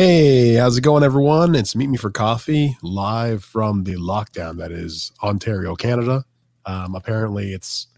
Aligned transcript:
Hey, 0.00 0.54
how's 0.54 0.78
it 0.78 0.82
going, 0.82 1.02
everyone? 1.02 1.56
It's 1.56 1.74
Meet 1.74 1.88
Me 1.88 1.96
for 1.96 2.12
Coffee 2.12 2.76
live 2.84 3.42
from 3.42 3.82
the 3.82 3.96
lockdown 3.96 4.56
that 4.58 4.70
is 4.70 5.10
Ontario, 5.24 5.74
Canada. 5.74 6.24
Um, 6.66 6.94
apparently, 6.94 7.52
it's 7.52 7.88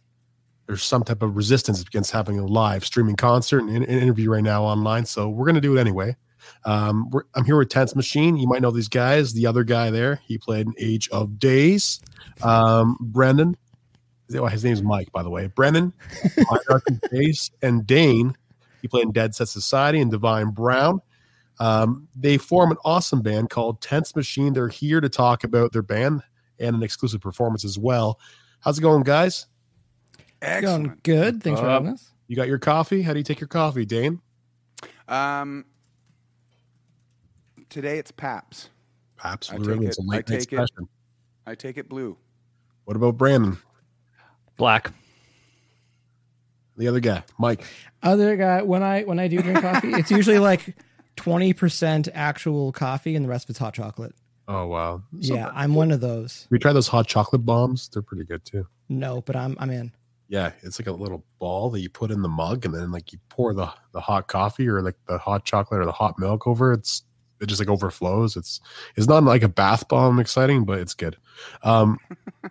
there's 0.66 0.82
some 0.82 1.04
type 1.04 1.22
of 1.22 1.36
resistance 1.36 1.82
against 1.82 2.10
having 2.10 2.38
a 2.38 2.46
live 2.46 2.86
streaming 2.86 3.16
concert 3.16 3.64
and 3.64 3.76
an 3.76 3.84
interview 3.84 4.30
right 4.30 4.42
now 4.42 4.64
online, 4.64 5.04
so 5.04 5.28
we're 5.28 5.44
going 5.44 5.56
to 5.56 5.60
do 5.60 5.76
it 5.76 5.80
anyway. 5.82 6.16
Um, 6.64 7.10
I'm 7.34 7.44
here 7.44 7.58
with 7.58 7.68
Tense 7.68 7.94
Machine. 7.94 8.38
You 8.38 8.46
might 8.48 8.62
know 8.62 8.70
these 8.70 8.88
guys. 8.88 9.34
The 9.34 9.46
other 9.46 9.62
guy 9.62 9.90
there, 9.90 10.22
he 10.26 10.38
played 10.38 10.68
in 10.68 10.74
Age 10.78 11.06
of 11.10 11.38
Days. 11.38 12.00
Um, 12.42 12.96
Brendan, 12.98 13.58
oh, 14.36 14.46
his 14.46 14.64
name's 14.64 14.82
Mike, 14.82 15.12
by 15.12 15.22
the 15.22 15.28
way. 15.28 15.48
Brendan, 15.48 15.92
Days, 17.12 17.50
and 17.60 17.86
Dane, 17.86 18.38
he 18.80 18.88
played 18.88 19.04
in 19.04 19.12
Deadset 19.12 19.48
Society 19.48 20.00
and 20.00 20.10
Divine 20.10 20.52
Brown. 20.52 21.02
Um, 21.60 22.08
they 22.16 22.38
form 22.38 22.70
an 22.70 22.78
awesome 22.84 23.20
band 23.20 23.50
called 23.50 23.82
Tense 23.82 24.16
Machine. 24.16 24.54
They're 24.54 24.68
here 24.68 25.00
to 25.00 25.08
talk 25.08 25.44
about 25.44 25.72
their 25.72 25.82
band 25.82 26.22
and 26.58 26.74
an 26.74 26.82
exclusive 26.82 27.20
performance 27.20 27.64
as 27.64 27.78
well. 27.78 28.18
How's 28.60 28.78
it 28.78 28.82
going, 28.82 29.02
guys? 29.02 29.46
Excellent. 30.42 30.86
Going 30.86 30.98
good. 31.02 31.42
Thanks 31.42 31.60
uh, 31.60 31.64
for 31.64 31.68
having 31.68 31.92
us. 31.92 32.12
You 32.28 32.36
got 32.36 32.48
your 32.48 32.58
coffee? 32.58 33.02
How 33.02 33.12
do 33.12 33.18
you 33.18 33.24
take 33.24 33.40
your 33.40 33.48
coffee, 33.48 33.84
Dane? 33.84 34.20
Um, 35.06 35.66
today 37.68 37.98
it's 37.98 38.10
Paps. 38.10 38.70
Pabst. 39.16 39.52
I 39.52 39.58
take, 39.58 39.82
it, 39.82 39.96
I 40.10 40.20
take 40.22 40.52
it. 40.52 40.70
I 41.46 41.54
take 41.54 41.76
it 41.76 41.88
blue. 41.90 42.16
What 42.84 42.96
about 42.96 43.18
Brandon? 43.18 43.58
Black. 44.56 44.92
The 46.78 46.88
other 46.88 47.00
guy, 47.00 47.22
Mike. 47.38 47.64
Other 48.02 48.36
guy. 48.36 48.62
When 48.62 48.82
I 48.82 49.02
when 49.02 49.18
I 49.18 49.28
do 49.28 49.42
drink 49.42 49.60
coffee, 49.60 49.92
it's 49.92 50.10
usually 50.10 50.38
like 50.38 50.74
20% 51.20 52.08
actual 52.14 52.72
coffee 52.72 53.14
and 53.14 53.24
the 53.24 53.28
rest 53.28 53.44
of 53.44 53.50
it's 53.50 53.58
hot 53.58 53.74
chocolate. 53.74 54.14
Oh 54.48 54.66
wow. 54.66 55.02
So 55.20 55.34
yeah, 55.34 55.50
I'm 55.54 55.74
one 55.74 55.92
of 55.92 56.00
those. 56.00 56.48
We 56.50 56.58
try 56.58 56.72
those 56.72 56.88
hot 56.88 57.06
chocolate 57.06 57.44
bombs. 57.44 57.88
They're 57.88 58.02
pretty 58.02 58.24
good 58.24 58.44
too. 58.44 58.66
No, 58.88 59.20
but 59.20 59.36
I'm 59.36 59.56
I'm 59.60 59.70
in. 59.70 59.92
Yeah, 60.28 60.52
it's 60.62 60.80
like 60.80 60.88
a 60.88 60.92
little 60.92 61.24
ball 61.38 61.70
that 61.70 61.80
you 61.80 61.88
put 61.88 62.10
in 62.10 62.22
the 62.22 62.28
mug 62.28 62.64
and 62.64 62.74
then 62.74 62.90
like 62.90 63.12
you 63.12 63.18
pour 63.28 63.54
the 63.54 63.72
the 63.92 64.00
hot 64.00 64.26
coffee 64.26 64.68
or 64.68 64.82
like 64.82 64.96
the 65.06 65.18
hot 65.18 65.44
chocolate 65.44 65.80
or 65.80 65.84
the 65.84 65.92
hot 65.92 66.18
milk 66.18 66.46
over. 66.46 66.72
It's 66.72 67.04
it 67.40 67.46
just 67.46 67.60
like 67.60 67.68
overflows. 67.68 68.36
It's 68.36 68.60
it's 68.96 69.06
not 69.06 69.22
like 69.22 69.42
a 69.42 69.48
bath 69.48 69.86
bomb 69.88 70.18
exciting, 70.18 70.64
but 70.64 70.80
it's 70.80 70.94
good. 70.94 71.16
Um 71.62 71.98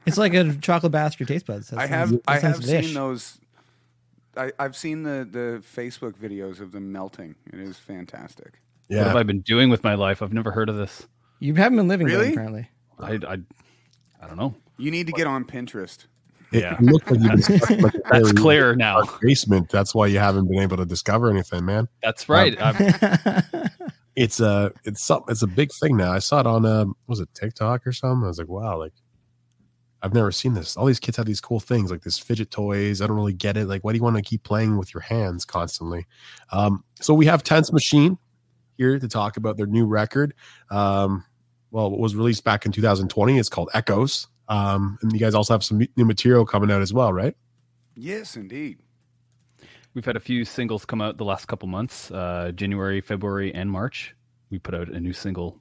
It's 0.05 0.17
like 0.17 0.33
a 0.33 0.53
chocolate 0.55 0.93
bath 0.93 1.15
for 1.15 1.23
your 1.23 1.27
taste 1.27 1.47
buds. 1.47 1.69
That 1.69 1.79
I 1.79 1.87
have 1.87 2.17
I 2.27 2.39
have 2.39 2.63
seen 2.63 2.93
those 2.93 3.39
I, 4.39 4.63
have 4.63 4.75
seen 4.75 5.03
the 5.03 5.27
the 5.29 5.63
Facebook 5.75 6.13
videos 6.13 6.59
of 6.59 6.71
them 6.71 6.91
melting. 6.91 7.35
It 7.51 7.59
is 7.59 7.77
fantastic. 7.77 8.61
Yeah. 8.87 8.99
What 8.99 9.07
have 9.07 9.15
I 9.17 9.23
been 9.23 9.41
doing 9.41 9.69
with 9.69 9.83
my 9.83 9.95
life? 9.95 10.21
I've 10.21 10.33
never 10.33 10.51
heard 10.51 10.69
of 10.69 10.77
this. 10.77 11.07
You 11.39 11.55
haven't 11.55 11.77
been 11.77 11.87
living 11.87 12.07
really? 12.07 12.31
apparently. 12.31 12.69
I, 12.99 13.19
I 13.27 13.37
I 14.21 14.27
don't 14.27 14.37
know. 14.37 14.55
You 14.77 14.91
need 14.91 15.07
to 15.07 15.13
get 15.13 15.27
on 15.27 15.45
Pinterest. 15.45 16.05
It 16.51 16.61
yeah, 16.61 16.77
like 16.79 17.07
you've 17.07 17.83
like 17.83 17.93
that's 18.11 18.31
clear 18.33 18.75
now. 18.75 19.03
Basement. 19.21 19.69
That's 19.69 19.93
why 19.93 20.07
you 20.07 20.17
haven't 20.17 20.47
been 20.47 20.59
able 20.59 20.77
to 20.77 20.85
discover 20.85 21.29
anything, 21.29 21.65
man. 21.65 21.87
That's 22.01 22.27
right. 22.27 22.59
Um, 22.59 22.75
it's 24.15 24.39
a 24.39 24.71
it's 24.83 25.03
something. 25.03 25.31
It's 25.31 25.43
a 25.43 25.47
big 25.47 25.71
thing 25.71 25.95
now. 25.95 26.11
I 26.11 26.19
saw 26.19 26.39
it 26.39 26.47
on 26.47 26.65
um 26.65 26.95
was 27.07 27.19
it 27.19 27.29
TikTok 27.35 27.85
or 27.85 27.91
something. 27.91 28.23
I 28.23 28.27
was 28.27 28.39
like, 28.39 28.47
wow, 28.47 28.79
like 28.79 28.93
I've 30.01 30.13
never 30.13 30.31
seen 30.31 30.53
this. 30.53 30.77
All 30.77 30.85
these 30.85 30.99
kids 30.99 31.17
have 31.17 31.25
these 31.25 31.41
cool 31.41 31.59
things 31.59 31.91
like 31.91 32.01
this 32.03 32.17
fidget 32.17 32.51
toys. 32.51 33.01
I 33.01 33.07
don't 33.07 33.17
really 33.17 33.33
get 33.33 33.57
it. 33.57 33.67
Like, 33.67 33.83
why 33.83 33.91
do 33.91 33.97
you 33.97 34.03
want 34.03 34.15
to 34.15 34.21
keep 34.21 34.43
playing 34.43 34.77
with 34.77 34.93
your 34.93 35.01
hands 35.01 35.43
constantly? 35.43 36.07
Um, 36.51 36.83
so 37.01 37.13
we 37.13 37.25
have 37.25 37.43
Tense 37.43 37.73
Machine 37.73 38.17
here 38.77 38.97
to 38.97 39.07
talk 39.07 39.35
about 39.35 39.57
their 39.57 39.65
new 39.65 39.85
record. 39.85 40.33
Um, 40.69 41.25
well, 41.71 41.87
it 41.87 41.99
was 41.99 42.15
released 42.15 42.43
back 42.43 42.65
in 42.65 42.71
2020. 42.71 43.37
It's 43.37 43.49
called 43.49 43.69
Echoes. 43.73 44.27
Um, 44.47 44.97
and 45.01 45.11
you 45.13 45.19
guys 45.19 45.35
also 45.35 45.53
have 45.53 45.63
some 45.63 45.85
new 45.95 46.05
material 46.05 46.45
coming 46.45 46.71
out 46.71 46.81
as 46.81 46.93
well, 46.93 47.13
right? 47.13 47.35
Yes, 47.95 48.35
indeed. 48.35 48.79
We've 49.93 50.05
had 50.05 50.15
a 50.15 50.19
few 50.19 50.45
singles 50.45 50.85
come 50.85 51.01
out 51.01 51.17
the 51.17 51.25
last 51.25 51.47
couple 51.47 51.67
months, 51.67 52.09
uh, 52.11 52.51
January, 52.55 53.01
February, 53.01 53.53
and 53.53 53.69
March. 53.69 54.15
We 54.49 54.59
put 54.59 54.73
out 54.73 54.89
a 54.89 54.99
new 54.99 55.13
single 55.13 55.59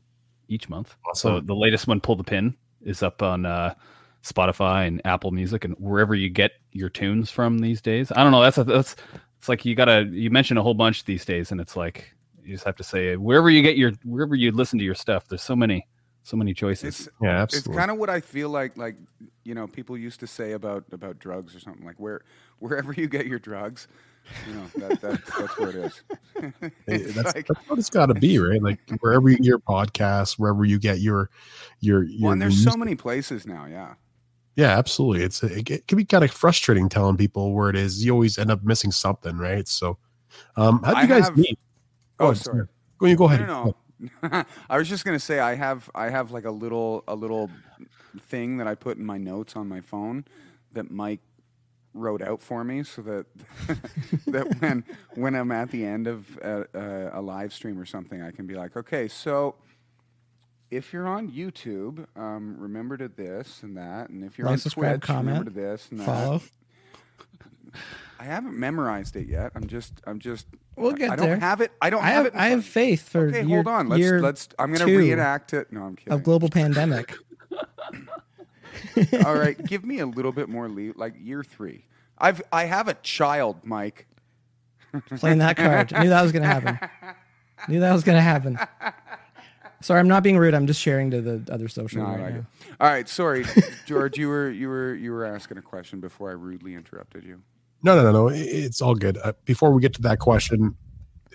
each 0.48 0.68
month. 0.68 0.96
Awesome. 1.08 1.36
So 1.36 1.40
the 1.40 1.54
latest 1.54 1.86
one, 1.86 2.00
Pull 2.00 2.16
the 2.16 2.24
Pin, 2.24 2.56
is 2.82 3.02
up 3.02 3.22
on 3.22 3.44
uh, 3.44 3.74
Spotify 4.22 4.86
and 4.86 5.00
Apple 5.04 5.30
Music 5.30 5.64
and 5.64 5.74
wherever 5.78 6.14
you 6.14 6.28
get 6.28 6.52
your 6.72 6.88
tunes 6.88 7.30
from 7.30 7.58
these 7.58 7.80
days. 7.80 8.12
I 8.12 8.22
don't 8.22 8.32
know. 8.32 8.42
That's 8.42 8.58
a, 8.58 8.64
that's 8.64 8.96
it's 9.38 9.48
like 9.48 9.64
you 9.64 9.74
gotta 9.74 10.08
you 10.10 10.30
mention 10.30 10.58
a 10.58 10.62
whole 10.62 10.74
bunch 10.74 11.04
these 11.04 11.24
days, 11.24 11.52
and 11.52 11.60
it's 11.60 11.76
like 11.76 12.14
you 12.42 12.54
just 12.54 12.64
have 12.64 12.76
to 12.76 12.84
say 12.84 13.16
wherever 13.16 13.50
you 13.50 13.62
get 13.62 13.76
your 13.76 13.92
wherever 14.04 14.34
you 14.34 14.50
listen 14.50 14.78
to 14.78 14.84
your 14.84 14.94
stuff. 14.94 15.28
There's 15.28 15.42
so 15.42 15.56
many 15.56 15.86
so 16.22 16.36
many 16.36 16.52
choices. 16.52 17.00
It's, 17.00 17.08
yeah, 17.22 17.42
absolutely. 17.42 17.72
It's 17.72 17.78
kind 17.78 17.90
of 17.90 17.98
what 17.98 18.10
I 18.10 18.20
feel 18.20 18.50
like 18.50 18.76
like 18.76 18.96
you 19.44 19.54
know 19.54 19.66
people 19.66 19.96
used 19.96 20.20
to 20.20 20.26
say 20.26 20.52
about 20.52 20.84
about 20.92 21.18
drugs 21.18 21.54
or 21.54 21.60
something 21.60 21.86
like 21.86 21.98
where 21.98 22.22
wherever 22.58 22.92
you 22.92 23.08
get 23.08 23.26
your 23.26 23.38
drugs. 23.38 23.88
You 24.46 24.54
know 24.54 24.88
that, 24.88 25.00
that 25.00 25.26
that's 25.38 25.58
where 25.58 25.70
it 25.70 25.76
is. 25.76 26.02
hey, 26.86 26.98
that's, 26.98 27.34
like, 27.34 27.46
that's, 27.46 27.68
what 27.68 27.78
it's 27.78 27.88
got 27.88 28.06
to 28.06 28.14
be, 28.14 28.38
right? 28.38 28.62
Like 28.62 28.78
wherever 29.00 29.30
you 29.30 29.36
get 29.36 29.46
your 29.46 29.58
podcast, 29.58 30.34
wherever 30.34 30.66
you 30.66 30.78
get 30.78 30.98
your 30.98 31.30
your. 31.80 32.02
your 32.02 32.24
well, 32.24 32.32
and 32.32 32.42
there's 32.42 32.62
so 32.62 32.76
many 32.76 32.94
places 32.94 33.46
now. 33.46 33.64
Yeah. 33.64 33.94
Yeah, 34.58 34.76
absolutely. 34.76 35.24
It's 35.24 35.40
it, 35.44 35.70
it 35.70 35.86
can 35.86 35.96
be 35.96 36.04
kind 36.04 36.24
of 36.24 36.32
frustrating 36.32 36.88
telling 36.88 37.16
people 37.16 37.52
where 37.52 37.70
it 37.70 37.76
is. 37.76 38.04
You 38.04 38.10
always 38.10 38.38
end 38.38 38.50
up 38.50 38.64
missing 38.64 38.90
something, 38.90 39.38
right? 39.38 39.68
So, 39.68 39.98
um, 40.56 40.82
how 40.82 40.94
do 40.94 41.02
you 41.02 41.06
guys 41.06 41.26
have, 41.26 41.36
meet? 41.36 41.56
Oh, 42.18 42.30
oh 42.30 42.34
sorry. 42.34 42.66
Go, 42.98 43.06
you 43.06 43.14
go 43.14 43.26
ahead. 43.26 43.46
No, 43.46 43.76
no. 44.00 44.44
I 44.68 44.76
was 44.76 44.88
just 44.88 45.04
gonna 45.04 45.20
say 45.20 45.38
I 45.38 45.54
have 45.54 45.88
I 45.94 46.10
have 46.10 46.32
like 46.32 46.44
a 46.44 46.50
little 46.50 47.04
a 47.06 47.14
little 47.14 47.52
thing 48.22 48.56
that 48.56 48.66
I 48.66 48.74
put 48.74 48.96
in 48.96 49.06
my 49.06 49.16
notes 49.16 49.54
on 49.54 49.68
my 49.68 49.80
phone 49.80 50.24
that 50.72 50.90
Mike 50.90 51.20
wrote 51.94 52.20
out 52.20 52.42
for 52.42 52.64
me 52.64 52.82
so 52.82 53.00
that 53.02 53.26
that 54.26 54.60
when 54.60 54.82
when 55.14 55.36
I'm 55.36 55.52
at 55.52 55.70
the 55.70 55.84
end 55.84 56.08
of 56.08 56.36
a, 56.38 56.66
a, 56.74 57.20
a 57.20 57.22
live 57.22 57.52
stream 57.52 57.78
or 57.78 57.86
something, 57.86 58.20
I 58.22 58.32
can 58.32 58.48
be 58.48 58.56
like, 58.56 58.76
okay, 58.76 59.06
so 59.06 59.54
if 60.70 60.92
you're 60.92 61.06
on 61.06 61.30
YouTube, 61.30 62.06
um, 62.16 62.56
remember 62.58 62.96
to 62.96 63.08
this 63.08 63.62
and 63.62 63.76
that, 63.76 64.10
and 64.10 64.24
if 64.24 64.38
you're 64.38 64.46
like, 64.46 64.64
on 64.64 64.70
Twitch, 64.70 65.00
comment, 65.00 65.28
remember 65.28 65.50
to 65.50 65.56
this 65.56 65.88
and 65.90 66.02
follow. 66.02 66.38
that. 66.38 67.80
I 68.20 68.24
haven't 68.24 68.58
memorized 68.58 69.14
it 69.16 69.28
yet. 69.28 69.52
I'm 69.54 69.66
just, 69.66 70.00
I'm 70.04 70.18
just. 70.18 70.46
We'll 70.76 70.92
get 70.92 71.10
I 71.10 71.16
there. 71.16 71.28
don't 71.28 71.40
have 71.40 71.60
it. 71.60 71.70
I 71.80 71.90
don't 71.90 72.02
I 72.02 72.08
have, 72.08 72.24
have, 72.24 72.26
it. 72.26 72.32
I 72.34 72.48
have 72.48 72.64
faith 72.64 73.08
for. 73.08 73.28
Okay, 73.28 73.44
year, 73.44 73.62
hold 73.62 73.68
on. 73.68 73.88
Let's 73.88 74.22
let's. 74.22 74.48
I'm 74.58 74.72
going 74.72 74.86
to 74.86 74.96
reenact 74.96 75.54
it. 75.54 75.72
No, 75.72 75.82
I'm 75.84 75.96
kidding. 75.96 76.12
Of 76.12 76.24
global 76.24 76.48
pandemic. 76.50 77.14
All 79.24 79.34
right, 79.34 79.62
give 79.64 79.84
me 79.84 80.00
a 80.00 80.06
little 80.06 80.32
bit 80.32 80.48
more. 80.48 80.68
Like 80.68 81.14
year 81.20 81.44
three. 81.44 81.84
I've 82.18 82.42
I 82.52 82.64
have 82.64 82.88
a 82.88 82.94
child, 82.94 83.58
Mike. 83.64 84.06
Playing 85.16 85.38
that 85.38 85.56
card. 85.56 85.92
Knew 85.92 86.08
that 86.08 86.22
was 86.22 86.32
going 86.32 86.42
to 86.42 86.48
happen. 86.48 86.78
Knew 87.68 87.80
that 87.80 87.92
was 87.92 88.04
going 88.04 88.16
to 88.16 88.22
happen. 88.22 88.58
Sorry, 89.80 90.00
I'm 90.00 90.08
not 90.08 90.22
being 90.22 90.38
rude. 90.38 90.54
I'm 90.54 90.66
just 90.66 90.80
sharing 90.80 91.10
to 91.12 91.20
the 91.20 91.52
other 91.52 91.68
social. 91.68 92.02
No, 92.02 92.08
right 92.08 92.34
All 92.80 92.88
right, 92.88 93.08
sorry, 93.08 93.44
George. 93.86 94.18
You 94.18 94.28
were 94.28 94.50
you 94.50 94.68
were 94.68 94.94
you 94.94 95.12
were 95.12 95.24
asking 95.24 95.58
a 95.58 95.62
question 95.62 96.00
before 96.00 96.30
I 96.30 96.32
rudely 96.32 96.74
interrupted 96.74 97.24
you. 97.24 97.40
No, 97.82 97.94
no, 97.94 98.02
no, 98.02 98.10
no. 98.10 98.28
It's 98.28 98.82
all 98.82 98.96
good. 98.96 99.18
Uh, 99.22 99.34
before 99.44 99.72
we 99.72 99.80
get 99.80 99.94
to 99.94 100.02
that 100.02 100.18
question, 100.18 100.76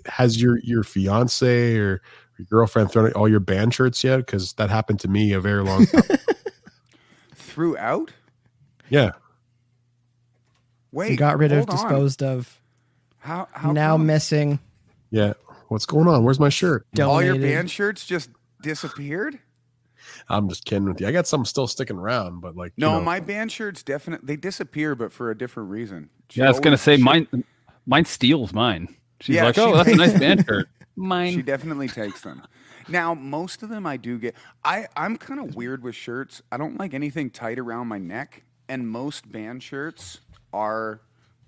has 0.05 0.41
your 0.41 0.59
your 0.59 0.83
fiance 0.83 1.77
or 1.77 2.01
your 2.37 2.45
girlfriend 2.49 2.91
thrown 2.91 3.11
all 3.13 3.29
your 3.29 3.39
band 3.39 3.73
shirts 3.73 4.03
yet? 4.03 4.17
Because 4.17 4.53
that 4.53 4.69
happened 4.69 4.99
to 5.01 5.07
me 5.07 5.31
a 5.31 5.39
very 5.39 5.63
long 5.63 5.85
time. 5.85 6.03
Throughout? 7.35 8.11
Yeah. 8.89 9.11
Wait. 10.91 11.11
You 11.11 11.17
got 11.17 11.37
rid 11.37 11.51
of, 11.53 11.69
on. 11.69 11.75
disposed 11.75 12.21
of. 12.21 12.59
How? 13.19 13.47
how 13.53 13.71
now 13.71 13.93
come? 13.93 14.05
missing. 14.05 14.59
Yeah. 15.11 15.33
What's 15.73 15.87
going 15.87 16.07
on? 16.07 16.23
Where's 16.23 16.39
my 16.39 16.49
shirt? 16.49 16.85
Donated. 16.93 17.31
All 17.31 17.35
your 17.35 17.41
band 17.43 17.71
shirts 17.71 18.05
just 18.05 18.29
disappeared? 18.61 19.39
I'm 20.29 20.47
just 20.47 20.65
kidding 20.65 20.87
with 20.87 21.01
you. 21.01 21.07
I 21.07 21.11
got 21.11 21.25
some 21.25 21.45
still 21.45 21.65
sticking 21.65 21.97
around, 21.97 22.41
but 22.41 22.55
like 22.55 22.73
no, 22.77 22.91
you 22.91 22.99
know. 22.99 23.03
my 23.03 23.19
band 23.19 23.51
shirts 23.51 23.81
definitely 23.81 24.27
they 24.27 24.35
disappear, 24.35 24.93
but 24.93 25.11
for 25.11 25.31
a 25.31 25.37
different 25.37 25.71
reason. 25.71 26.11
She 26.29 26.41
yeah, 26.41 26.45
I 26.45 26.49
was 26.49 26.59
gonna 26.59 26.77
say 26.77 26.97
she, 26.97 27.01
mine. 27.01 27.27
Mine 27.87 28.05
steals 28.05 28.53
mine. 28.53 28.95
She's 29.19 29.37
yeah, 29.37 29.45
like, 29.45 29.57
"Oh, 29.57 29.75
that's 29.75 29.89
a 29.89 29.95
nice 29.95 30.17
band 30.19 30.45
shirt." 30.47 30.67
Mine. 30.95 31.33
She 31.33 31.41
definitely 31.41 31.87
takes 31.87 32.21
them. 32.21 32.43
Now, 32.87 33.15
most 33.15 33.63
of 33.63 33.69
them 33.69 33.87
I 33.87 33.97
do 33.97 34.19
get. 34.19 34.35
I 34.63 34.85
I'm 34.95 35.17
kind 35.17 35.39
of 35.39 35.55
weird 35.55 35.81
with 35.81 35.95
shirts. 35.95 36.43
I 36.51 36.57
don't 36.57 36.79
like 36.79 36.93
anything 36.93 37.31
tight 37.31 37.57
around 37.57 37.87
my 37.87 37.97
neck, 37.97 38.43
and 38.69 38.87
most 38.87 39.31
band 39.31 39.63
shirts 39.63 40.19
are 40.53 41.01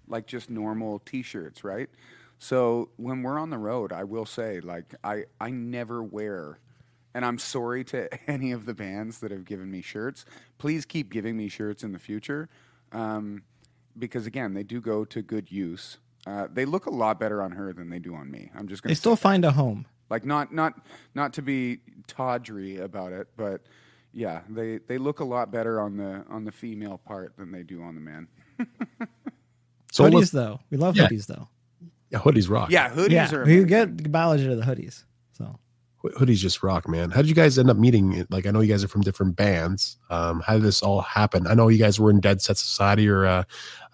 like 0.07 0.25
just 0.25 0.49
normal 0.49 0.97
t-shirts, 0.99 1.63
right? 1.63 1.89
So 2.39 2.89
when 2.97 3.23
we're 3.23 3.39
on 3.39 3.49
the 3.49 3.57
road, 3.57 3.91
I 3.91 4.03
will 4.03 4.25
say, 4.25 4.59
like, 4.59 4.93
I, 5.03 5.25
I 5.39 5.49
never 5.51 6.03
wear, 6.03 6.59
and 7.13 7.23
I'm 7.25 7.37
sorry 7.39 7.83
to 7.85 8.09
any 8.29 8.51
of 8.51 8.65
the 8.65 8.73
bands 8.73 9.19
that 9.19 9.31
have 9.31 9.45
given 9.45 9.71
me 9.71 9.81
shirts. 9.81 10.25
Please 10.57 10.85
keep 10.85 11.11
giving 11.11 11.37
me 11.37 11.47
shirts 11.47 11.83
in 11.83 11.91
the 11.91 11.99
future, 11.99 12.49
um, 12.91 13.43
because 13.97 14.25
again, 14.27 14.53
they 14.53 14.63
do 14.63 14.81
go 14.81 15.05
to 15.05 15.21
good 15.21 15.51
use. 15.51 15.97
Uh, 16.27 16.47
they 16.51 16.65
look 16.65 16.87
a 16.87 16.91
lot 16.91 17.19
better 17.19 17.41
on 17.41 17.51
her 17.51 17.71
than 17.71 17.89
they 17.89 17.99
do 17.99 18.15
on 18.15 18.29
me. 18.29 18.51
I'm 18.55 18.67
just 18.67 18.81
gonna. 18.83 18.91
They 18.91 18.95
still 18.95 19.15
find 19.15 19.45
a 19.45 19.51
home. 19.51 19.85
Like 20.09 20.25
not 20.25 20.53
not 20.53 20.73
not 21.15 21.33
to 21.33 21.41
be 21.41 21.79
tawdry 22.07 22.77
about 22.77 23.11
it, 23.11 23.27
but 23.37 23.61
yeah, 24.11 24.41
they 24.49 24.77
they 24.77 24.97
look 24.97 25.19
a 25.19 25.23
lot 25.23 25.51
better 25.51 25.79
on 25.79 25.97
the 25.97 26.23
on 26.29 26.43
the 26.45 26.51
female 26.51 26.97
part 26.97 27.35
than 27.37 27.51
they 27.51 27.63
do 27.63 27.81
on 27.81 27.95
the 27.95 28.01
man. 28.01 28.27
So 29.91 30.03
hoodies 30.03 30.31
though, 30.31 30.59
we 30.69 30.75
love 30.77 30.97
Yeah. 30.97 31.07
hoodies 31.07 31.25
though. 31.27 31.47
Yeah, 32.15 32.21
hoodies 32.21 32.49
rock. 32.49 32.71
Yeah, 32.71 32.89
hoodies 32.89 33.09
yeah, 33.11 33.33
are 33.35 33.45
we 33.45 33.61
amazing. 33.61 33.67
get 33.67 34.11
biology 34.11 34.45
to 34.47 34.55
the 34.55 34.63
hoodies. 34.63 35.03
So 35.33 35.59
Ho- 35.97 36.09
hoodies 36.19 36.37
just 36.37 36.63
rock, 36.63 36.87
man. 36.87 37.11
How 37.11 37.21
did 37.21 37.29
you 37.29 37.35
guys 37.35 37.59
end 37.59 37.69
up 37.69 37.77
meeting? 37.77 38.25
Like, 38.29 38.45
I 38.47 38.51
know 38.51 38.61
you 38.61 38.69
guys 38.71 38.83
are 38.83 38.87
from 38.87 39.01
different 39.01 39.35
bands. 39.35 39.97
Um, 40.09 40.41
how 40.41 40.53
did 40.53 40.63
this 40.63 40.81
all 40.81 41.01
happen? 41.01 41.45
I 41.47 41.53
know 41.55 41.67
you 41.67 41.77
guys 41.79 41.99
were 41.99 42.09
in 42.09 42.19
Deadset 42.21 42.57
Society 42.57 43.07
or 43.09 43.25
uh, 43.25 43.43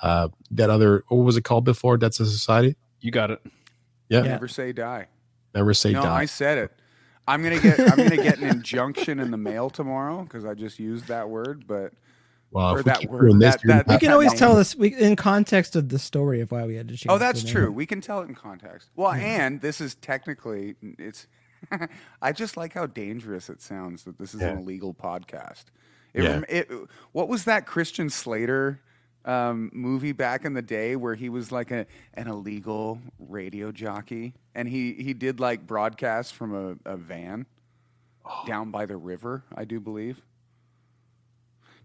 uh, 0.02 0.28
that 0.52 0.70
other. 0.70 1.04
What 1.08 1.18
was 1.24 1.38
it 1.38 1.44
called 1.44 1.66
before 1.66 1.98
Deadset 1.98 2.28
Society? 2.28 2.76
You 3.00 3.12
got 3.12 3.32
it. 3.32 3.42
Yeah, 4.10 4.20
Yeah. 4.24 4.30
never 4.32 4.48
say 4.48 4.72
die. 4.74 5.08
never 5.56 5.74
say 5.74 5.94
no, 5.94 6.04
die. 6.04 6.20
I 6.22 6.26
said 6.26 6.58
it. 6.60 6.72
I'm 7.28 7.42
gonna 7.44 7.60
get 7.60 7.80
I'm 7.80 7.98
gonna 7.98 8.18
get 8.22 8.40
an 8.40 8.48
injunction 8.50 9.20
in 9.20 9.32
the 9.32 9.38
mail 9.38 9.70
tomorrow 9.70 10.24
because 10.24 10.44
I 10.44 10.54
just 10.54 10.80
used 10.80 11.08
that 11.08 11.30
word. 11.30 11.66
But 11.68 11.94
Well, 12.52 12.72
if 12.76 12.78
we 12.86 12.92
that 12.92 13.00
keep 13.00 13.10
word, 13.10 13.40
this, 13.40 13.56
that- 13.56 13.68
that- 13.68 13.88
we 13.88 13.98
can 13.98 14.08
that 14.10 14.14
always 14.14 14.34
tell 14.34 14.56
this 14.56 14.76
we, 14.76 14.94
in 14.94 15.16
context 15.16 15.76
of 15.76 15.90
the 15.90 15.98
story 16.00 16.42
of 16.42 16.52
why 16.52 16.66
we 16.66 16.76
had 16.76 16.88
to 16.90 16.98
change. 16.98 17.08
oh, 17.10 17.18
that's 17.18 17.42
the 17.42 17.46
name. 17.48 17.56
true. 17.56 17.72
We 17.72 17.86
can 17.86 18.02
tell 18.02 18.20
it 18.22 18.28
in 18.30 18.36
context. 18.36 18.90
Well, 18.96 19.12
and 19.14 19.62
this 19.62 19.80
is 19.82 19.96
technically 19.96 20.76
it's. 20.82 21.28
I 22.22 22.32
just 22.32 22.58
like 22.58 22.74
how 22.74 22.88
dangerous 22.88 23.50
it 23.50 23.62
sounds 23.62 24.04
that 24.06 24.18
this 24.18 24.34
is 24.34 24.42
an 24.42 24.58
illegal 24.58 24.94
podcast. 24.96 25.66
It, 26.14 26.24
Yeah. 26.24 26.42
it, 26.50 26.70
what 27.12 27.28
was 27.30 27.46
that 27.46 27.66
Christian 27.68 28.10
Slater 28.10 28.82
um, 29.26 29.70
movie 29.72 30.12
back 30.12 30.44
in 30.44 30.54
the 30.56 30.64
day 30.64 30.96
where 30.96 31.14
he 31.14 31.30
was 31.30 31.52
like 31.52 31.70
a 31.70 31.86
an 32.16 32.28
illegal 32.28 33.00
radio 33.20 33.72
jockey 33.72 34.34
and 34.56 34.68
he 34.68 34.94
he 34.94 35.14
did 35.14 35.40
like 35.40 35.68
broadcasts 35.68 36.32
from 36.32 36.56
a, 36.86 36.92
a 36.92 36.98
van 36.98 37.46
down 38.48 38.72
by 38.72 38.86
the 38.88 38.98
river, 38.98 39.44
I 39.56 39.64
do 39.66 39.80
believe. 39.80 40.20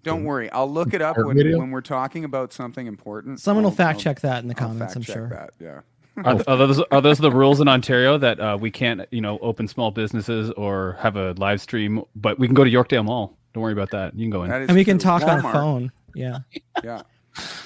Don't 0.06 0.24
worry, 0.24 0.50
I'll 0.52 0.70
look 0.70 0.94
it 0.94 1.02
up 1.02 1.16
when, 1.18 1.36
when 1.36 1.70
we're 1.70 1.80
talking 1.80 2.24
about 2.24 2.52
something 2.52 2.86
important. 2.86 3.40
Someone 3.40 3.64
will 3.64 3.70
I'll- 3.70 3.76
fact 3.76 3.98
I'll- 3.98 4.02
check 4.02 4.20
that 4.20 4.42
in 4.42 4.48
the 4.48 4.54
I'll 4.56 4.68
comments. 4.68 4.96
I'm 4.96 5.02
fact 5.02 5.06
check 5.08 5.16
sure. 5.16 5.28
that. 5.28 5.50
Yeah. 5.60 5.80
Are, 6.24 6.42
are 6.48 6.56
those 6.56 6.80
are 6.80 7.02
those 7.02 7.18
the 7.18 7.30
rules 7.30 7.60
in 7.60 7.68
Ontario 7.68 8.16
that 8.16 8.40
uh, 8.40 8.56
we 8.58 8.70
can't 8.70 9.02
you 9.10 9.20
know 9.20 9.38
open 9.40 9.68
small 9.68 9.90
businesses 9.90 10.50
or 10.52 10.96
have 10.98 11.16
a 11.16 11.32
live 11.34 11.60
stream, 11.60 12.02
but 12.14 12.38
we 12.38 12.46
can 12.48 12.54
go 12.54 12.64
to 12.64 12.70
Yorkdale 12.70 13.04
Mall. 13.04 13.36
Don't 13.52 13.62
worry 13.62 13.74
about 13.74 13.90
that. 13.90 14.14
You 14.14 14.24
can 14.24 14.30
go 14.30 14.42
in. 14.44 14.48
That 14.48 14.62
is 14.62 14.68
And 14.70 14.78
we 14.78 14.84
can 14.84 14.96
true. 14.98 15.02
talk 15.10 15.22
on 15.24 15.36
the 15.42 15.44
Walmart, 15.44 15.52
phone. 15.52 15.92
Yeah. 16.14 16.38
Yeah. 16.82 17.02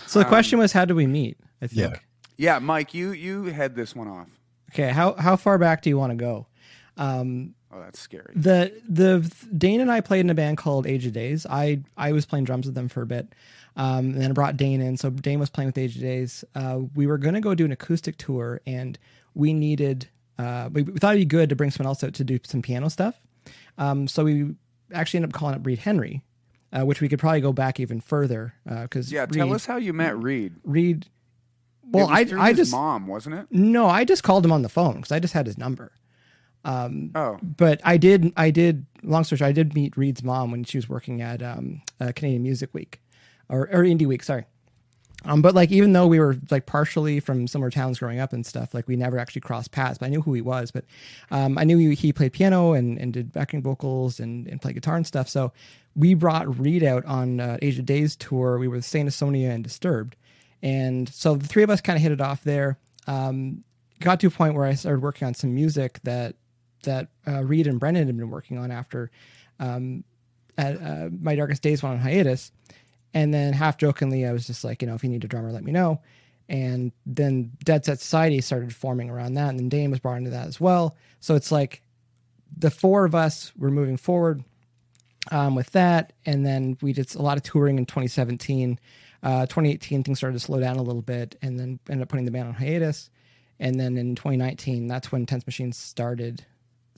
So 0.08 0.18
the 0.18 0.24
question 0.24 0.58
was, 0.58 0.72
how 0.72 0.84
do 0.84 0.96
we 0.96 1.06
meet? 1.06 1.38
I 1.62 1.68
think. 1.68 1.80
Yeah. 1.92 1.98
Yeah, 2.38 2.58
Mike, 2.58 2.92
you 2.92 3.12
you 3.12 3.44
head 3.44 3.76
this 3.76 3.94
one 3.94 4.08
off. 4.08 4.26
Okay. 4.72 4.88
How 4.90 5.12
how 5.12 5.36
far 5.36 5.56
back 5.56 5.82
do 5.82 5.88
you 5.88 5.96
want 5.96 6.10
to 6.10 6.16
go? 6.16 6.48
Um, 6.96 7.54
Oh, 7.72 7.80
that's 7.80 8.00
scary. 8.00 8.32
the 8.34 8.72
the 8.88 9.32
Dane 9.56 9.80
and 9.80 9.90
I 9.92 10.00
played 10.00 10.20
in 10.20 10.30
a 10.30 10.34
band 10.34 10.56
called 10.58 10.86
Age 10.86 11.06
of 11.06 11.12
Days. 11.12 11.46
I 11.48 11.80
I 11.96 12.12
was 12.12 12.26
playing 12.26 12.44
drums 12.44 12.66
with 12.66 12.74
them 12.74 12.88
for 12.88 13.02
a 13.02 13.06
bit, 13.06 13.28
um, 13.76 14.06
and 14.06 14.20
then 14.20 14.30
I 14.30 14.34
brought 14.34 14.56
Dane 14.56 14.80
in. 14.80 14.96
So 14.96 15.10
Dane 15.10 15.38
was 15.38 15.50
playing 15.50 15.68
with 15.68 15.78
Age 15.78 15.94
of 15.94 16.02
Days. 16.02 16.44
Uh, 16.54 16.80
we 16.94 17.06
were 17.06 17.18
gonna 17.18 17.40
go 17.40 17.54
do 17.54 17.64
an 17.64 17.72
acoustic 17.72 18.16
tour, 18.16 18.60
and 18.66 18.98
we 19.34 19.52
needed. 19.52 20.08
Uh, 20.38 20.68
we, 20.72 20.82
we 20.82 20.98
thought 20.98 21.14
it'd 21.14 21.20
be 21.20 21.26
good 21.26 21.48
to 21.50 21.54
bring 21.56 21.70
someone 21.70 21.88
else 21.88 22.02
out 22.02 22.14
to 22.14 22.24
do 22.24 22.40
some 22.44 22.62
piano 22.62 22.88
stuff. 22.90 23.20
Um, 23.78 24.08
so 24.08 24.24
we 24.24 24.54
actually 24.92 25.18
ended 25.18 25.30
up 25.30 25.38
calling 25.38 25.54
up 25.54 25.64
Reed 25.64 25.78
Henry, 25.80 26.22
uh, 26.72 26.82
which 26.84 27.00
we 27.00 27.08
could 27.08 27.18
probably 27.20 27.40
go 27.40 27.52
back 27.52 27.78
even 27.78 28.00
further 28.00 28.54
because 28.64 29.12
Yeah, 29.12 29.26
tell 29.26 29.52
us 29.54 29.66
how 29.66 29.76
you 29.76 29.92
met 29.92 30.16
Reed. 30.18 30.54
Reed. 30.64 31.06
Well, 31.84 32.08
I 32.08 32.26
I 32.38 32.48
his 32.50 32.56
just 32.58 32.72
mom, 32.72 33.06
wasn't 33.06 33.34
it? 33.36 33.46
no, 33.50 33.86
I 33.86 34.04
just 34.04 34.22
called 34.24 34.44
him 34.44 34.52
on 34.52 34.62
the 34.62 34.68
phone 34.68 34.96
because 34.96 35.12
I 35.12 35.18
just 35.20 35.34
had 35.34 35.46
his 35.46 35.58
number. 35.58 35.92
Oh, 37.14 37.38
but 37.42 37.80
I 37.84 37.96
did, 37.96 38.32
I 38.36 38.50
did. 38.50 38.86
Long 39.02 39.24
story 39.24 39.38
short, 39.38 39.48
I 39.48 39.52
did 39.52 39.74
meet 39.74 39.96
Reed's 39.96 40.22
mom 40.22 40.50
when 40.50 40.64
she 40.64 40.78
was 40.78 40.88
working 40.88 41.22
at 41.22 41.42
um, 41.42 41.82
uh, 42.00 42.12
Canadian 42.14 42.42
Music 42.42 42.72
Week, 42.74 43.00
or, 43.48 43.62
or 43.72 43.82
Indie 43.82 44.06
Week. 44.06 44.22
Sorry. 44.22 44.44
Um, 45.24 45.42
but 45.42 45.54
like, 45.54 45.70
even 45.70 45.92
though 45.92 46.06
we 46.06 46.18
were 46.18 46.36
like 46.50 46.66
partially 46.66 47.20
from 47.20 47.46
similar 47.46 47.70
towns 47.70 47.98
growing 47.98 48.20
up 48.20 48.32
and 48.32 48.44
stuff, 48.44 48.72
like 48.72 48.88
we 48.88 48.96
never 48.96 49.18
actually 49.18 49.42
crossed 49.42 49.70
paths. 49.70 49.98
But 49.98 50.06
I 50.06 50.08
knew 50.08 50.22
who 50.22 50.32
he 50.32 50.40
was. 50.40 50.70
But 50.70 50.84
um, 51.30 51.58
I 51.58 51.64
knew 51.64 51.76
he, 51.76 51.94
he 51.94 52.12
played 52.12 52.32
piano 52.32 52.72
and, 52.72 52.98
and 52.98 53.12
did 53.12 53.32
backing 53.32 53.62
vocals 53.62 54.18
and, 54.18 54.46
and 54.46 54.62
played 54.62 54.74
guitar 54.74 54.96
and 54.96 55.06
stuff. 55.06 55.28
So 55.28 55.52
we 55.94 56.14
brought 56.14 56.58
Reed 56.58 56.82
out 56.82 57.04
on 57.04 57.40
uh, 57.40 57.58
Age 57.60 57.78
of 57.78 57.84
Days 57.86 58.16
tour. 58.16 58.58
We 58.58 58.68
were 58.68 58.76
with 58.76 58.84
Saint 58.84 59.08
Asonia 59.08 59.50
and 59.50 59.62
Disturbed, 59.62 60.16
and 60.62 61.08
so 61.08 61.34
the 61.34 61.46
three 61.46 61.62
of 61.62 61.70
us 61.70 61.80
kind 61.80 61.96
of 61.96 62.02
hit 62.02 62.12
it 62.12 62.20
off 62.20 62.42
there. 62.44 62.78
Um, 63.06 63.64
got 64.00 64.20
to 64.20 64.28
a 64.28 64.30
point 64.30 64.54
where 64.54 64.66
I 64.66 64.74
started 64.74 65.02
working 65.02 65.26
on 65.26 65.34
some 65.34 65.54
music 65.54 66.00
that 66.04 66.36
that 66.82 67.08
uh, 67.26 67.44
Reed 67.44 67.66
and 67.66 67.80
Brendan 67.80 68.06
had 68.06 68.16
been 68.16 68.30
working 68.30 68.58
on 68.58 68.70
after 68.70 69.10
um, 69.58 70.04
at, 70.56 70.80
uh, 70.80 71.08
my 71.20 71.34
darkest 71.34 71.62
days 71.62 71.82
went 71.82 71.94
on 71.94 72.00
hiatus. 72.00 72.52
And 73.12 73.34
then 73.34 73.52
half 73.52 73.76
jokingly, 73.76 74.26
I 74.26 74.32
was 74.32 74.46
just 74.46 74.64
like, 74.64 74.82
you 74.82 74.88
know, 74.88 74.94
if 74.94 75.02
you 75.02 75.10
need 75.10 75.24
a 75.24 75.28
drummer, 75.28 75.50
let 75.50 75.64
me 75.64 75.72
know. 75.72 76.00
And 76.48 76.92
then 77.06 77.52
Deadset 77.64 78.00
Society 78.00 78.40
started 78.40 78.74
forming 78.74 79.08
around 79.08 79.34
that, 79.34 79.50
and 79.50 79.58
then 79.58 79.68
Dane 79.68 79.90
was 79.90 80.00
brought 80.00 80.18
into 80.18 80.30
that 80.30 80.48
as 80.48 80.60
well. 80.60 80.96
So 81.20 81.36
it's 81.36 81.52
like 81.52 81.82
the 82.56 82.70
four 82.70 83.04
of 83.04 83.14
us 83.14 83.52
were 83.56 83.70
moving 83.70 83.96
forward 83.96 84.42
um, 85.30 85.54
with 85.54 85.70
that, 85.72 86.12
and 86.26 86.44
then 86.44 86.76
we 86.82 86.92
did 86.92 87.14
a 87.14 87.22
lot 87.22 87.36
of 87.36 87.44
touring 87.44 87.78
in 87.78 87.86
2017. 87.86 88.80
Uh, 89.22 89.46
2018, 89.46 90.02
things 90.02 90.18
started 90.18 90.34
to 90.34 90.44
slow 90.44 90.58
down 90.58 90.76
a 90.76 90.82
little 90.82 91.02
bit, 91.02 91.36
and 91.40 91.58
then 91.58 91.78
ended 91.88 92.02
up 92.02 92.08
putting 92.08 92.24
the 92.24 92.32
band 92.32 92.48
on 92.48 92.54
hiatus. 92.54 93.10
And 93.60 93.78
then 93.78 93.96
in 93.96 94.16
2019, 94.16 94.88
that's 94.88 95.12
when 95.12 95.26
Tense 95.26 95.46
Machines 95.46 95.76
started. 95.76 96.44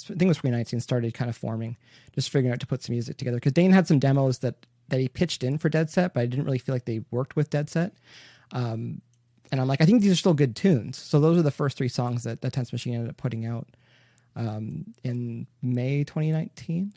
I 0.04 0.06
think 0.06 0.22
it 0.22 0.28
was 0.28 0.38
2019 0.38 0.80
started 0.80 1.14
kind 1.14 1.28
of 1.28 1.36
forming, 1.36 1.76
just 2.14 2.30
figuring 2.30 2.52
out 2.52 2.60
to 2.60 2.66
put 2.66 2.82
some 2.82 2.94
music 2.94 3.16
together. 3.16 3.36
Because 3.36 3.52
Dane 3.52 3.72
had 3.72 3.86
some 3.86 3.98
demos 3.98 4.38
that 4.38 4.66
that 4.88 5.00
he 5.00 5.08
pitched 5.08 5.42
in 5.44 5.58
for 5.58 5.68
Deadset, 5.68 6.12
but 6.14 6.20
I 6.20 6.26
didn't 6.26 6.44
really 6.44 6.58
feel 6.58 6.74
like 6.74 6.84
they 6.84 7.02
worked 7.10 7.36
with 7.36 7.50
Deadset. 7.50 7.94
Um, 8.52 9.00
and 9.50 9.60
I'm 9.60 9.68
like, 9.68 9.80
I 9.80 9.86
think 9.86 10.02
these 10.02 10.12
are 10.12 10.16
still 10.16 10.34
good 10.34 10.56
tunes. 10.56 10.98
So 10.98 11.20
those 11.20 11.38
are 11.38 11.42
the 11.42 11.50
first 11.50 11.76
three 11.78 11.88
songs 11.88 12.24
that 12.24 12.40
the 12.42 12.50
Tense 12.50 12.72
Machine 12.72 12.94
ended 12.94 13.10
up 13.10 13.16
putting 13.16 13.46
out 13.46 13.68
um, 14.36 14.86
in 15.04 15.46
May 15.62 16.04
2019. 16.04 16.92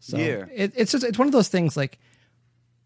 So 0.00 0.16
Yeah. 0.18 0.44
it, 0.54 0.72
it's 0.76 0.92
just 0.92 1.04
it's 1.04 1.18
one 1.18 1.28
of 1.28 1.32
those 1.32 1.48
things 1.48 1.76
like 1.76 1.98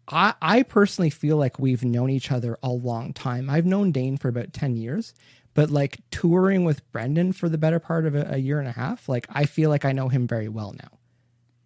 I 0.07 0.33
I 0.41 0.63
personally 0.63 1.09
feel 1.09 1.37
like 1.37 1.59
we've 1.59 1.83
known 1.83 2.09
each 2.09 2.31
other 2.31 2.57
a 2.63 2.69
long 2.69 3.13
time. 3.13 3.49
I've 3.49 3.65
known 3.65 3.91
Dane 3.91 4.17
for 4.17 4.29
about 4.29 4.53
10 4.53 4.75
years, 4.77 5.13
but 5.53 5.69
like 5.69 5.99
touring 6.11 6.63
with 6.63 6.89
Brendan 6.91 7.33
for 7.33 7.49
the 7.49 7.57
better 7.57 7.79
part 7.79 8.05
of 8.05 8.15
a, 8.15 8.33
a 8.33 8.37
year 8.37 8.59
and 8.59 8.67
a 8.67 8.71
half, 8.71 9.09
like 9.09 9.25
I 9.29 9.45
feel 9.45 9.69
like 9.69 9.85
I 9.85 9.91
know 9.91 10.07
him 10.09 10.27
very 10.27 10.47
well 10.49 10.73
now 10.73 10.97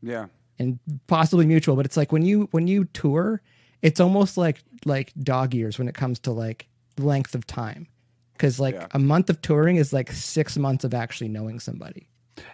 yeah. 0.02 0.26
and 0.60 0.80
possibly 1.08 1.46
mutual 1.46 1.76
but 1.76 1.86
it's 1.86 1.98
like 1.98 2.12
when 2.12 2.24
you 2.24 2.48
when 2.52 2.68
you 2.68 2.86
tour 2.86 3.42
it's 3.82 4.00
almost 4.00 4.38
like 4.38 4.64
like 4.86 5.12
dog 5.22 5.54
years 5.54 5.78
when 5.80 5.88
it 5.88 5.96
comes 5.96 6.20
to 6.20 6.32
like 6.32 6.68
length 6.98 7.36
of 7.36 7.46
time 7.48 7.88
because 8.34 8.60
like 8.60 8.76
Yeah. 8.76 8.88
a 8.92 9.00
month 9.00 9.30
of 9.30 9.42
touring 9.42 9.78
is 9.78 9.94
like 9.94 10.12
six 10.12 10.58
months 10.58 10.84
of 10.84 10.94
actually 10.94 11.30
knowing 11.30 11.60
somebody 11.60 12.08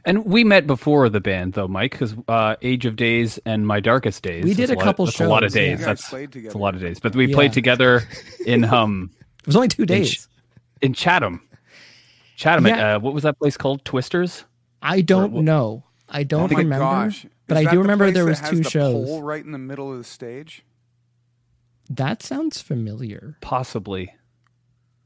And 0.05 0.25
we 0.25 0.43
met 0.43 0.67
before 0.67 1.07
the 1.09 1.21
band, 1.21 1.53
though, 1.53 1.67
Mike, 1.69 1.91
because 1.91 2.13
uh, 2.27 2.55
Age 2.61 2.85
of 2.85 2.95
Days 2.97 3.39
and 3.45 3.65
My 3.65 3.79
Darkest 3.79 4.21
Days. 4.21 4.43
We 4.43 4.53
did 4.53 4.67
that's 4.69 4.71
a 4.71 4.75
lot- 4.75 4.83
couple 4.83 5.05
that's 5.05 5.19
a 5.21 5.27
lot 5.27 5.43
of 5.45 5.51
shows, 5.51 5.55
yeah. 5.55 5.61
days. 5.61 5.79
You 5.79 5.85
guys 5.85 5.85
That's, 6.09 6.31
that's 6.43 6.55
a 6.55 6.57
lot 6.57 6.75
of 6.75 6.81
days. 6.81 6.99
But 6.99 7.15
we 7.15 7.27
Yeah. 7.27 7.35
played 7.35 7.53
together 7.53 8.03
in 8.45 8.65
um 8.65 9.11
it 9.39 9.47
was 9.47 9.55
only 9.55 9.69
two 9.69 9.85
days 9.85 10.27
in 10.81 10.93
Chatham. 10.93 11.41
Chatham. 12.35 12.65
at, 12.67 12.77
Yeah. 12.77 12.95
uh, 12.95 12.99
what 12.99 13.13
was 13.13 13.23
that 13.23 13.37
place 13.39 13.57
called? 13.57 13.83
Twisters. 13.85 14.45
i 14.81 15.01
don't 15.01 15.33
what- 15.33 15.43
know 15.43 15.83
i 16.07 16.23
don't 16.23 16.51
oh 16.51 16.55
my 16.55 16.59
remember 16.61 16.85
gosh. 16.85 17.25
but 17.47 17.57
i 17.57 17.63
do 17.65 17.71
the 17.71 17.77
remember 17.79 18.05
place 18.05 18.13
there 18.13 18.23
that 18.23 18.29
was 18.29 18.39
has 18.39 18.49
two 18.49 18.55
the 18.63 18.69
shows 18.69 19.07
Pole 19.07 19.21
right 19.21 19.43
in 19.43 19.51
the 19.51 19.57
middle 19.57 19.91
of 19.91 19.97
the 19.97 20.03
stage. 20.05 20.63
that 21.89 22.23
sounds 22.23 22.61
familiar 22.61 23.35
Possibly. 23.41 24.13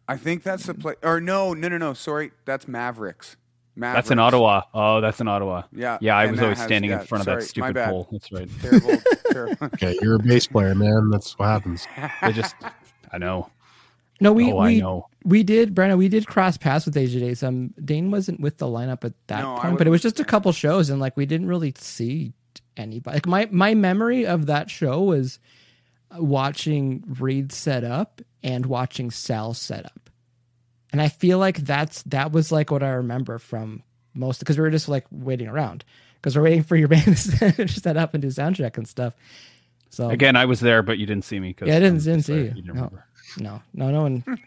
I 0.08 0.18
think 0.18 0.44
that's 0.44 0.66
the 0.66 0.74
place. 0.74 0.98
Or 1.02 1.22
no, 1.22 1.54
no, 1.54 1.70
no, 1.70 1.78
no. 1.78 1.94
Sorry, 1.94 2.32
that's 2.44 2.68
Mavericks. 2.68 3.38
Mavericks. 3.74 3.96
That's 4.10 4.12
in 4.12 4.20
Ottawa. 4.20 4.64
Oh, 4.74 5.00
that's 5.00 5.22
in 5.22 5.30
Ottawa. 5.30 5.64
Yeah, 5.72 5.98
Yeah, 6.02 6.18
I 6.18 6.30
was 6.30 6.42
always 6.42 6.58
has- 6.58 6.68
standing 6.68 6.92
yeah, 6.92 7.00
in 7.00 7.08
front 7.08 7.22
of 7.22 7.26
sorry, 7.26 7.40
that 7.42 7.48
stupid 7.48 7.76
pole. 7.78 8.10
That's 8.12 8.30
right. 8.32 8.50
Terrible, 8.62 8.98
terrible. 9.32 9.56
Okay, 9.76 9.98
you're 10.02 10.16
a 10.16 10.20
bass 10.20 10.46
player, 10.46 10.76
man. 10.76 11.10
That's 11.10 11.40
what 11.40 11.46
happens. 11.48 11.88
They 12.22 12.34
just, 12.34 12.54
I 13.14 13.18
know. 13.18 13.50
No 14.24 14.34
we 14.34 14.52
oh, 14.52 14.58
I 14.58 14.66
we 14.68 14.82
know. 14.82 15.08
we 15.24 15.44
did 15.44 15.76
Brenna, 15.76 15.98
we 15.98 16.10
did 16.10 16.26
cross 16.28 16.58
paths 16.58 16.86
with 16.86 16.98
Age 16.98 17.14
of 17.16 17.22
Days. 17.22 17.44
Um 17.44 17.74
Dane 17.84 18.10
wasn't 18.12 18.40
with 18.40 18.58
the 18.58 18.66
lineup 18.66 19.04
at 19.04 19.14
that 19.28 19.42
No, 19.42 19.58
I 19.58 19.62
point, 19.64 19.78
but 19.78 19.88
it 19.88 19.92
was 19.92 20.02
just 20.02 20.20
a 20.20 20.26
couple 20.26 20.52
shows 20.52 20.90
and 20.90 21.00
like 21.00 21.16
we 21.16 21.26
didn't 21.26 21.48
really 21.48 21.74
see 21.78 22.34
anybody. 22.78 23.16
Like 23.18 23.28
my 23.28 23.48
my 23.52 23.74
memory 23.76 24.26
of 24.26 24.48
that 24.48 24.70
show 24.70 25.02
was 25.02 25.40
watching 26.18 27.04
Reed 27.20 27.52
set 27.52 27.84
up 27.84 28.22
and 28.44 28.66
watching 28.66 29.12
Sal 29.12 29.54
set 29.54 29.86
up. 29.86 30.10
And 30.92 31.02
I 31.02 31.08
feel 31.10 31.40
like 31.40 31.58
that's 31.60 32.04
that 32.04 32.32
was 32.32 32.52
like 32.52 32.70
what 32.72 32.84
I 32.84 32.90
remember 32.90 33.40
from 33.40 33.84
most 34.14 34.40
because 34.40 34.58
we 34.58 34.62
were 34.62 34.70
just 34.70 34.88
like 34.90 35.06
waiting 35.10 35.48
around 35.48 35.84
because 36.16 36.36
we're 36.36 36.44
waiting 36.44 36.64
for 36.64 36.76
your 36.76 36.88
band 36.90 37.18
to 37.18 37.68
set 37.68 37.98
up 37.98 38.14
and 38.14 38.22
do 38.22 38.30
sound 38.30 38.56
check 38.56 38.78
and 38.78 38.88
stuff. 38.88 39.16
So 39.90 40.10
Again, 40.10 40.36
I 40.36 40.46
was 40.46 40.60
there, 40.60 40.82
but 40.84 40.98
you 40.98 41.06
didn't 41.06 41.24
see 41.26 41.40
me. 41.40 41.54
'cause 41.54 41.68
Yeah, 41.68 41.76
I 41.76 41.80
didn't- 41.80 41.98
I'm 42.00 42.04
didn't 42.04 42.22
sorry, 42.24 42.40
see 42.40 42.44
you. 42.46 42.50
didn't 42.54 42.66
No. 42.68 42.74
remember. 42.74 43.06
No, 43.40 43.62
no, 43.74 43.92
no 43.92 44.02
one. 44.04 44.24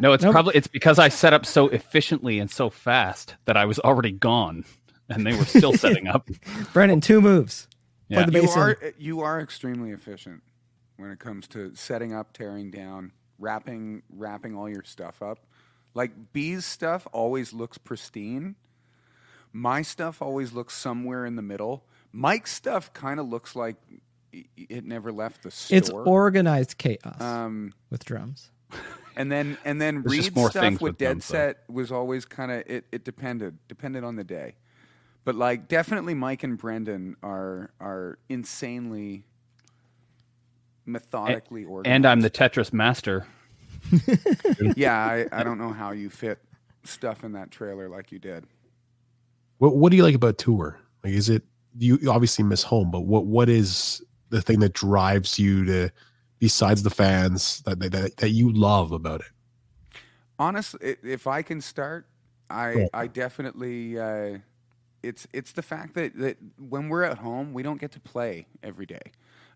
No, 0.00 0.12
it's 0.12 0.22
Nope. 0.22 0.32
probably 0.32 0.54
it's 0.54 0.68
because 0.68 1.00
I 1.00 1.08
set 1.08 1.32
up 1.32 1.44
so 1.44 1.66
efficiently 1.68 2.38
and 2.38 2.48
so 2.48 2.70
fast 2.70 3.34
that 3.46 3.56
I 3.56 3.64
was 3.64 3.80
already 3.80 4.12
gone. 4.12 4.64
and 5.08 5.26
they 5.26 5.36
were 5.36 5.44
still 5.44 5.72
setting 5.72 6.06
up. 6.06 6.28
Brendan, 6.72 7.00
two 7.00 7.20
moves. 7.20 7.66
Yeah. 8.08 8.18
Plug 8.24 8.32
the 8.32 8.42
You 8.42 8.48
are 8.50 8.78
you 8.98 9.20
are 9.22 9.40
extremely 9.40 9.90
efficient 9.90 10.42
when 10.96 11.10
it 11.10 11.18
comes 11.18 11.48
to 11.48 11.74
setting 11.74 12.14
up, 12.14 12.32
tearing 12.32 12.70
down, 12.70 13.10
wrapping 13.40 14.02
wrapping 14.10 14.56
all 14.56 14.68
your 14.68 14.84
stuff 14.84 15.22
up. 15.22 15.40
Like 15.92 16.12
B's 16.32 16.64
stuff 16.64 17.08
always 17.12 17.52
looks 17.52 17.78
pristine. 17.78 18.54
My 19.52 19.82
stuff 19.82 20.22
always 20.22 20.52
looks 20.52 20.74
somewhere 20.76 21.26
in 21.26 21.34
the 21.34 21.42
middle. 21.42 21.84
Mike's 22.12 22.52
stuff 22.52 22.92
kind 22.92 23.18
of 23.18 23.28
looks 23.28 23.56
like 23.56 23.76
i- 23.92 23.96
it 24.56 24.84
never 24.84 25.12
left 25.12 25.42
the 25.42 25.50
store. 25.50 25.78
It's 25.78 25.90
organized 25.90 26.78
chaos 26.78 27.20
um, 27.20 27.72
with 27.90 28.04
drums. 28.04 28.50
and 29.16 29.30
then 29.30 29.58
and 29.64 29.80
then 29.80 30.02
There's 30.02 30.28
just 30.28 30.50
stuff 30.50 30.72
with 30.72 30.80
with 30.80 30.98
Dead 30.98 31.06
drums, 31.06 31.28
though. 31.28 31.34
Set 31.34 31.64
was 31.68 31.92
always 31.92 32.24
kind 32.24 32.52
of 32.52 32.62
it, 32.66 32.84
it 32.92 33.04
depended 33.04 33.58
depended 33.68 34.04
on 34.04 34.16
the 34.16 34.24
day, 34.24 34.54
but 35.24 35.34
like 35.34 35.68
definitely 35.68 36.14
Mike 36.14 36.42
and 36.42 36.58
Brendan 36.58 37.16
are 37.22 37.70
are 37.80 38.18
insanely 38.28 39.24
methodically 40.86 41.64
organized. 41.64 41.94
And 41.94 42.06
I'm 42.06 42.20
the 42.20 42.30
Tetris 42.30 42.72
master. 42.72 43.26
yeah, 44.76 44.96
I, 44.96 45.26
I 45.32 45.42
don't 45.44 45.58
know 45.58 45.72
how 45.72 45.92
you 45.92 46.10
fit 46.10 46.38
stuff 46.84 47.24
in 47.24 47.32
that 47.32 47.50
trailer 47.50 47.88
like 47.88 48.12
you 48.12 48.18
did. 48.18 48.46
What 49.58 49.76
What 49.76 49.90
do 49.90 49.96
you 49.96 50.02
like 50.02 50.14
about 50.14 50.38
tour? 50.38 50.80
Like, 51.04 51.12
is 51.12 51.28
it 51.28 51.42
you 51.76 51.98
you 52.00 52.10
obviously 52.10 52.44
miss 52.44 52.62
home, 52.62 52.90
but 52.90 53.00
what 53.00 53.26
what 53.26 53.48
is 53.48 54.02
the 54.30 54.42
thing 54.42 54.60
that 54.60 54.72
drives 54.72 55.38
you 55.38 55.64
to, 55.64 55.90
besides 56.38 56.82
the 56.82 56.90
fans, 56.90 57.62
that 57.62 57.78
that, 57.80 58.16
that 58.18 58.30
you 58.30 58.52
love 58.52 58.92
about 58.92 59.20
it? 59.20 59.32
Honestly, 60.38 60.96
if 61.02 61.26
I 61.26 61.42
can 61.42 61.60
start, 61.60 62.06
I 62.50 62.72
Yeah. 62.72 62.86
I 62.94 63.06
definitely 63.06 63.98
uh, 63.98 64.38
it's 65.02 65.26
it's 65.32 65.52
the 65.52 65.62
fact 65.62 65.94
that 65.94 66.16
that 66.18 66.38
when 66.58 66.88
we're 66.88 67.04
at 67.04 67.18
home, 67.18 67.52
we 67.52 67.62
don't 67.62 67.80
get 67.80 67.92
to 67.92 68.00
play 68.00 68.46
every 68.62 68.86
day, 68.86 69.12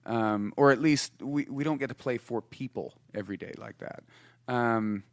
um, 0.07 0.53
or 0.57 0.73
at 0.73 0.81
least 0.81 1.13
we 1.21 1.45
we 1.45 1.65
don't 1.65 1.79
get 1.79 1.89
to 1.89 1.95
play 1.95 2.19
for 2.19 2.43
people 2.43 2.95
every 3.15 3.37
day 3.37 3.53
like 3.59 3.79
that. 3.79 4.03
Um, 4.49 5.05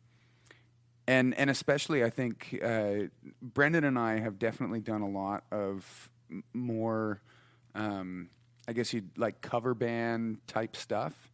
and 1.08 1.34
and 1.38 1.50
especially, 1.50 2.04
I 2.04 2.10
think 2.10 2.60
uh, 2.64 3.10
Brendan 3.42 3.84
and 3.84 3.98
I 3.98 4.20
have 4.20 4.38
definitely 4.40 4.82
done 4.82 5.02
a 5.02 5.10
lot 5.10 5.44
of 5.52 6.10
more. 6.54 7.22
Um, 7.76 8.30
I 8.70 8.74
guess 8.74 8.94
you'd 8.94 9.18
like 9.18 9.42
cover 9.42 9.74
band 9.74 10.38
type 10.48 10.76
stuff 10.76 11.30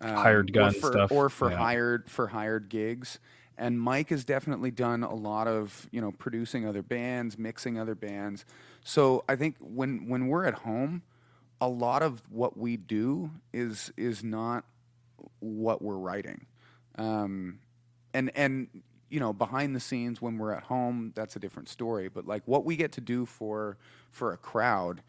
um, 0.00 0.16
Hired 0.16 0.52
gun 0.52 0.68
or 0.68 0.72
for, 0.72 0.92
stuff, 0.92 1.12
or 1.12 1.28
for 1.28 1.50
yeah. 1.50 1.56
hired 1.56 2.10
for 2.10 2.28
hired 2.28 2.68
gigs. 2.68 3.18
And 3.56 3.80
Mike 3.80 4.10
has 4.10 4.24
definitely 4.24 4.72
done 4.72 5.04
a 5.04 5.14
lot 5.14 5.46
of 5.46 5.88
you 5.92 6.00
know 6.00 6.12
producing 6.12 6.66
other 6.66 6.82
bands, 6.82 7.38
mixing 7.38 7.78
other 7.78 7.94
bands. 7.94 8.44
So 8.82 9.24
I 9.28 9.36
think 9.36 9.56
when 9.60 10.08
when 10.08 10.26
we're 10.26 10.44
at 10.44 10.54
home, 10.54 11.02
a 11.60 11.68
lot 11.68 12.02
of 12.02 12.22
what 12.30 12.56
we 12.58 12.76
do 12.76 13.30
is 13.52 13.92
is 13.96 14.24
not 14.24 14.64
what 15.38 15.80
we're 15.80 15.96
writing. 15.96 16.46
Um, 16.96 17.60
and 18.12 18.30
and 18.34 18.68
you 19.08 19.20
know 19.20 19.32
behind 19.32 19.76
the 19.76 19.80
scenes 19.80 20.20
when 20.20 20.38
we're 20.38 20.52
at 20.52 20.64
home 20.64 21.12
that's 21.14 21.36
a 21.36 21.38
different 21.38 21.68
story 21.68 22.08
but 22.08 22.26
like 22.26 22.42
what 22.46 22.64
we 22.64 22.74
get 22.74 22.90
to 22.90 23.00
do 23.00 23.26
for 23.26 23.76
for 24.10 24.32
a 24.32 24.36
crowd 24.36 25.02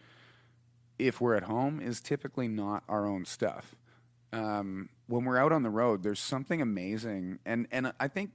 if 0.97 1.19
we're 1.21 1.35
at 1.35 1.43
home 1.43 1.81
is 1.81 2.01
typically 2.01 2.47
not 2.47 2.83
our 2.87 3.05
own 3.05 3.25
stuff. 3.25 3.75
Um, 4.33 4.89
when 5.07 5.23
we're 5.25 5.37
out 5.37 5.51
on 5.51 5.63
the 5.63 5.69
road 5.69 6.03
there's 6.03 6.19
something 6.19 6.61
amazing 6.61 7.37
and 7.45 7.67
and 7.71 7.93
i 7.99 8.07
think 8.07 8.31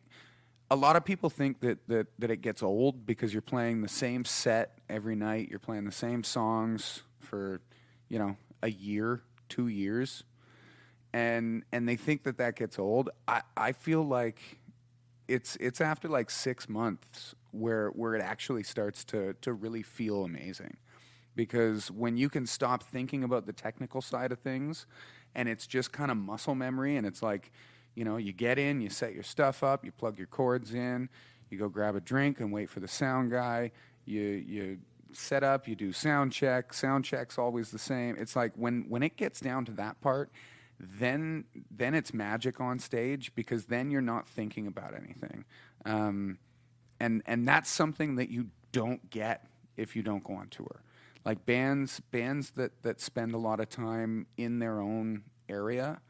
a 0.71 0.77
lot 0.77 0.95
of 0.95 1.05
people 1.05 1.29
think 1.29 1.61
that, 1.61 1.79
that 1.89 2.07
that 2.19 2.31
it 2.31 2.39
gets 2.39 2.63
old 2.63 3.05
because 3.05 3.35
you're 3.35 3.43
playing 3.43 3.83
the 3.83 3.89
same 3.89 4.25
set 4.25 4.79
every 4.89 5.17
night 5.17 5.49
you're 5.51 5.59
playing 5.59 5.85
the 5.85 5.93
same 5.93 6.23
songs 6.23 7.03
for 7.19 7.61
you 8.09 8.19
know 8.21 8.37
a 8.63 8.71
year 8.71 9.23
two 9.49 9.67
years 9.67 10.23
and 11.13 11.65
and 11.73 11.89
they 11.89 11.97
think 11.97 12.23
that 12.25 12.39
that 12.39 12.57
gets 12.57 12.79
old. 12.79 13.11
I 13.27 13.43
i 13.57 13.73
feel 13.73 14.03
like 14.03 14.59
it's 15.29 15.57
it's 15.57 15.81
after 15.81 16.09
like 16.09 16.31
six 16.31 16.69
months 16.69 17.35
where 17.51 17.89
where 17.89 18.15
it 18.15 18.23
actually 18.23 18.63
starts 18.63 19.05
to 19.07 19.35
to 19.41 19.53
really 19.53 19.83
feel 19.83 20.25
amazing 20.25 20.77
because 21.35 21.91
when 21.91 22.17
you 22.17 22.29
can 22.29 22.47
stop 22.47 22.83
thinking 22.83 23.25
about 23.25 23.47
the 23.47 23.53
technical 23.53 24.01
side 24.01 24.33
of 24.33 24.39
things 24.39 24.87
and 25.35 25.49
it's 25.49 25.67
just 25.67 25.93
kind 25.93 26.11
of 26.11 26.17
muscle 26.17 26.55
memory 26.55 26.97
and 26.97 27.07
it's 27.07 27.23
like 27.23 27.53
you 27.95 28.05
know 28.05 28.17
you 28.17 28.33
get 28.33 28.59
in 28.59 28.81
you 28.81 28.91
set 28.91 29.15
your 29.15 29.23
stuff 29.23 29.63
up 29.63 29.85
you 29.85 29.93
plug 29.93 30.19
your 30.19 30.27
cords 30.27 30.75
in 30.75 31.09
you 31.51 31.59
go 31.59 31.69
grab 31.69 31.95
a 31.95 32.01
drink 32.01 32.41
and 32.41 32.53
wait 32.53 32.69
for 32.69 32.81
the 32.81 32.89
sound 32.89 33.31
guy 33.31 33.71
you 34.05 34.21
you 34.21 34.79
set 35.13 35.43
up 35.43 35.67
you 35.67 35.75
do 35.75 35.93
sound 35.93 36.33
check 36.33 36.73
sound 36.73 37.05
check's 37.05 37.39
always 37.39 37.71
the 37.71 37.79
same. 37.79 38.17
It's 38.19 38.37
like 38.37 38.53
when 38.57 38.85
when 38.89 39.03
it 39.03 39.17
gets 39.17 39.41
down 39.41 39.65
to 39.67 39.73
that 39.73 40.01
part 40.01 40.31
then 40.79 41.45
then 41.71 41.95
it's 41.95 42.15
magic 42.15 42.61
on 42.61 42.79
stage 42.79 43.35
because 43.35 43.67
then 43.67 43.91
you're 43.91 44.01
not 44.01 44.27
thinking 44.27 44.67
about 44.67 44.95
anything. 44.95 45.45
Um, 45.85 46.39
and 46.99 47.23
and 47.27 47.47
that's 47.47 47.71
something 47.71 48.17
that 48.17 48.31
you 48.31 48.49
don't 48.73 49.11
get 49.11 49.47
if 49.77 49.97
you 49.97 50.03
don't 50.03 50.25
go 50.25 50.35
on 50.35 50.49
tour 50.49 50.83
like 51.25 51.45
bands 51.47 52.01
bands 52.11 52.51
that 52.53 52.83
that 52.83 53.01
spend 53.01 53.35
a 53.35 53.39
lot 53.39 53.61
of 53.61 53.69
time 53.69 54.27
in 54.37 54.59
their 54.59 54.81
own 54.81 55.23
area 55.49 56.01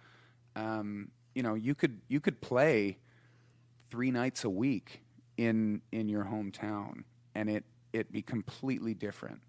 um, 0.56 1.10
you 1.34 1.42
know 1.42 1.54
you 1.54 1.74
could 1.74 2.00
you 2.08 2.20
could 2.20 2.40
play 2.40 2.98
three 3.90 4.10
nights 4.10 4.44
a 4.44 4.50
week 4.50 5.02
in 5.36 5.82
in 5.92 6.08
your 6.08 6.24
hometown 6.24 7.04
and 7.34 7.48
it 7.48 7.64
it 7.92 8.12
be 8.12 8.22
completely 8.22 8.94
different. 8.94 9.40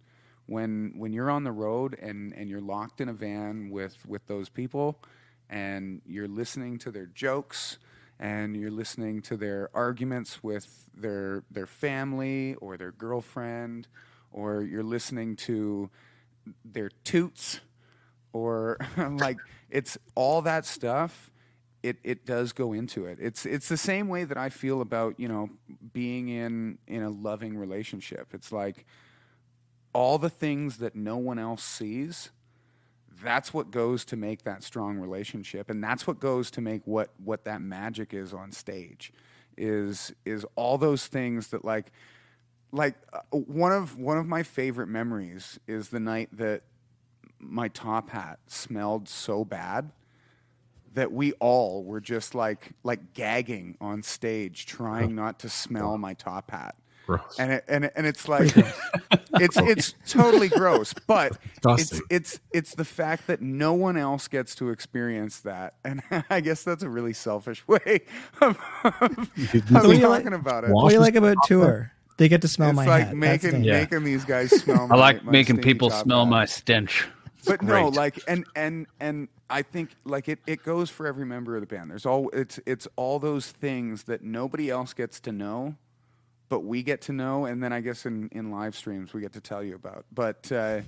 When 0.48 0.94
when 0.98 1.14
you're 1.14 1.30
on 1.30 1.44
the 1.44 1.52
road 1.52 1.98
and 2.02 2.34
and 2.34 2.50
you're 2.50 2.62
locked 2.62 3.02
in 3.02 3.10
a 3.10 3.14
van 3.14 3.70
with 3.70 3.98
with 4.06 4.26
those 4.28 4.50
people 4.50 5.02
and 5.50 6.02
you're 6.06 6.28
listening 6.28 6.78
to 6.80 6.92
their 6.92 7.08
jokes 7.08 7.78
and 8.20 8.56
you're 8.56 8.72
listening 8.72 9.22
to 9.24 9.38
their 9.38 9.70
arguments 9.74 10.44
with 10.44 10.90
their 10.96 11.44
their 11.52 11.68
family 11.68 12.56
or 12.56 12.78
their 12.78 12.92
girlfriend 12.92 13.88
or 14.32 14.64
you're 14.64 14.84
listening 14.84 15.36
to 15.36 15.90
their 16.66 16.90
toots 17.04 17.62
or 18.34 18.78
like 18.98 19.38
it's 19.70 19.98
all 20.16 20.42
that 20.42 20.66
stuff 20.66 21.32
it 21.84 21.98
it 22.04 22.26
does 22.26 22.54
go 22.54 22.74
into 22.74 23.06
it. 23.06 23.18
It's 23.20 23.46
it's 23.46 23.68
the 23.68 23.78
same 23.78 24.08
way 24.08 24.24
that 24.24 24.38
i 24.38 24.50
feel 24.50 24.82
about 24.82 25.20
you 25.20 25.28
know 25.28 25.50
being 25.94 26.30
in 26.30 26.78
in 26.88 27.02
a 27.04 27.10
loving 27.10 27.58
relationship. 27.58 28.30
It's 28.34 28.52
like 28.52 28.86
all 29.94 30.18
the 30.18 30.30
things 30.30 30.78
that 30.78 30.96
no 30.96 31.18
one 31.18 31.40
else 31.40 31.64
sees 31.64 32.30
that's 33.24 33.54
what 33.54 33.72
goes 33.72 34.06
to 34.06 34.16
make 34.16 34.44
that 34.44 34.64
strong 34.64 34.98
relationship 34.98 35.70
and 35.70 35.84
that's 35.84 36.08
what 36.08 36.20
goes 36.20 36.50
to 36.50 36.62
make 36.62 36.82
what 36.86 37.10
what 37.24 37.44
that 37.44 37.62
magic 37.62 38.14
is 38.14 38.34
on 38.34 38.52
stage 38.52 39.12
is 39.58 40.14
is 40.26 40.46
all 40.56 40.78
those 40.78 41.08
things 41.08 41.50
that 41.50 41.64
like 41.64 41.92
like 42.72 42.96
uh, 43.14 43.20
one 43.32 43.72
of 43.72 43.98
one 43.98 44.18
of 44.18 44.26
my 44.28 44.44
favorite 44.44 44.88
memories 44.88 45.60
is 45.68 45.90
the 45.90 46.00
night 46.00 46.30
that 46.34 46.62
my 47.40 47.68
top 47.70 48.10
hat 48.10 48.40
smelled 48.48 49.10
so 49.10 49.44
bad 49.44 49.92
that 50.94 51.12
we 51.12 51.32
all 51.34 51.84
were 51.84 52.02
just 52.02 52.36
like 52.36 52.72
like 52.84 53.14
gagging 53.14 53.78
on 53.82 54.04
stage 54.04 54.66
trying 54.66 55.16
not 55.16 55.40
to 55.40 55.50
smell 55.50 55.98
my 55.98 56.14
top 56.14 56.52
hat 56.52 56.76
Gross. 57.08 57.38
and 57.40 57.52
it, 57.54 57.66
and 57.68 57.86
it, 57.86 57.94
and 57.96 58.06
it's 58.06 58.28
like 58.28 58.54
it's 59.36 59.58
it's 59.58 59.96
totally 60.08 60.50
gross 60.50 60.94
but 61.08 61.32
it's 61.32 61.90
Disgusting. 61.90 62.02
it's 62.12 62.40
it's 62.52 62.76
the 62.76 62.86
fact 62.86 63.26
that 63.28 63.42
no 63.42 63.74
one 63.74 63.98
else 63.98 64.28
gets 64.28 64.54
to 64.56 64.70
experience 64.70 65.40
that 65.40 65.76
and 65.84 66.04
i 66.30 66.40
guess 66.42 66.64
that's 66.64 66.84
a 66.84 66.90
really 66.90 67.14
selfish 67.14 67.68
way 67.68 68.02
of, 68.42 68.60
of, 68.84 69.32
You- 69.36 69.48
you 69.54 69.60
of 69.62 69.72
What 69.72 69.84
do 69.84 69.94
you 69.94 70.00
talking 70.02 70.26
like- 70.32 70.34
about 70.40 70.64
it 70.66 70.70
What 70.72 70.90
do 70.90 70.96
you 70.96 71.02
like 71.02 71.16
about 71.16 71.38
tour? 71.46 71.92
They 72.22 72.30
get 72.30 72.42
to 72.44 72.48
smell 72.48 72.70
it's 72.70 72.76
my 72.76 72.86
like 72.86 73.08
hat. 73.08 73.16
making 73.16 73.50
That's 73.52 73.62
the- 73.64 73.68
Yeah. 73.68 73.80
making 73.80 74.04
these 74.04 74.26
guys 74.26 74.52
smell 74.52 74.84
I 74.84 74.86
my, 74.88 74.96
like 74.96 75.24
my 75.26 75.32
making 75.32 75.56
stinky 75.56 75.64
people 75.70 75.90
top 75.90 76.04
smell 76.04 76.26
hat. 76.26 76.30
my 76.30 76.46
stench. 76.46 77.08
It's 77.40 77.48
but 77.48 77.64
no 77.64 77.90
great. 77.90 77.94
like 77.96 78.20
and 78.28 78.46
and 78.56 78.86
and 79.00 79.28
i 79.50 79.64
think 79.64 79.90
like 80.06 80.30
it, 80.30 80.38
it 80.46 80.62
goes 80.62 80.92
for 80.92 81.08
every 81.08 81.26
member 81.26 81.56
of 81.56 81.62
the 81.62 81.66
band 81.66 81.90
there's 81.90 82.06
all 82.06 82.30
it's 82.34 82.60
it's 82.68 82.88
all 82.96 83.18
those 83.18 83.48
things 83.50 84.04
that 84.04 84.22
nobody 84.22 84.70
else 84.70 84.94
gets 84.94 85.20
to 85.22 85.32
know 85.32 85.76
but 86.50 86.60
we 86.60 86.84
get 86.84 87.02
to 87.02 87.12
know 87.14 87.46
and 87.46 87.64
then 87.64 87.74
i 87.74 87.82
guess 87.82 88.06
in 88.06 88.30
in 88.32 88.52
live 88.52 88.76
streams 88.76 89.12
we 89.12 89.22
get 89.22 89.34
to 89.34 89.42
tell 89.42 89.64
you 89.64 89.74
about 89.74 90.06
but 90.14 90.52
uh 90.52 90.82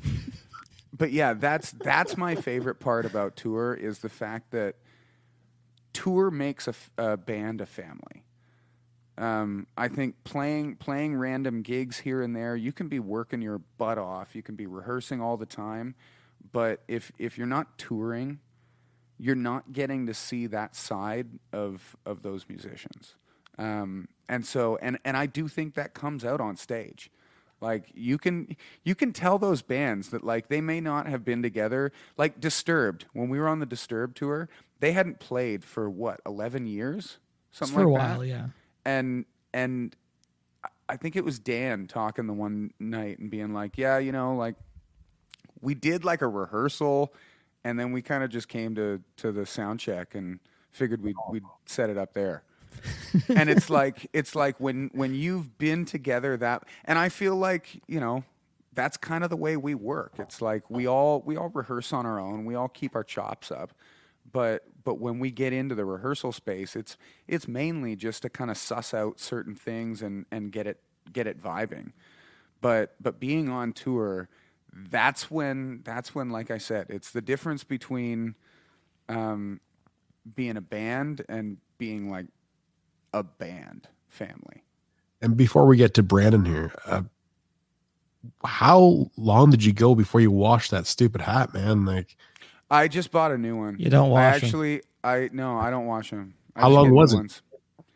but 0.95 1.11
yeah 1.11 1.33
that's 1.33 1.71
that's 1.71 2.15
my 2.17 2.35
favorite 2.35 2.79
part 2.79 3.05
about 3.07 3.35
tour 3.35 3.73
is 3.73 3.97
the 3.99 4.09
fact 4.09 4.51
that 4.51 4.75
tour 5.91 6.29
makes 6.29 6.67
a, 6.67 6.69
f- 6.69 6.91
a 6.99 7.17
band 7.17 7.61
a 7.61 7.65
family 7.65 8.23
um, 9.17 9.67
I 9.77 9.87
think 9.87 10.23
playing 10.23 10.77
playing 10.77 11.15
random 11.15 11.61
gigs 11.61 11.99
here 11.99 12.21
and 12.21 12.35
there, 12.35 12.55
you 12.55 12.71
can 12.71 12.87
be 12.87 12.99
working 12.99 13.41
your 13.41 13.59
butt 13.77 13.97
off. 13.97 14.35
You 14.35 14.41
can 14.41 14.55
be 14.55 14.65
rehearsing 14.65 15.21
all 15.21 15.37
the 15.37 15.45
time, 15.45 15.95
but 16.51 16.81
if 16.87 17.11
if 17.19 17.37
you're 17.37 17.47
not 17.47 17.77
touring, 17.77 18.39
you're 19.19 19.35
not 19.35 19.71
getting 19.71 20.07
to 20.07 20.13
see 20.13 20.47
that 20.47 20.75
side 20.75 21.27
of 21.51 21.95
of 22.05 22.23
those 22.23 22.45
musicians. 22.49 23.15
Um, 23.59 24.07
and 24.27 24.45
so 24.45 24.77
and 24.81 24.97
and 25.05 25.15
I 25.15 25.27
do 25.27 25.47
think 25.47 25.75
that 25.75 25.93
comes 25.93 26.25
out 26.25 26.41
on 26.41 26.57
stage. 26.57 27.11
Like 27.61 27.91
you 27.93 28.17
can 28.17 28.57
you 28.83 28.95
can 28.95 29.13
tell 29.13 29.37
those 29.37 29.61
bands 29.61 30.09
that 30.09 30.23
like 30.23 30.47
they 30.47 30.59
may 30.59 30.81
not 30.81 31.07
have 31.07 31.23
been 31.23 31.43
together. 31.43 31.91
Like 32.17 32.39
Disturbed, 32.39 33.05
when 33.13 33.29
we 33.29 33.39
were 33.39 33.47
on 33.47 33.59
the 33.59 33.65
Disturbed 33.67 34.17
tour, 34.17 34.49
they 34.79 34.91
hadn't 34.91 35.19
played 35.19 35.63
for 35.63 35.87
what 35.87 36.19
eleven 36.25 36.65
years, 36.65 37.19
something 37.51 37.75
for 37.75 37.85
like 37.85 37.87
a 37.87 37.91
while, 37.91 38.19
that. 38.19 38.27
yeah. 38.27 38.47
And 38.85 39.25
and 39.53 39.95
I 40.89 40.97
think 40.97 41.15
it 41.15 41.23
was 41.23 41.39
Dan 41.39 41.87
talking 41.87 42.27
the 42.27 42.33
one 42.33 42.71
night 42.79 43.19
and 43.19 43.29
being 43.29 43.53
like, 43.53 43.77
yeah, 43.77 43.97
you 43.97 44.11
know, 44.11 44.35
like 44.35 44.55
we 45.61 45.73
did 45.73 46.03
like 46.03 46.21
a 46.21 46.27
rehearsal, 46.27 47.13
and 47.63 47.79
then 47.79 47.91
we 47.91 48.01
kind 48.01 48.23
of 48.23 48.29
just 48.29 48.47
came 48.47 48.75
to 48.75 49.01
to 49.17 49.31
the 49.31 49.45
sound 49.45 49.79
check 49.79 50.15
and 50.15 50.39
figured 50.71 51.01
we'd 51.01 51.15
oh. 51.17 51.31
we'd 51.31 51.43
set 51.65 51.89
it 51.89 51.97
up 51.97 52.13
there. 52.13 52.43
and 53.29 53.49
it's 53.49 53.69
like 53.69 54.07
it's 54.13 54.35
like 54.35 54.59
when 54.59 54.89
when 54.93 55.13
you've 55.13 55.57
been 55.57 55.85
together 55.85 56.35
that 56.37 56.63
and 56.85 56.99
I 56.99 57.09
feel 57.09 57.35
like, 57.35 57.81
you 57.87 57.99
know, 57.99 58.23
that's 58.73 58.97
kind 58.97 59.23
of 59.23 59.29
the 59.29 59.37
way 59.37 59.55
we 59.57 59.75
work. 59.75 60.13
It's 60.17 60.41
like 60.41 60.69
we 60.69 60.87
all 60.87 61.21
we 61.25 61.37
all 61.37 61.49
rehearse 61.49 61.93
on 61.93 62.05
our 62.05 62.19
own. 62.19 62.45
We 62.45 62.55
all 62.55 62.67
keep 62.67 62.95
our 62.95 63.03
chops 63.03 63.51
up. 63.51 63.71
But 64.31 64.65
but 64.83 64.99
when 64.99 65.19
we 65.19 65.31
get 65.31 65.53
into 65.53 65.75
the 65.75 65.85
rehearsal 65.85 66.31
space, 66.31 66.75
it's 66.75 66.97
it's 67.27 67.47
mainly 67.47 67.95
just 67.95 68.21
to 68.23 68.29
kind 68.29 68.51
of 68.51 68.57
suss 68.57 68.93
out 68.93 69.19
certain 69.19 69.55
things 69.55 70.01
and 70.01 70.25
and 70.31 70.51
get 70.51 70.67
it 70.67 70.79
get 71.11 71.27
it 71.27 71.41
vibing. 71.41 71.91
But 72.61 72.95
but 73.01 73.19
being 73.19 73.49
on 73.49 73.73
tour, 73.73 74.29
that's 74.71 75.29
when 75.29 75.81
that's 75.83 76.15
when 76.15 76.29
like 76.29 76.51
I 76.51 76.57
said, 76.57 76.87
it's 76.89 77.11
the 77.11 77.21
difference 77.21 77.63
between 77.63 78.35
um, 79.09 79.59
being 80.35 80.57
a 80.57 80.61
band 80.61 81.25
and 81.27 81.57
being 81.77 82.09
like 82.09 82.27
a 83.13 83.23
band 83.23 83.87
family. 84.07 84.63
And 85.21 85.37
before 85.37 85.65
we 85.65 85.77
get 85.77 85.93
to 85.95 86.03
Brandon 86.03 86.45
here, 86.45 86.73
uh, 86.85 87.03
how 88.43 89.09
long 89.17 89.51
did 89.51 89.63
you 89.63 89.73
go 89.73 89.95
before 89.95 90.21
you 90.21 90.31
washed 90.31 90.71
that 90.71 90.87
stupid 90.87 91.21
hat, 91.21 91.53
man? 91.53 91.85
Like, 91.85 92.15
I 92.73 92.87
just 92.87 93.11
bought 93.11 93.31
a 93.31 93.37
new 93.37 93.55
one. 93.57 93.77
You 93.79 93.89
don't 93.89 94.09
wash 94.09 94.21
I 94.21 94.27
'em. 94.37 94.43
actually, 94.45 94.81
I 95.03 95.29
no, 95.31 95.57
I 95.57 95.69
don't 95.69 95.85
wash 95.85 96.09
them. 96.09 96.33
How 96.55 96.69
long 96.69 96.91
was 96.91 97.13
it? 97.13 97.41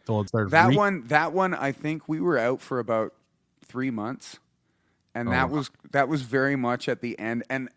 till 0.05 0.21
it 0.21 0.29
started 0.29 0.51
That 0.51 0.69
re- 0.69 0.75
one, 0.77 1.03
that 1.07 1.33
one, 1.33 1.53
I 1.53 1.71
think 1.73 2.07
we 2.07 2.21
were 2.21 2.37
out 2.37 2.61
for 2.61 2.79
about 2.79 3.13
three 3.65 3.91
months, 3.91 4.39
and 5.13 5.27
Oh, 5.27 5.31
that 5.31 5.49
was 5.49 5.69
that 5.91 6.07
was 6.07 6.21
very 6.21 6.55
much 6.55 6.87
at 6.87 7.01
the 7.01 7.17
end. 7.19 7.43
And 7.49 7.69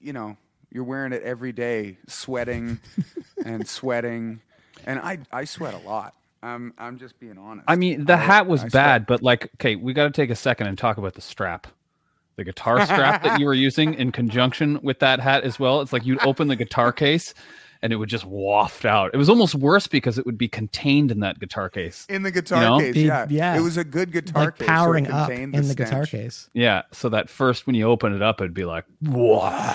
you 0.00 0.12
know, 0.12 0.36
you're 0.70 0.84
wearing 0.84 1.12
it 1.12 1.22
every 1.22 1.52
day, 1.52 1.98
sweating 2.06 2.78
and 3.44 3.66
sweating, 3.68 4.40
and 4.86 5.00
I 5.00 5.18
I 5.32 5.44
sweat 5.44 5.74
a 5.74 5.78
lot. 5.78 6.14
I'm 6.42 6.72
I'm 6.78 6.98
just 6.98 7.18
being 7.18 7.38
honest. 7.38 7.64
I 7.68 7.74
mean, 7.76 8.04
the 8.04 8.12
I- 8.14 8.16
hat 8.16 8.46
was 8.46 8.60
I 8.60 8.68
sweat. 8.68 8.72
bad, 8.72 9.06
but 9.06 9.22
like, 9.22 9.50
okay, 9.56 9.74
we 9.76 9.92
got 9.94 10.04
to 10.04 10.10
take 10.10 10.30
a 10.30 10.36
second 10.36 10.68
and 10.68 10.78
talk 10.78 10.96
about 10.98 11.14
the 11.14 11.20
strap, 11.20 11.66
the 12.38 12.44
guitar 12.44 12.86
strap 12.86 13.24
that 13.24 13.38
you 13.40 13.46
were 13.46 13.54
using 13.68 13.94
in 13.94 14.12
conjunction 14.12 14.78
with 14.80 15.00
that 15.00 15.18
hat 15.18 15.42
as 15.42 15.58
well. 15.58 15.80
It's 15.80 15.92
like 15.92 16.06
you'd 16.06 16.24
open 16.24 16.46
the 16.46 16.54
guitar 16.54 16.92
case, 16.92 17.34
and 17.82 17.92
it 17.92 17.96
would 17.96 18.08
just 18.08 18.24
waft 18.24 18.84
out. 18.84 19.10
It 19.12 19.16
was 19.16 19.28
almost 19.28 19.56
worse 19.56 19.88
because 19.88 20.18
it 20.18 20.24
would 20.24 20.38
be 20.38 20.46
contained 20.46 21.10
in 21.10 21.18
that 21.20 21.40
guitar 21.40 21.68
case. 21.68 22.06
in 22.08 22.22
the 22.22 22.30
guitar 22.30 22.60
know? 22.62 22.78
case. 22.78 22.94
Be- 22.94 23.02
yeah, 23.02 23.26
yeah. 23.28 23.56
it 23.58 23.60
was 23.60 23.76
a 23.76 23.82
good 23.82 24.12
guitar 24.12 24.46
like 24.46 24.56
case. 24.56 24.68
so 24.68 24.72
powering 24.72 25.08
up 25.08 25.28
contained 25.28 25.56
in 25.56 25.66
the 25.66 25.74
guitar 25.74 26.06
case. 26.06 26.48
Yeah, 26.54 26.82
so 26.92 27.08
that 27.08 27.28
first 27.28 27.66
when 27.66 27.74
you 27.74 27.88
open 27.88 28.14
it 28.14 28.22
up, 28.22 28.40
it'd 28.40 28.54
be 28.54 28.64
like, 28.64 28.84
whoa. 29.02 29.74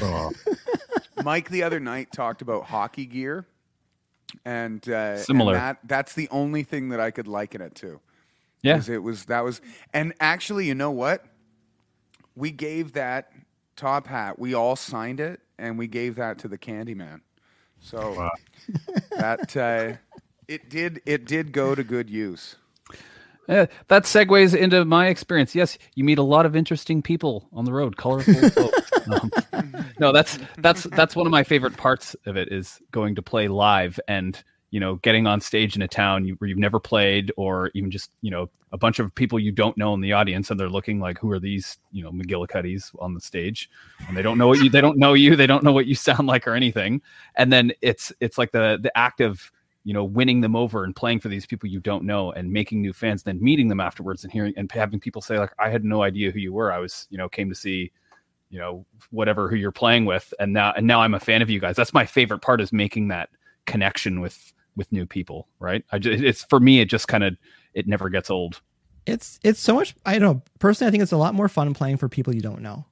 Oh, 0.00 0.32
Mike 1.22 1.48
the 1.48 1.62
other 1.62 1.78
night 1.78 2.10
talked 2.12 2.42
about 2.42 2.64
hockey 2.64 3.06
gear, 3.06 3.46
and 4.44 4.86
uh, 4.88 4.94
and 4.94 5.20
Similar. 5.20 5.54
that 5.54 5.78
that's 5.84 6.14
the 6.14 6.28
only 6.30 6.64
thing 6.64 6.88
that 6.88 6.98
I 6.98 7.12
could 7.12 7.28
liken 7.28 7.60
it 7.60 7.76
to. 7.76 8.00
Yeah, 8.62 8.80
it 8.88 9.02
was 9.02 9.26
that 9.26 9.44
was 9.44 9.60
and 9.92 10.14
actually 10.18 10.66
you 10.66 10.74
know 10.74 10.90
what 10.90 11.24
we 12.36 12.50
gave 12.50 12.92
that 12.92 13.32
top 13.76 14.06
hat 14.06 14.38
we 14.38 14.54
all 14.54 14.76
signed 14.76 15.20
it 15.20 15.40
and 15.58 15.78
we 15.78 15.86
gave 15.86 16.16
that 16.16 16.38
to 16.38 16.48
the 16.48 16.58
candyman 16.58 17.20
so 17.80 18.28
that 19.10 19.56
uh, 19.56 19.96
it 20.48 20.68
did 20.68 21.00
it 21.06 21.24
did 21.24 21.52
go 21.52 21.74
to 21.74 21.82
good 21.82 22.08
use 22.08 22.56
Yeah, 23.48 23.66
that 23.88 24.04
segues 24.04 24.56
into 24.56 24.84
my 24.84 25.08
experience. 25.08 25.52
Yes, 25.52 25.76
you 25.96 26.04
meet 26.04 26.18
a 26.18 26.22
lot 26.22 26.46
of 26.46 26.54
interesting 26.54 27.02
people 27.02 27.48
on 27.52 27.64
the 27.64 27.72
road, 27.72 27.96
colorful 27.96 28.34
folks. 28.50 28.92
Um, 29.10 29.32
no, 29.98 30.12
that's 30.12 30.38
that's 30.58 30.84
that's 30.84 31.16
one 31.16 31.26
of 31.26 31.32
my 31.32 31.42
favorite 31.42 31.76
parts 31.76 32.14
of 32.24 32.36
it 32.36 32.52
is 32.52 32.80
going 32.92 33.16
to 33.16 33.22
play 33.22 33.48
live 33.48 33.98
and 34.06 34.42
you 34.72 34.80
know 34.80 34.96
getting 34.96 35.26
on 35.26 35.40
stage 35.40 35.76
in 35.76 35.82
a 35.82 35.88
town 35.88 36.26
where 36.38 36.48
you've 36.48 36.58
never 36.58 36.80
played, 36.80 37.30
or 37.36 37.70
even 37.74 37.90
just 37.90 38.10
you 38.22 38.30
know 38.30 38.48
a 38.72 38.78
bunch 38.78 38.98
of 38.98 39.14
people 39.14 39.38
you 39.38 39.52
don't 39.52 39.76
know 39.76 39.92
in 39.92 40.00
the 40.00 40.14
audience, 40.14 40.50
and 40.50 40.58
they're 40.58 40.68
looking 40.68 40.98
like, 40.98 41.18
who 41.18 41.30
are 41.30 41.38
these 41.38 41.78
you 41.92 42.02
know 42.02 42.10
McGillicuddies 42.10 42.90
on 42.98 43.14
the 43.14 43.20
stage, 43.20 43.70
and 44.08 44.16
they 44.16 44.22
don't 44.22 44.38
know 44.38 44.48
what 44.48 44.58
you 44.60 44.70
they 44.70 44.80
don't 44.80 44.98
know 44.98 45.12
you, 45.12 45.36
they 45.36 45.46
don't 45.46 45.62
know 45.62 45.72
what 45.72 45.86
you 45.86 45.94
sound 45.94 46.26
like 46.26 46.48
or 46.48 46.54
anything, 46.54 47.02
and 47.36 47.52
then 47.52 47.70
it's 47.82 48.12
it's 48.18 48.38
like 48.38 48.50
the 48.50 48.78
the 48.82 48.96
act 48.96 49.20
of 49.20 49.52
you 49.84 49.92
know 49.92 50.04
winning 50.04 50.40
them 50.40 50.56
over 50.56 50.84
and 50.84 50.96
playing 50.96 51.20
for 51.20 51.28
these 51.28 51.44
people 51.44 51.68
you 51.68 51.80
don't 51.80 52.04
know 52.04 52.32
and 52.32 52.50
making 52.50 52.80
new 52.80 52.92
fans 52.92 53.24
then 53.24 53.42
meeting 53.42 53.66
them 53.66 53.80
afterwards 53.80 54.22
and 54.22 54.32
hearing 54.32 54.54
and 54.56 54.70
having 54.70 55.00
people 55.00 55.20
say 55.20 55.40
like 55.40 55.52
i 55.58 55.68
had 55.68 55.84
no 55.84 56.02
idea 56.02 56.30
who 56.30 56.38
you 56.38 56.52
were. 56.52 56.72
I 56.72 56.78
was 56.78 57.06
you 57.10 57.18
know 57.18 57.28
came 57.28 57.48
to 57.48 57.54
see 57.54 57.90
you 58.48 58.58
know 58.58 58.86
whatever 59.10 59.48
who 59.48 59.56
you're 59.56 59.72
playing 59.72 60.04
with 60.04 60.32
and 60.38 60.52
now 60.52 60.72
and 60.76 60.86
now 60.86 61.00
i'm 61.02 61.14
a 61.14 61.20
fan 61.20 61.42
of 61.42 61.50
you 61.50 61.60
guys. 61.60 61.76
That's 61.76 61.92
my 61.92 62.06
favorite 62.06 62.40
part 62.40 62.60
is 62.60 62.72
making 62.72 63.08
that 63.08 63.28
connection 63.66 64.20
with 64.20 64.52
with 64.76 64.90
new 64.92 65.06
people 65.06 65.48
right 65.58 65.84
i 65.92 65.98
just 65.98 66.22
it's 66.22 66.44
for 66.44 66.60
me 66.60 66.80
it 66.80 66.86
just 66.86 67.08
kind 67.08 67.24
of 67.24 67.36
it 67.74 67.86
never 67.86 68.08
gets 68.08 68.30
old 68.30 68.60
It's 69.06 69.40
it's 69.42 69.60
so 69.60 69.74
much. 69.74 69.94
I 70.06 70.18
don't 70.18 70.22
know. 70.22 70.42
Personally, 70.60 70.88
I 70.88 70.90
think 70.92 71.02
it's 71.02 71.12
a 71.12 71.16
lot 71.16 71.34
more 71.34 71.48
fun 71.48 71.74
playing 71.74 71.96
for 71.96 72.08
people 72.08 72.32
you 72.34 72.40
don't 72.40 72.62
know, 72.62 72.84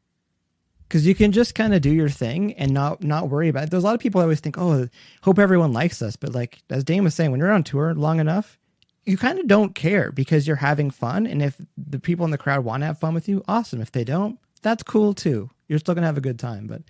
because 0.88 1.06
you 1.06 1.14
can 1.14 1.30
just 1.30 1.54
kind 1.54 1.72
of 1.72 1.82
do 1.82 1.90
your 1.90 2.08
thing 2.08 2.52
and 2.54 2.72
not 2.72 3.02
not 3.04 3.28
worry 3.30 3.48
about 3.48 3.64
it. 3.64 3.70
There's 3.70 3.84
a 3.84 3.86
lot 3.86 3.94
of 3.94 4.00
people 4.00 4.18
that 4.18 4.24
always 4.24 4.40
think, 4.40 4.58
oh, 4.58 4.88
hope 5.22 5.38
everyone 5.38 5.72
likes 5.72 6.02
us, 6.02 6.16
but 6.16 6.34
like 6.34 6.62
as 6.68 6.82
Dane 6.82 7.04
was 7.04 7.14
saying, 7.14 7.30
when 7.30 7.38
you're 7.38 7.52
on 7.52 7.62
tour 7.62 7.94
long 7.94 8.18
enough, 8.18 8.58
you 9.04 9.16
kind 9.16 9.38
of 9.38 9.46
don't 9.46 9.74
care 9.76 10.10
because 10.10 10.48
you're 10.48 10.56
having 10.56 10.90
fun, 10.90 11.28
and 11.28 11.42
if 11.42 11.60
the 11.76 12.00
people 12.00 12.24
in 12.24 12.32
the 12.32 12.38
crowd 12.38 12.64
want 12.64 12.82
to 12.82 12.86
have 12.86 12.98
fun 12.98 13.14
with 13.14 13.28
you, 13.28 13.44
awesome. 13.46 13.80
If 13.80 13.92
they 13.92 14.02
don't, 14.02 14.36
that's 14.62 14.82
cool 14.82 15.14
too. 15.14 15.48
You're 15.68 15.78
still 15.78 15.94
gonna 15.94 16.08
have 16.08 16.18
a 16.18 16.22
good 16.22 16.40
time. 16.40 16.66
But 16.66 16.82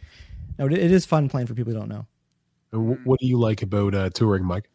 no, 0.59 0.65
it, 0.65 0.73
it 0.73 0.91
is 0.91 1.05
fun 1.05 1.29
playing 1.29 1.47
for 1.47 1.55
people 1.55 1.75
you 1.75 1.79
don't 1.79 1.91
know. 1.91 2.07
what 3.05 3.21
do 3.21 3.27
you 3.27 3.39
like 3.39 3.61
about 3.61 3.95
uh, 3.95 4.09
touring, 4.11 4.45
Mike? 4.45 4.71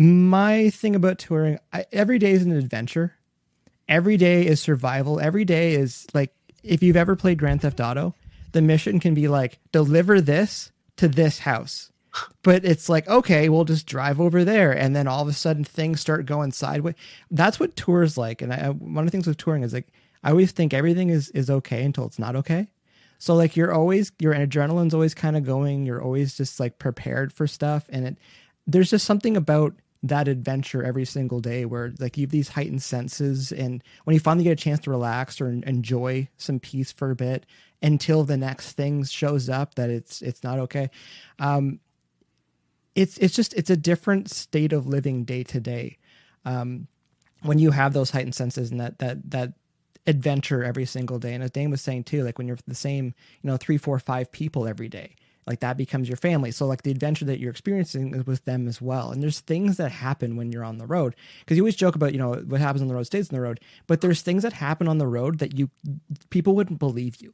My 0.00 0.70
thing 0.70 0.96
about 0.96 1.18
touring 1.18 1.58
I, 1.74 1.84
every 1.92 2.18
day 2.18 2.32
is 2.32 2.42
an 2.42 2.52
adventure. 2.52 3.16
Every 3.86 4.16
day 4.16 4.46
is 4.46 4.58
survival. 4.58 5.20
Every 5.20 5.44
day 5.44 5.74
is 5.74 6.06
like 6.14 6.32
if 6.62 6.82
you've 6.82 6.96
ever 6.96 7.16
played 7.16 7.38
grand 7.38 7.60
theft 7.60 7.80
auto 7.80 8.14
the 8.52 8.62
mission 8.62 8.98
can 8.98 9.12
be 9.12 9.28
like 9.28 9.58
deliver 9.72 10.22
this 10.22 10.72
to 10.96 11.06
this 11.06 11.40
house. 11.40 11.92
But 12.42 12.64
it's 12.64 12.88
like 12.88 13.08
okay 13.08 13.50
we'll 13.50 13.66
just 13.66 13.86
drive 13.86 14.22
over 14.22 14.42
there 14.42 14.72
and 14.72 14.96
then 14.96 15.06
all 15.06 15.20
of 15.20 15.28
a 15.28 15.34
sudden 15.34 15.64
things 15.64 16.00
start 16.00 16.24
going 16.24 16.52
sideways. 16.52 16.94
That's 17.30 17.60
what 17.60 17.76
tours 17.76 18.16
like 18.16 18.40
and 18.40 18.54
I, 18.54 18.70
one 18.70 19.04
of 19.04 19.06
the 19.06 19.10
things 19.10 19.26
with 19.26 19.36
touring 19.36 19.62
is 19.64 19.74
like 19.74 19.88
i 20.22 20.30
always 20.30 20.52
think 20.52 20.72
everything 20.72 21.10
is 21.10 21.28
is 21.30 21.50
okay 21.50 21.84
until 21.84 22.06
it's 22.06 22.18
not 22.18 22.36
okay. 22.36 22.68
So 23.18 23.34
like 23.34 23.54
you're 23.54 23.74
always 23.74 24.12
your 24.18 24.32
adrenaline's 24.32 24.94
always 24.94 25.12
kind 25.12 25.36
of 25.36 25.44
going. 25.44 25.84
You're 25.84 26.02
always 26.02 26.38
just 26.38 26.58
like 26.58 26.78
prepared 26.78 27.34
for 27.34 27.46
stuff, 27.46 27.84
and 27.90 28.06
it 28.06 28.18
there's 28.66 28.90
just 28.90 29.04
something 29.04 29.36
about 29.36 29.74
that 30.02 30.28
adventure 30.28 30.82
every 30.82 31.04
single 31.04 31.40
day 31.40 31.64
where 31.64 31.92
like 31.98 32.16
you 32.16 32.22
have 32.22 32.30
these 32.30 32.48
heightened 32.48 32.82
senses, 32.82 33.52
and 33.52 33.82
when 34.04 34.14
you 34.14 34.20
finally 34.20 34.44
get 34.44 34.52
a 34.52 34.56
chance 34.56 34.80
to 34.80 34.90
relax 34.90 35.40
or 35.40 35.48
enjoy 35.48 36.28
some 36.36 36.58
peace 36.58 36.90
for 36.92 37.10
a 37.10 37.16
bit 37.16 37.46
until 37.82 38.24
the 38.24 38.36
next 38.36 38.72
thing 38.72 39.04
shows 39.04 39.48
up 39.48 39.74
that 39.74 39.90
it's 39.90 40.22
it's 40.22 40.42
not 40.42 40.58
okay. 40.58 40.90
Um, 41.38 41.80
it's 42.94 43.18
it's 43.18 43.34
just 43.34 43.54
it's 43.54 43.70
a 43.70 43.76
different 43.76 44.30
state 44.30 44.72
of 44.72 44.86
living 44.86 45.24
day 45.24 45.42
to 45.44 45.60
day. 45.60 45.98
Um, 46.44 46.88
when 47.42 47.58
you 47.58 47.70
have 47.70 47.92
those 47.92 48.10
heightened 48.10 48.34
senses 48.34 48.70
and 48.70 48.80
that 48.80 48.98
that 48.98 49.30
that 49.30 49.52
adventure 50.06 50.64
every 50.64 50.86
single 50.86 51.18
day. 51.18 51.34
And 51.34 51.42
as 51.42 51.50
Dane 51.50 51.70
was 51.70 51.82
saying 51.82 52.04
too, 52.04 52.22
like 52.22 52.38
when 52.38 52.46
you're 52.46 52.58
the 52.66 52.74
same, 52.74 53.14
you 53.42 53.50
know, 53.50 53.56
three, 53.56 53.76
four, 53.76 53.98
five 53.98 54.32
people 54.32 54.66
every 54.66 54.88
day, 54.88 55.14
like 55.50 55.60
that 55.60 55.76
becomes 55.76 56.08
your 56.08 56.16
family. 56.16 56.52
So 56.52 56.64
like 56.64 56.82
the 56.82 56.92
adventure 56.92 57.24
that 57.24 57.40
you're 57.40 57.50
experiencing 57.50 58.14
is 58.14 58.24
with 58.24 58.44
them 58.44 58.68
as 58.68 58.80
well. 58.80 59.10
And 59.10 59.20
there's 59.20 59.40
things 59.40 59.78
that 59.78 59.90
happen 59.90 60.36
when 60.36 60.52
you're 60.52 60.64
on 60.64 60.78
the 60.78 60.86
road 60.86 61.16
because 61.40 61.56
you 61.56 61.64
always 61.64 61.74
joke 61.74 61.96
about, 61.96 62.12
you 62.12 62.18
know, 62.18 62.34
what 62.34 62.60
happens 62.60 62.82
on 62.82 62.86
the 62.86 62.94
road 62.94 63.02
stays 63.02 63.28
on 63.30 63.34
the 63.34 63.42
road, 63.42 63.58
but 63.88 64.00
there's 64.00 64.22
things 64.22 64.44
that 64.44 64.52
happen 64.52 64.86
on 64.86 64.98
the 64.98 65.08
road 65.08 65.40
that 65.40 65.58
you 65.58 65.68
people 66.30 66.54
wouldn't 66.54 66.78
believe 66.78 67.16
you, 67.16 67.32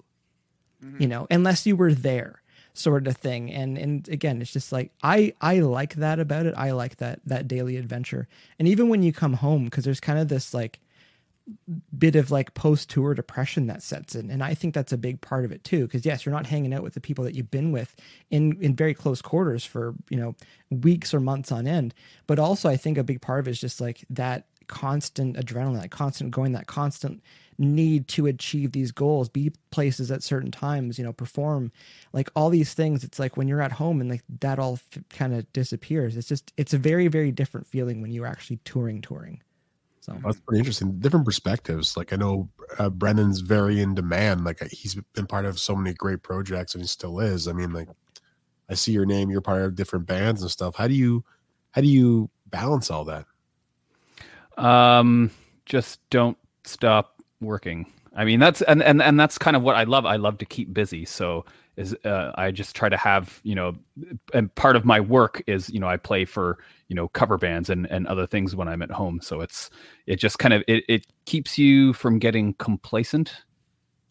mm-hmm. 0.82 1.02
you 1.02 1.06
know, 1.06 1.26
unless 1.30 1.66
you 1.66 1.76
were 1.76 1.92
there 1.92 2.40
sort 2.72 3.06
of 3.06 3.18
thing. 3.18 3.52
And, 3.52 3.76
and 3.76 4.08
again, 4.08 4.40
it's 4.40 4.52
just 4.52 4.72
like, 4.72 4.92
I, 5.02 5.34
I 5.42 5.58
like 5.58 5.96
that 5.96 6.18
about 6.18 6.46
it. 6.46 6.54
I 6.56 6.70
like 6.70 6.96
that, 6.96 7.20
that 7.26 7.46
daily 7.46 7.76
adventure. 7.76 8.28
And 8.58 8.66
even 8.66 8.88
when 8.88 9.02
you 9.02 9.12
come 9.12 9.34
home, 9.34 9.68
cause 9.68 9.84
there's 9.84 10.00
kind 10.00 10.18
of 10.18 10.28
this 10.28 10.54
like, 10.54 10.80
bit 11.96 12.16
of 12.16 12.30
like 12.30 12.54
post 12.54 12.90
tour 12.90 13.14
depression 13.14 13.66
that 13.68 13.82
sets 13.82 14.16
in 14.16 14.30
and 14.30 14.42
i 14.42 14.52
think 14.52 14.74
that's 14.74 14.92
a 14.92 14.98
big 14.98 15.20
part 15.20 15.44
of 15.44 15.52
it 15.52 15.62
too 15.62 15.86
because 15.86 16.04
yes 16.04 16.26
you're 16.26 16.34
not 16.34 16.46
hanging 16.46 16.74
out 16.74 16.82
with 16.82 16.94
the 16.94 17.00
people 17.00 17.22
that 17.24 17.34
you've 17.34 17.50
been 17.50 17.70
with 17.70 17.94
in 18.30 18.60
in 18.60 18.74
very 18.74 18.94
close 18.94 19.22
quarters 19.22 19.64
for 19.64 19.94
you 20.10 20.16
know 20.16 20.34
weeks 20.70 21.14
or 21.14 21.20
months 21.20 21.52
on 21.52 21.66
end 21.66 21.94
but 22.26 22.38
also 22.38 22.68
i 22.68 22.76
think 22.76 22.98
a 22.98 23.04
big 23.04 23.20
part 23.20 23.38
of 23.38 23.46
it 23.46 23.52
is 23.52 23.60
just 23.60 23.80
like 23.80 24.04
that 24.10 24.46
constant 24.66 25.36
adrenaline 25.36 25.80
that 25.80 25.92
constant 25.92 26.32
going 26.32 26.50
that 26.52 26.66
constant 26.66 27.22
need 27.58 28.08
to 28.08 28.26
achieve 28.26 28.72
these 28.72 28.92
goals, 28.92 29.28
be 29.28 29.52
places 29.70 30.10
at 30.10 30.22
certain 30.22 30.50
times, 30.50 30.98
you 30.98 31.04
know, 31.04 31.12
perform 31.12 31.72
like 32.12 32.30
all 32.36 32.50
these 32.50 32.74
things. 32.74 33.04
It's 33.04 33.18
like 33.18 33.36
when 33.36 33.48
you're 33.48 33.62
at 33.62 33.72
home 33.72 34.00
and 34.00 34.10
like 34.10 34.22
that 34.40 34.58
all 34.58 34.74
f- 34.74 35.02
kind 35.10 35.34
of 35.34 35.50
disappears. 35.52 36.16
It's 36.16 36.28
just, 36.28 36.52
it's 36.56 36.74
a 36.74 36.78
very, 36.78 37.08
very 37.08 37.32
different 37.32 37.66
feeling 37.66 38.02
when 38.02 38.10
you're 38.10 38.26
actually 38.26 38.58
touring, 38.64 39.00
touring. 39.00 39.40
So 40.06 40.16
that's 40.24 40.38
pretty 40.38 40.60
interesting. 40.60 41.00
Different 41.00 41.26
perspectives. 41.26 41.96
Like 41.96 42.12
I 42.12 42.16
know 42.16 42.48
uh, 42.78 42.90
Brendan's 42.90 43.40
very 43.40 43.80
in 43.80 43.96
demand. 43.96 44.44
Like 44.44 44.62
he's 44.70 44.94
been 45.14 45.26
part 45.26 45.44
of 45.44 45.58
so 45.58 45.74
many 45.74 45.94
great 45.94 46.22
projects 46.22 46.74
and 46.74 46.82
he 46.82 46.86
still 46.86 47.18
is. 47.18 47.48
I 47.48 47.52
mean, 47.52 47.72
like 47.72 47.88
I 48.70 48.74
see 48.74 48.92
your 48.92 49.04
name, 49.04 49.30
you're 49.30 49.40
part 49.40 49.62
of 49.62 49.74
different 49.74 50.06
bands 50.06 50.42
and 50.42 50.50
stuff. 50.50 50.76
How 50.76 50.86
do 50.86 50.94
you, 50.94 51.24
how 51.72 51.80
do 51.80 51.88
you 51.88 52.30
balance 52.46 52.88
all 52.88 53.04
that? 53.06 53.26
Um, 54.56 55.32
just 55.64 55.98
don't 56.10 56.38
stop 56.62 57.20
working. 57.40 57.92
I 58.14 58.24
mean, 58.24 58.38
that's 58.38 58.62
and 58.62 58.84
and 58.84 59.02
and 59.02 59.18
that's 59.18 59.38
kind 59.38 59.56
of 59.56 59.64
what 59.64 59.74
I 59.74 59.82
love. 59.82 60.06
I 60.06 60.16
love 60.16 60.38
to 60.38 60.44
keep 60.44 60.72
busy. 60.72 61.04
So 61.04 61.44
is 61.76 61.94
uh, 62.04 62.32
I 62.36 62.50
just 62.50 62.74
try 62.74 62.88
to 62.88 62.96
have 62.96 63.40
you 63.42 63.54
know, 63.54 63.76
and 64.32 64.54
part 64.54 64.76
of 64.76 64.84
my 64.84 65.00
work 65.00 65.42
is 65.46 65.68
you 65.70 65.80
know 65.80 65.88
I 65.88 65.96
play 65.96 66.24
for 66.24 66.58
you 66.88 66.96
know 66.96 67.08
cover 67.08 67.38
bands 67.38 67.70
and 67.70 67.86
and 67.90 68.06
other 68.06 68.26
things 68.26 68.56
when 68.56 68.68
I'm 68.68 68.82
at 68.82 68.90
home. 68.90 69.20
So 69.22 69.40
it's 69.40 69.70
it 70.06 70.16
just 70.16 70.38
kind 70.38 70.54
of 70.54 70.62
it 70.68 70.84
it 70.88 71.06
keeps 71.24 71.58
you 71.58 71.92
from 71.92 72.18
getting 72.18 72.54
complacent, 72.54 73.44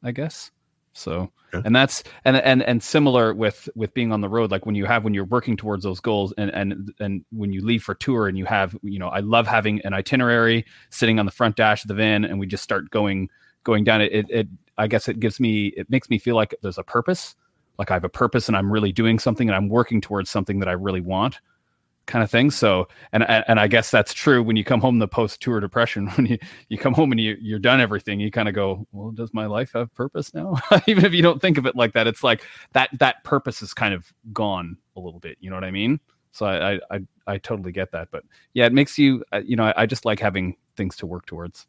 I 0.04 0.12
guess. 0.12 0.52
So 0.94 1.32
and 1.64 1.76
that's 1.76 2.04
and 2.26 2.38
and 2.38 2.64
and 2.64 2.84
similar 2.84 3.34
with 3.34 3.70
with 3.76 3.94
being 3.94 4.12
on 4.12 4.22
the 4.22 4.30
road 4.30 4.52
like 4.52 4.66
when 4.66 4.76
you 4.76 4.86
have 4.86 5.04
when 5.04 5.14
you're 5.14 5.26
working 5.26 5.56
towards 5.56 5.84
those 5.84 6.00
goals 6.00 6.34
and 6.38 6.50
and 6.52 6.94
and 7.00 7.24
when 7.32 7.54
you 7.54 7.64
leave 7.64 7.84
for 7.84 7.96
tour 7.96 8.28
and 8.28 8.38
you 8.38 8.46
have 8.46 8.76
you 8.82 9.00
know 9.00 9.08
i 9.10 9.20
love 9.20 9.48
having 9.48 9.80
an 9.82 9.94
itinerary 9.94 10.66
sitting 10.90 11.20
on 11.20 11.26
the 11.26 11.32
front 11.32 11.56
dash 11.56 11.84
of 11.84 11.88
the 11.88 11.94
van 11.94 12.26
and 12.26 12.40
we 12.40 12.46
just 12.46 12.64
start 12.64 12.90
going 12.90 13.30
going 13.64 13.84
down 13.84 14.02
it 14.02 14.12
it, 14.12 14.26
it 14.30 14.48
i 14.78 14.88
guess 14.88 15.08
it 15.08 15.20
gives 15.20 15.40
me 15.40 15.68
it 15.78 15.90
makes 15.90 16.10
me 16.10 16.18
feel 16.18 16.36
like 16.36 16.54
there's 16.62 16.78
a 16.78 16.84
purpose 16.84 17.36
like 17.78 17.92
i 17.92 17.94
have 17.94 18.04
a 18.04 18.10
purpose 18.10 18.48
and 18.48 18.58
i'm 18.58 18.72
really 18.72 18.92
doing 18.92 19.20
something 19.20 19.48
and 19.50 19.56
i'm 19.56 19.70
working 19.70 20.02
towards 20.02 20.30
something 20.30 20.60
that 20.60 20.70
i 20.70 20.74
really 20.74 21.02
want 21.02 21.40
kind 22.06 22.24
of 22.24 22.30
thing. 22.30 22.52
So, 22.52 22.88
and 23.12 23.24
and 23.30 23.60
I 23.60 23.68
guess 23.68 23.92
that's 23.92 24.14
true 24.14 24.44
when 24.44 24.56
you 24.56 24.64
come 24.64 24.80
home 24.80 25.00
the 25.00 25.08
post 25.08 25.42
tour 25.42 25.60
depression. 25.60 26.08
When 26.16 26.26
you 26.28 26.38
you 26.70 26.78
come 26.78 26.94
home 26.94 27.12
and 27.12 27.20
you 27.20 27.36
you're 27.40 27.60
done 27.60 27.82
everything, 27.82 28.20
you 28.20 28.32
kind 28.32 28.48
of 28.48 28.56
go, 28.56 28.88
well, 28.92 29.12
does 29.12 29.34
my 29.34 29.46
life 29.46 29.72
have 29.74 29.94
purpose 29.94 30.34
now? 30.34 30.56
Even 30.88 31.06
if 31.06 31.14
you 31.14 31.22
don't 31.22 31.42
think 31.42 31.58
of 31.58 31.66
it 31.66 31.76
like 31.76 31.94
that, 31.94 32.08
it's 32.08 32.24
like 32.24 32.44
that 32.74 32.90
that 33.00 33.24
purpose 33.24 33.62
is 33.62 33.74
kind 33.74 33.94
of 33.94 34.12
gone 34.34 34.78
a 34.96 35.00
little 35.00 35.20
bit. 35.20 35.38
You 35.40 35.50
know 35.50 35.56
what 35.56 35.64
I 35.64 35.72
mean? 35.72 36.00
So 36.32 36.46
I 36.46 36.80
I 36.92 37.00
I, 37.28 37.38
totally 37.38 37.72
get 37.72 37.92
that. 37.92 38.10
But 38.12 38.24
yeah, 38.54 38.66
it 38.66 38.74
makes 38.74 38.98
you 38.98 39.24
uh, 39.34 39.42
you 39.44 39.56
know 39.56 39.66
I, 39.66 39.84
I 39.84 39.86
just 39.86 40.06
like 40.06 40.20
having 40.20 40.56
things 40.78 40.96
to 40.98 41.06
work 41.06 41.26
towards. 41.26 41.68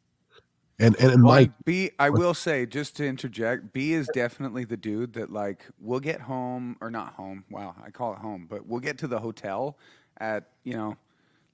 And 0.78 0.94
and, 1.00 1.12
and 1.12 1.22
Mike, 1.22 1.52
B, 1.64 1.90
I 1.98 2.10
will 2.10 2.34
say 2.34 2.66
just 2.66 2.96
to 2.96 3.06
interject, 3.06 3.72
B 3.72 3.92
is 3.92 4.08
definitely 4.12 4.64
the 4.64 4.76
dude 4.76 5.14
that 5.14 5.32
like 5.32 5.64
we'll 5.80 6.00
get 6.00 6.20
home 6.20 6.76
or 6.80 6.90
not 6.90 7.14
home. 7.14 7.44
Wow, 7.50 7.74
I 7.82 7.90
call 7.90 8.12
it 8.12 8.18
home, 8.18 8.46
but 8.48 8.66
we'll 8.66 8.80
get 8.80 8.98
to 8.98 9.06
the 9.06 9.20
hotel 9.20 9.78
at, 10.18 10.50
you 10.64 10.74
know, 10.74 10.96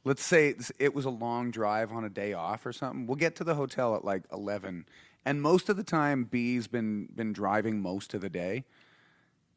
let's 0.05 0.25
say 0.25 0.55
it 0.79 0.95
was 0.95 1.05
a 1.05 1.11
long 1.11 1.51
drive 1.51 1.93
on 1.93 2.05
a 2.05 2.11
day 2.11 2.33
off 2.33 2.67
or 2.67 2.73
something. 2.73 3.07
We'll 3.07 3.17
get 3.17 3.37
to 3.37 3.45
the 3.45 3.55
hotel 3.55 3.95
at 3.95 4.05
like 4.05 4.25
11. 4.33 4.87
And 5.25 5.41
most 5.41 5.69
of 5.69 5.77
the 5.77 5.85
time, 5.85 6.25
B's 6.25 6.67
been, 6.67 7.09
been 7.15 7.33
driving 7.33 7.81
most 7.81 8.15
of 8.15 8.21
the 8.21 8.29
day. 8.29 8.65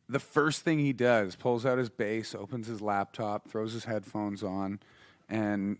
The 0.08 0.20
first 0.20 0.62
thing 0.62 0.78
he 0.78 0.94
does, 0.94 1.36
pulls 1.36 1.66
out 1.66 1.80
his 1.80 1.90
bass, 1.90 2.36
opens 2.36 2.68
his 2.68 2.82
laptop, 2.82 3.50
throws 3.50 3.74
his 3.74 3.86
headphones 3.86 4.44
on, 4.44 4.80
and 5.28 5.78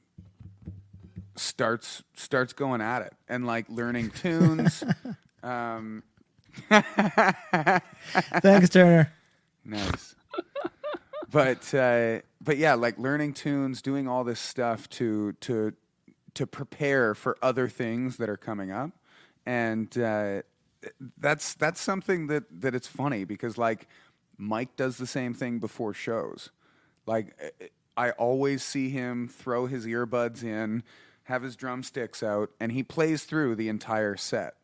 starts 1.36 2.04
starts 2.16 2.54
going 2.54 2.82
at 2.82 3.02
it 3.02 3.14
and 3.28 3.46
like 3.46 3.66
learning 3.70 4.12
tunes. 4.12 4.84
um, 5.44 6.04
Thanks, 8.42 8.70
Turner. 8.70 9.12
Nice. 9.64 10.16
But 11.32 11.74
uh, 11.74 12.20
but 12.40 12.58
yeah, 12.58 12.76
like 12.76 12.98
learning 12.98 13.34
tunes, 13.34 13.82
doing 13.82 14.08
all 14.08 14.24
this 14.24 14.40
stuff 14.40 14.90
to 14.92 15.34
to 15.42 15.74
to 16.36 16.48
prepare 16.48 17.16
for 17.16 17.38
other 17.42 17.68
things 17.68 18.18
that 18.18 18.30
are 18.30 18.38
coming 18.38 18.72
up, 18.72 18.92
and 19.46 19.98
uh, 19.98 20.44
that's 21.18 21.56
that's 21.56 21.82
something 21.82 22.28
that 22.28 22.44
that 22.62 22.76
it's 22.76 22.88
funny 22.88 23.26
because 23.26 23.58
like 23.58 23.88
Mike 24.38 24.76
does 24.76 24.98
the 24.98 25.08
same 25.08 25.34
thing 25.34 25.60
before 25.60 25.94
shows. 25.94 26.52
Like 27.06 27.36
I 27.98 28.12
always 28.12 28.64
see 28.64 28.90
him 28.90 29.28
throw 29.28 29.66
his 29.66 29.86
earbuds 29.86 30.44
in, 30.44 30.84
have 31.26 31.44
his 31.44 31.56
drumsticks 31.56 32.24
out, 32.24 32.52
and 32.60 32.72
he 32.72 32.84
plays 32.84 33.26
through 33.26 33.56
the 33.56 33.70
entire 33.70 34.16
set 34.16 34.56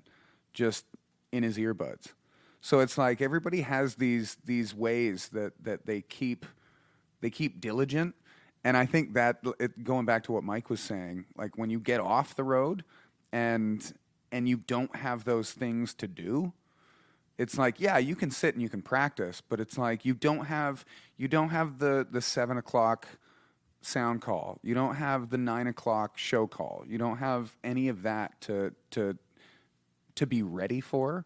just 0.54 0.86
in 1.32 1.44
his 1.44 1.58
earbuds. 1.58 2.14
So 2.62 2.80
it's 2.80 2.98
like 2.98 3.22
everybody 3.22 3.62
has 3.62 3.96
these 3.96 4.38
these 4.46 4.74
ways 4.74 5.30
that 5.30 5.54
that 5.64 5.86
they 5.86 6.02
keep 6.02 6.46
they 7.20 7.30
keep 7.30 7.60
diligent. 7.60 8.16
And 8.64 8.78
I 8.78 8.86
think 8.86 9.16
that 9.16 9.38
it, 9.60 9.84
going 9.84 10.06
back 10.06 10.24
to 10.26 10.32
what 10.32 10.44
Mike 10.44 10.70
was 10.70 10.80
saying, 10.80 11.26
like 11.36 11.58
when 11.58 11.72
you 11.72 11.80
get 11.80 12.00
off 12.00 12.36
the 12.36 12.44
road 12.44 12.84
and 13.32 13.94
and 14.32 14.48
you 14.48 14.58
don't 14.58 14.96
have 14.96 15.26
those 15.26 15.52
things 15.52 15.96
to 15.96 16.08
do, 16.08 16.54
it's 17.40 17.58
like 17.58 17.80
yeah, 17.80 17.98
you 17.98 18.16
can 18.16 18.30
sit 18.30 18.54
and 18.54 18.62
you 18.62 18.70
can 18.70 18.84
practice, 18.84 19.42
but 19.42 19.60
it's 19.60 19.80
like 19.80 20.06
you 20.06 20.14
don't 20.14 20.46
have 20.46 20.86
you 21.18 21.28
don't 21.28 21.50
have 21.50 21.80
the 21.80 22.06
the 22.10 22.22
seven 22.22 22.58
o'clock 22.58 23.08
sound 23.82 24.22
call. 24.22 24.60
You 24.64 24.74
don't 24.74 24.96
have 24.96 25.30
the 25.30 25.38
nine 25.38 25.68
o'clock 25.68 26.18
show 26.18 26.48
call. 26.48 26.84
You 26.88 26.98
don't 26.98 27.18
have 27.18 27.56
any 27.64 27.88
of 27.88 28.04
that 28.04 28.40
to 28.42 28.74
to 28.92 29.18
to 30.16 30.28
be 30.28 30.44
ready 30.44 30.82
for. 30.82 31.26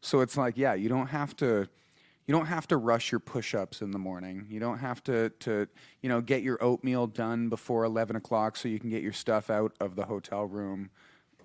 So 0.00 0.20
it's 0.20 0.36
like 0.36 0.56
yeah, 0.56 0.74
you 0.74 0.88
don't 0.88 1.08
have 1.08 1.36
to 1.36 1.68
you 2.28 2.32
don't 2.32 2.46
have 2.46 2.68
to 2.68 2.76
rush 2.76 3.10
your 3.10 3.20
push-ups 3.20 3.80
in 3.80 3.90
the 3.90 3.98
morning. 3.98 4.46
You 4.50 4.60
don't 4.60 4.78
have 4.78 5.02
to, 5.04 5.30
to 5.40 5.66
you 6.02 6.10
know, 6.10 6.20
get 6.20 6.42
your 6.42 6.62
oatmeal 6.62 7.06
done 7.06 7.48
before 7.48 7.84
11 7.84 8.16
o'clock 8.16 8.56
so 8.56 8.68
you 8.68 8.78
can 8.78 8.90
get 8.90 9.02
your 9.02 9.14
stuff 9.14 9.48
out 9.48 9.72
of 9.80 9.96
the 9.96 10.04
hotel 10.04 10.44
room. 10.44 10.90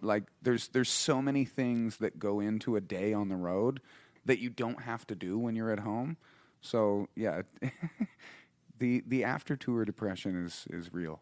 Like 0.01 0.23
there's 0.41 0.67
there's 0.67 0.89
so 0.89 1.21
many 1.21 1.45
things 1.45 1.97
that 1.97 2.19
go 2.19 2.41
into 2.41 2.75
a 2.75 2.81
day 2.81 3.13
on 3.13 3.29
the 3.29 3.37
road 3.37 3.79
that 4.25 4.39
you 4.39 4.49
don't 4.49 4.81
have 4.81 5.07
to 5.07 5.15
do 5.15 5.39
when 5.39 5.55
you're 5.55 5.71
at 5.71 5.79
home. 5.79 6.17
So 6.59 7.07
yeah, 7.15 7.43
the 8.83 9.01
the 9.07 9.23
after 9.23 9.55
tour 9.55 9.85
depression 9.85 10.45
is 10.45 10.65
is 10.69 10.93
real. 10.93 11.21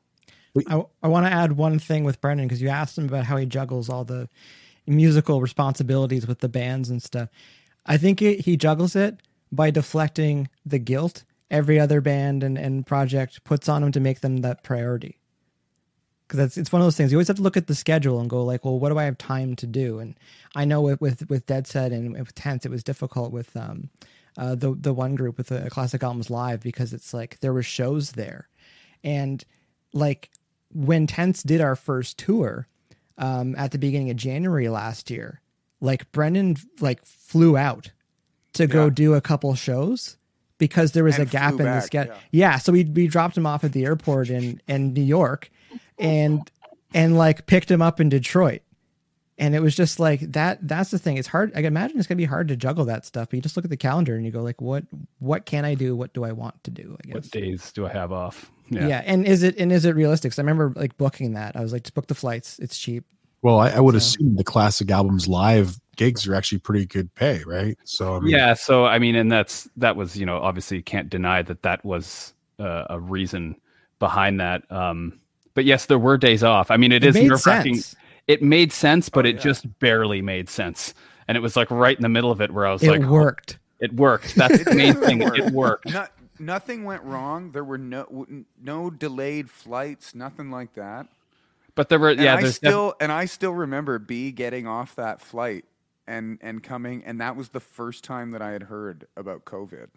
I, 0.67 0.83
I 1.03 1.07
want 1.07 1.27
to 1.27 1.31
add 1.31 1.53
one 1.53 1.79
thing 1.79 2.03
with 2.03 2.19
Brendan 2.19 2.47
because 2.47 2.61
you 2.61 2.67
asked 2.67 2.97
him 2.97 3.05
about 3.05 3.25
how 3.25 3.37
he 3.37 3.45
juggles 3.45 3.87
all 3.87 4.03
the 4.03 4.27
musical 4.85 5.39
responsibilities 5.39 6.27
with 6.27 6.39
the 6.39 6.49
bands 6.49 6.89
and 6.89 7.01
stuff. 7.01 7.29
I 7.85 7.97
think 7.97 8.21
it, 8.21 8.41
he 8.41 8.57
juggles 8.57 8.95
it 8.95 9.21
by 9.51 9.69
deflecting 9.69 10.49
the 10.65 10.79
guilt 10.79 11.23
every 11.49 11.79
other 11.79 12.01
band 12.01 12.43
and, 12.43 12.57
and 12.57 12.85
project 12.85 13.43
puts 13.43 13.69
on 13.69 13.83
him 13.83 13.91
to 13.91 13.99
make 13.99 14.21
them 14.21 14.37
that 14.37 14.63
priority. 14.63 15.17
Because 16.27 16.39
that's 16.39 16.57
it's 16.57 16.71
one 16.71 16.81
of 16.81 16.85
those 16.85 16.97
things 16.97 17.11
you 17.11 17.17
always 17.17 17.27
have 17.27 17.37
to 17.37 17.43
look 17.43 17.57
at 17.57 17.67
the 17.67 17.75
schedule 17.75 18.19
and 18.19 18.29
go 18.29 18.43
like, 18.43 18.65
well, 18.65 18.79
what 18.79 18.89
do 18.89 18.97
I 18.97 19.03
have 19.03 19.17
time 19.17 19.55
to 19.57 19.67
do? 19.67 19.99
And 19.99 20.15
I 20.55 20.65
know 20.65 20.81
with 20.81 20.99
with, 20.99 21.29
with 21.29 21.45
Deadset 21.45 21.91
and 21.91 22.17
with 22.17 22.33
Tense, 22.33 22.65
it 22.65 22.71
was 22.71 22.83
difficult 22.83 23.31
with 23.31 23.55
um, 23.55 23.89
uh, 24.37 24.55
the 24.55 24.73
the 24.73 24.93
one 24.93 25.15
group 25.15 25.37
with 25.37 25.47
the 25.47 25.69
classic 25.69 26.03
albums 26.03 26.29
live 26.29 26.61
because 26.61 26.93
it's 26.93 27.13
like 27.13 27.39
there 27.39 27.53
were 27.53 27.63
shows 27.63 28.13
there, 28.13 28.47
and 29.03 29.43
like 29.93 30.29
when 30.73 31.07
Tense 31.07 31.43
did 31.43 31.61
our 31.61 31.75
first 31.75 32.17
tour 32.17 32.67
um, 33.17 33.55
at 33.57 33.71
the 33.71 33.77
beginning 33.77 34.09
of 34.09 34.15
January 34.15 34.69
last 34.69 35.09
year, 35.09 35.41
like 35.79 36.11
Brendan 36.11 36.57
like 36.79 37.03
flew 37.05 37.57
out 37.57 37.91
to 38.53 38.67
go 38.67 38.89
do 38.89 39.13
a 39.13 39.21
couple 39.21 39.53
shows 39.55 40.17
because 40.57 40.91
there 40.91 41.03
was 41.03 41.17
and 41.17 41.27
a 41.27 41.31
gap 41.31 41.53
in 41.53 41.65
the 41.65 41.81
schedule. 41.81 42.13
Yeah. 42.31 42.51
yeah. 42.51 42.57
so 42.57 42.71
we 42.71 42.83
we 42.83 43.07
dropped 43.07 43.35
him 43.35 43.45
off 43.45 43.63
at 43.63 43.73
the 43.73 43.85
airport 43.85 44.29
in 44.29 44.61
in 44.67 44.93
New 44.93 45.03
York, 45.03 45.49
and 45.97 46.49
and 46.93 47.17
like 47.17 47.47
picked 47.47 47.69
him 47.69 47.81
up 47.81 47.99
in 47.99 48.09
Detroit, 48.09 48.61
and 49.41 49.55
it 49.55 49.59
was 49.59 49.75
just 49.75 49.99
like 49.99 50.19
that. 50.33 50.65
That's 50.67 50.91
the 50.91 50.99
thing. 50.99 51.17
It's 51.17 51.27
hard. 51.27 51.51
I 51.53 51.57
can 51.57 51.65
imagine 51.65 51.97
it's 51.97 52.07
gonna 52.07 52.17
be 52.17 52.25
hard 52.25 52.47
to 52.49 52.55
juggle 52.55 52.85
that 52.85 53.07
stuff. 53.07 53.29
But 53.29 53.37
you 53.37 53.41
just 53.41 53.57
look 53.57 53.65
at 53.65 53.71
the 53.71 53.77
calendar 53.77 54.15
and 54.15 54.23
you 54.23 54.31
go 54.31 54.43
like, 54.43 54.61
what 54.61 54.85
what 55.17 55.47
can 55.47 55.65
I 55.65 55.73
do? 55.73 55.95
What 55.95 56.13
do 56.13 56.23
I 56.23 56.31
want 56.31 56.63
to 56.63 56.71
do? 56.71 56.95
I 57.03 57.07
guess. 57.07 57.15
What 57.15 57.31
days 57.31 57.71
do 57.71 57.87
I 57.87 57.89
have 57.89 58.11
off? 58.11 58.51
Yeah. 58.69 58.87
yeah 58.87 59.01
and 59.03 59.25
is 59.25 59.41
it 59.41 59.57
and 59.57 59.71
is 59.71 59.83
it 59.83 59.95
realistic? 59.95 60.33
So 60.33 60.41
I 60.41 60.45
remember 60.45 60.79
like 60.79 60.95
booking 60.97 61.33
that. 61.33 61.55
I 61.55 61.61
was 61.61 61.73
like, 61.73 61.83
just 61.83 61.95
book 61.95 62.05
the 62.05 62.15
flights. 62.15 62.59
It's 62.59 62.77
cheap. 62.77 63.03
Well, 63.41 63.57
I, 63.57 63.71
I 63.71 63.79
would 63.79 63.93
so. 63.93 63.97
assume 63.97 64.35
the 64.35 64.43
classic 64.43 64.91
albums 64.91 65.27
live 65.27 65.79
gigs 65.95 66.27
are 66.27 66.35
actually 66.35 66.59
pretty 66.59 66.85
good 66.85 67.13
pay, 67.15 67.41
right? 67.43 67.75
So 67.83 68.17
I 68.17 68.19
mean, 68.19 68.31
yeah, 68.31 68.53
so 68.53 68.85
I 68.85 68.99
mean, 68.99 69.15
and 69.15 69.31
that's 69.31 69.67
that 69.77 69.95
was 69.95 70.15
you 70.15 70.27
know 70.27 70.37
obviously 70.37 70.77
you 70.77 70.83
can't 70.83 71.09
deny 71.09 71.41
that 71.41 71.63
that 71.63 71.83
was 71.83 72.35
uh, 72.59 72.85
a 72.91 72.99
reason 72.99 73.55
behind 73.97 74.39
that. 74.39 74.71
Um, 74.71 75.19
but 75.55 75.65
yes, 75.65 75.87
there 75.87 75.99
were 75.99 76.19
days 76.19 76.43
off. 76.43 76.69
I 76.69 76.77
mean, 76.77 76.91
it, 76.91 77.03
it 77.03 77.15
is 77.15 77.23
nerve 77.23 77.43
wracking. 77.47 77.81
It 78.31 78.41
made 78.41 78.71
sense, 78.71 79.09
but 79.09 79.25
oh, 79.25 79.29
it 79.29 79.35
yeah. 79.35 79.41
just 79.41 79.79
barely 79.79 80.21
made 80.21 80.49
sense, 80.49 80.93
and 81.27 81.35
it 81.35 81.41
was 81.41 81.55
like 81.55 81.69
right 81.69 81.95
in 81.95 82.01
the 82.01 82.09
middle 82.09 82.31
of 82.31 82.41
it 82.41 82.51
where 82.51 82.65
I 82.65 82.71
was 82.71 82.81
like 82.81 82.97
it 82.97 83.01
like, 83.01 83.09
worked. 83.09 83.59
Oh, 83.59 83.85
it 83.85 83.93
worked. 83.93 84.35
That's 84.35 84.63
the 84.63 84.75
main 84.75 84.93
thing. 84.95 85.21
It 85.21 85.51
worked. 85.51 85.91
Not, 85.91 86.11
nothing 86.39 86.83
went 86.83 87.03
wrong. 87.03 87.51
There 87.51 87.63
were 87.63 87.77
no 87.77 88.25
no 88.61 88.89
delayed 88.89 89.49
flights. 89.49 90.15
Nothing 90.15 90.51
like 90.51 90.73
that. 90.75 91.07
But 91.75 91.89
there 91.89 91.99
were 91.99 92.09
And 92.09 92.21
yeah, 92.21 92.35
I 92.35 92.41
there's 92.41 92.55
still 92.55 92.95
and 92.99 93.11
I 93.11 93.25
still 93.25 93.53
remember 93.53 93.99
B 93.99 94.31
getting 94.31 94.67
off 94.67 94.95
that 94.95 95.21
flight 95.21 95.65
and 96.07 96.37
and 96.41 96.61
coming 96.61 97.03
and 97.05 97.21
that 97.21 97.35
was 97.35 97.49
the 97.49 97.59
first 97.59 98.03
time 98.03 98.31
that 98.31 98.41
I 98.41 98.51
had 98.51 98.63
heard 98.63 99.07
about 99.15 99.45
COVID. 99.45 99.87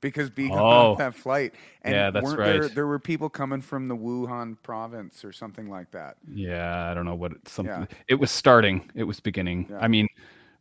Because 0.00 0.28
B 0.28 0.48
got 0.48 0.58
Oh. 0.58 0.92
off 0.92 0.98
that 0.98 1.14
flight 1.14 1.54
and 1.82 1.94
Yeah, 1.94 2.10
that's 2.10 2.24
weren't 2.24 2.38
there 2.38 2.62
right. 2.62 2.74
there 2.74 2.86
were 2.86 2.98
people 2.98 3.30
coming 3.30 3.60
from 3.62 3.88
the 3.88 3.96
Wuhan 3.96 4.56
province 4.62 5.24
or 5.24 5.32
something 5.32 5.70
like 5.70 5.90
that. 5.92 6.16
Yeah, 6.32 6.90
I 6.90 6.94
don't 6.94 7.06
know 7.06 7.14
what 7.14 7.32
it, 7.32 7.48
something. 7.48 7.80
Yeah. 7.90 7.96
It 8.08 8.14
was 8.16 8.30
starting. 8.30 8.90
It 8.94 9.04
was 9.04 9.20
beginning. 9.20 9.66
Yeah. 9.70 9.78
I 9.80 9.88
mean, 9.88 10.06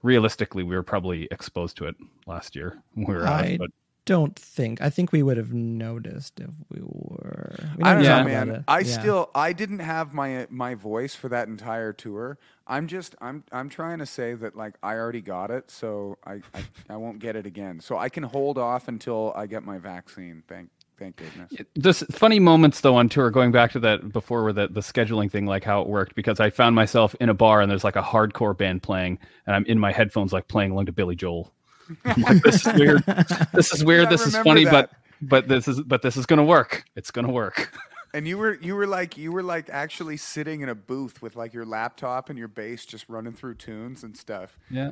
realistically, 0.02 0.64
we 0.64 0.76
were 0.76 0.84
probably 0.84 1.28
exposed 1.32 1.76
to 1.78 1.88
it 1.88 1.96
last 2.26 2.56
year. 2.56 2.82
We 2.96 3.06
were 3.14 3.26
out, 3.26 3.58
but 3.58 3.70
don't 4.06 4.36
think. 4.38 4.82
I 4.82 4.90
think 4.90 5.12
we 5.12 5.24
would 5.24 5.38
have 5.38 5.54
noticed 5.54 6.40
if 6.40 6.50
we 6.70 6.82
were. 6.82 7.56
We 7.78 7.84
I 7.84 7.94
don't 7.94 8.04
know, 8.04 8.24
man. 8.24 8.50
it. 8.50 8.64
I 8.68 8.80
Yeah. 8.80 9.00
still 9.00 9.30
I 9.34 9.54
didn't 9.54 9.80
have 9.80 10.14
my 10.14 10.48
my 10.50 10.76
voice 10.76 11.16
for 11.16 11.30
that 11.30 11.48
entire 11.48 11.94
tour. 11.94 12.38
I'm 12.68 12.88
just 12.88 13.16
I'm 13.22 13.44
I'm 13.52 13.70
trying 13.70 14.00
to 14.00 14.06
say 14.06 14.34
that 14.36 14.56
like 14.56 14.76
I 14.84 14.96
already 14.96 15.22
got 15.22 15.52
it, 15.52 15.72
so 15.72 16.18
I 16.26 16.42
I, 16.54 16.64
I 16.90 16.98
won't 16.98 17.20
get 17.20 17.36
it 17.36 17.46
again. 17.46 17.80
So 17.80 17.98
I 17.98 18.10
can 18.10 18.24
hold 18.24 18.58
off 18.58 18.88
until 18.88 19.34
I 19.36 19.48
get 19.48 19.64
my 19.64 19.78
vaccine. 19.78 20.44
Thank 20.48 20.70
thank 21.00 21.16
goodness. 21.18 21.52
Just 21.80 22.06
funny 22.12 22.40
moments 22.40 22.82
though 22.82 22.96
on 22.96 23.10
tour. 23.10 23.30
Going 23.32 23.52
back 23.52 23.72
to 23.72 23.80
that 23.82 24.12
before 24.12 24.44
with 24.44 24.56
the 24.58 24.68
the 24.68 24.82
scheduling 24.82 25.32
thing, 25.32 25.46
like 25.46 25.64
how 25.64 25.82
it 25.82 25.88
worked, 25.88 26.16
because 26.16 26.40
I 26.40 26.50
found 26.50 26.76
myself 26.76 27.16
in 27.22 27.30
a 27.30 27.34
bar 27.34 27.62
and 27.62 27.72
there's 27.72 27.84
like 27.84 27.96
a 27.96 28.02
hardcore 28.04 28.58
band 28.58 28.84
playing, 28.84 29.20
and 29.48 29.56
I'm 29.56 29.66
in 29.66 29.80
my 29.80 29.92
headphones 29.92 30.34
like 30.34 30.48
playing 30.48 30.72
along 30.72 30.88
to 30.88 30.92
Billy 30.94 31.16
Joel. 31.16 31.54
I'm 32.06 32.22
like, 32.22 32.44
this 32.44 32.66
is 32.66 32.74
weird. 32.74 33.04
This 33.54 33.74
is 33.74 33.84
weird. 33.84 34.10
This 34.10 34.26
is 34.26 34.36
funny, 34.38 34.66
that. 34.66 34.72
but 34.72 34.92
but 35.22 35.48
this 35.48 35.68
is 35.68 35.82
but 35.82 36.02
this 36.02 36.18
is 36.18 36.26
gonna 36.26 36.44
work. 36.44 36.86
It's 36.96 37.12
gonna 37.12 37.32
work. 37.32 37.72
And 38.14 38.28
you 38.28 38.38
were 38.38 38.56
you 38.62 38.76
were 38.76 38.86
like 38.88 39.18
you 39.18 39.32
were 39.32 39.44
like 39.44 39.70
actually 39.70 40.18
sitting 40.18 40.62
in 40.62 40.70
a 40.70 40.76
booth 40.76 41.22
with 41.22 41.36
like 41.36 41.54
your 41.54 41.66
laptop 41.66 42.30
and 42.30 42.38
your 42.38 42.48
bass 42.48 42.86
just 42.86 43.10
running 43.10 43.34
through 43.34 43.56
tunes 43.56 44.04
and 44.04 44.16
stuff. 44.16 44.60
Yeah. 44.70 44.92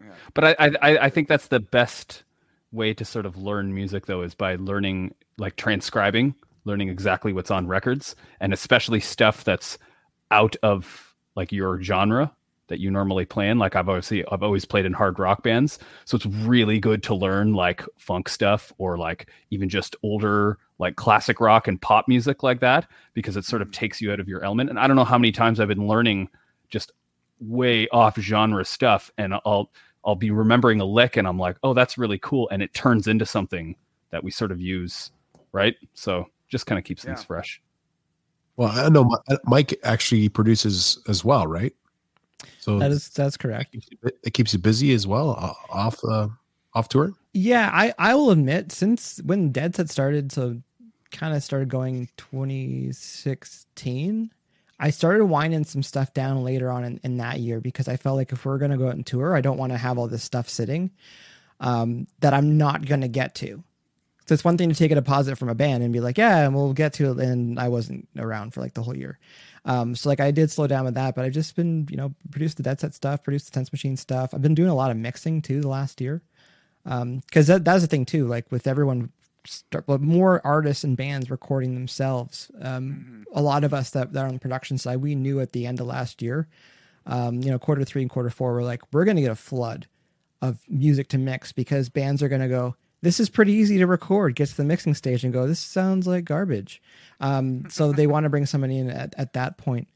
Yeah. 0.00 0.12
But 0.34 0.44
I, 0.44 0.56
I 0.82 0.98
I 0.98 1.10
think 1.10 1.28
that's 1.28 1.48
the 1.48 1.60
best 1.60 2.24
way 2.72 2.92
to 2.94 3.04
sort 3.04 3.24
of 3.24 3.36
learn 3.36 3.72
music 3.72 4.06
though 4.06 4.22
is 4.22 4.34
by 4.34 4.56
learning 4.56 5.14
like 5.38 5.56
transcribing, 5.56 6.34
learning 6.64 6.88
exactly 6.88 7.32
what's 7.32 7.50
on 7.50 7.68
records, 7.68 8.16
and 8.40 8.52
especially 8.52 9.00
stuff 9.00 9.44
that's 9.44 9.78
out 10.30 10.56
of 10.62 11.14
like 11.36 11.52
your 11.52 11.80
genre 11.82 12.34
that 12.68 12.80
you 12.80 12.90
normally 12.90 13.24
play 13.24 13.48
in. 13.48 13.58
Like 13.58 13.76
I've 13.76 13.88
obviously 13.88 14.24
I've 14.28 14.42
always 14.42 14.64
played 14.64 14.86
in 14.86 14.92
hard 14.92 15.18
rock 15.18 15.42
bands, 15.42 15.78
so 16.04 16.16
it's 16.16 16.26
really 16.26 16.80
good 16.80 17.02
to 17.04 17.14
learn 17.14 17.54
like 17.54 17.82
funk 17.98 18.28
stuff 18.28 18.72
or 18.78 18.96
like 18.96 19.28
even 19.50 19.68
just 19.68 19.96
older 20.02 20.58
like 20.78 20.96
classic 20.96 21.40
rock 21.40 21.68
and 21.68 21.80
pop 21.80 22.08
music 22.08 22.42
like 22.42 22.60
that 22.60 22.88
because 23.12 23.36
it 23.36 23.44
sort 23.44 23.62
of 23.62 23.68
mm-hmm. 23.68 23.80
takes 23.80 24.00
you 24.00 24.12
out 24.12 24.20
of 24.20 24.28
your 24.28 24.42
element. 24.44 24.70
And 24.70 24.78
I 24.78 24.86
don't 24.86 24.96
know 24.96 25.04
how 25.04 25.18
many 25.18 25.32
times 25.32 25.60
I've 25.60 25.68
been 25.68 25.86
learning 25.86 26.28
just 26.68 26.92
way 27.40 27.88
off 27.88 28.18
genre 28.18 28.64
stuff 28.64 29.10
and 29.18 29.34
I'll 29.44 29.70
I'll 30.04 30.16
be 30.16 30.30
remembering 30.30 30.80
a 30.80 30.84
lick 30.84 31.16
and 31.16 31.26
I'm 31.26 31.38
like, 31.38 31.56
"Oh, 31.62 31.74
that's 31.74 31.96
really 31.96 32.18
cool." 32.18 32.48
And 32.50 32.62
it 32.62 32.74
turns 32.74 33.08
into 33.08 33.26
something 33.26 33.76
that 34.10 34.22
we 34.22 34.30
sort 34.30 34.52
of 34.52 34.60
use, 34.60 35.10
right? 35.52 35.74
So, 35.94 36.26
just 36.48 36.66
kind 36.66 36.78
of 36.78 36.84
keeps 36.84 37.04
things 37.04 37.24
fresh. 37.24 37.60
Well, 38.56 38.68
I 38.68 38.88
know 38.88 39.10
Mike 39.44 39.78
actually 39.82 40.28
produces 40.28 41.02
as 41.08 41.24
well, 41.24 41.46
right? 41.46 41.74
So 42.60 42.78
That 42.78 42.90
is 42.90 43.08
that's 43.10 43.36
correct. 43.36 43.74
it 43.74 43.80
keeps 43.80 43.88
you, 43.90 44.10
it 44.22 44.34
keeps 44.34 44.52
you 44.52 44.58
busy 44.58 44.94
as 44.94 45.06
well 45.06 45.30
off 45.70 46.02
uh, 46.04 46.28
off 46.74 46.88
tour. 46.88 47.12
Yeah, 47.32 47.70
I 47.72 47.92
I 47.98 48.14
will 48.14 48.30
admit 48.30 48.72
since 48.72 49.20
when 49.24 49.52
Deadset 49.52 49.90
started 49.90 50.30
to 50.32 50.62
kind 51.10 51.34
of 51.34 51.42
started 51.42 51.68
going 51.68 52.08
2016, 52.16 54.30
I 54.80 54.90
started 54.90 55.24
winding 55.26 55.64
some 55.64 55.82
stuff 55.82 56.12
down 56.12 56.42
later 56.42 56.70
on 56.70 56.84
in, 56.84 57.00
in 57.04 57.16
that 57.18 57.40
year 57.40 57.60
because 57.60 57.88
I 57.88 57.96
felt 57.96 58.16
like 58.16 58.32
if 58.32 58.44
we're 58.44 58.58
gonna 58.58 58.76
go 58.78 58.88
out 58.88 58.96
and 58.96 59.06
tour, 59.06 59.36
I 59.36 59.40
don't 59.40 59.58
want 59.58 59.72
to 59.72 59.78
have 59.78 59.98
all 59.98 60.08
this 60.08 60.24
stuff 60.24 60.48
sitting 60.48 60.90
um, 61.60 62.06
that 62.20 62.34
I'm 62.34 62.58
not 62.58 62.86
gonna 62.86 63.08
get 63.08 63.34
to. 63.36 63.62
So 64.26 64.32
it's 64.32 64.44
one 64.44 64.56
thing 64.56 64.70
to 64.70 64.74
take 64.74 64.90
a 64.90 64.94
deposit 64.94 65.36
from 65.36 65.50
a 65.50 65.54
band 65.54 65.82
and 65.82 65.92
be 65.92 66.00
like, 66.00 66.16
yeah, 66.16 66.46
and 66.46 66.54
we'll 66.54 66.72
get 66.72 66.94
to 66.94 67.10
it. 67.12 67.18
And 67.18 67.60
I 67.60 67.68
wasn't 67.68 68.08
around 68.16 68.54
for 68.54 68.60
like 68.62 68.72
the 68.74 68.82
whole 68.82 68.96
year. 68.96 69.18
Um, 69.64 69.94
so 69.94 70.08
like 70.08 70.20
I 70.20 70.30
did 70.30 70.50
slow 70.50 70.66
down 70.66 70.84
with 70.84 70.94
that, 70.94 71.14
but 71.14 71.24
I've 71.24 71.32
just 71.32 71.56
been, 71.56 71.86
you 71.90 71.96
know, 71.96 72.14
produced 72.30 72.58
the 72.58 72.62
Deadset 72.62 72.92
stuff, 72.94 73.22
produced 73.22 73.46
the 73.46 73.52
Tense 73.52 73.72
Machine 73.72 73.96
stuff. 73.96 74.34
I've 74.34 74.42
been 74.42 74.54
doing 74.54 74.68
a 74.70 74.74
lot 74.74 74.90
of 74.90 74.96
mixing 74.96 75.40
too 75.42 75.60
the 75.60 75.68
last 75.68 76.00
year 76.00 76.22
Um, 76.86 77.20
because 77.20 77.46
that 77.46 77.64
that's 77.64 77.82
the 77.82 77.88
thing 77.88 78.04
too. 78.04 78.26
Like 78.26 78.50
with 78.52 78.66
everyone, 78.66 79.10
start, 79.46 79.86
but 79.86 80.00
more 80.00 80.40
artists 80.44 80.84
and 80.84 80.96
bands 80.96 81.30
recording 81.30 81.74
themselves. 81.74 82.50
Um, 82.60 83.24
A 83.34 83.42
lot 83.42 83.64
of 83.64 83.72
us 83.74 83.90
that, 83.90 84.12
that 84.12 84.20
are 84.20 84.28
on 84.28 84.34
the 84.34 84.40
production 84.40 84.78
side, 84.78 84.98
we 84.98 85.14
knew 85.14 85.40
at 85.40 85.52
the 85.52 85.66
end 85.66 85.80
of 85.80 85.86
last 85.86 86.22
year, 86.22 86.46
um, 87.06 87.42
you 87.42 87.50
know, 87.50 87.58
quarter 87.58 87.84
three 87.84 88.02
and 88.02 88.10
quarter 88.10 88.30
four, 88.30 88.52
we're 88.52 88.62
like, 88.62 88.82
we're 88.92 89.04
going 89.04 89.16
to 89.16 89.22
get 89.22 89.30
a 89.30 89.36
flood 89.36 89.86
of 90.40 90.60
music 90.68 91.08
to 91.08 91.18
mix 91.18 91.52
because 91.52 91.88
bands 91.88 92.22
are 92.22 92.28
going 92.28 92.42
to 92.42 92.48
go. 92.48 92.76
This 93.04 93.20
is 93.20 93.28
pretty 93.28 93.52
easy 93.52 93.76
to 93.78 93.86
record. 93.86 94.34
Get 94.34 94.48
to 94.48 94.56
the 94.56 94.64
mixing 94.64 94.94
stage 94.94 95.24
and 95.24 95.32
go. 95.32 95.46
This 95.46 95.60
sounds 95.60 96.06
like 96.06 96.24
garbage. 96.24 96.80
Um, 97.20 97.68
so 97.68 97.92
they 97.92 98.06
want 98.06 98.24
to 98.24 98.30
bring 98.30 98.46
somebody 98.46 98.78
in 98.78 98.88
at, 98.88 99.14
at 99.18 99.34
that 99.34 99.58
point. 99.58 99.88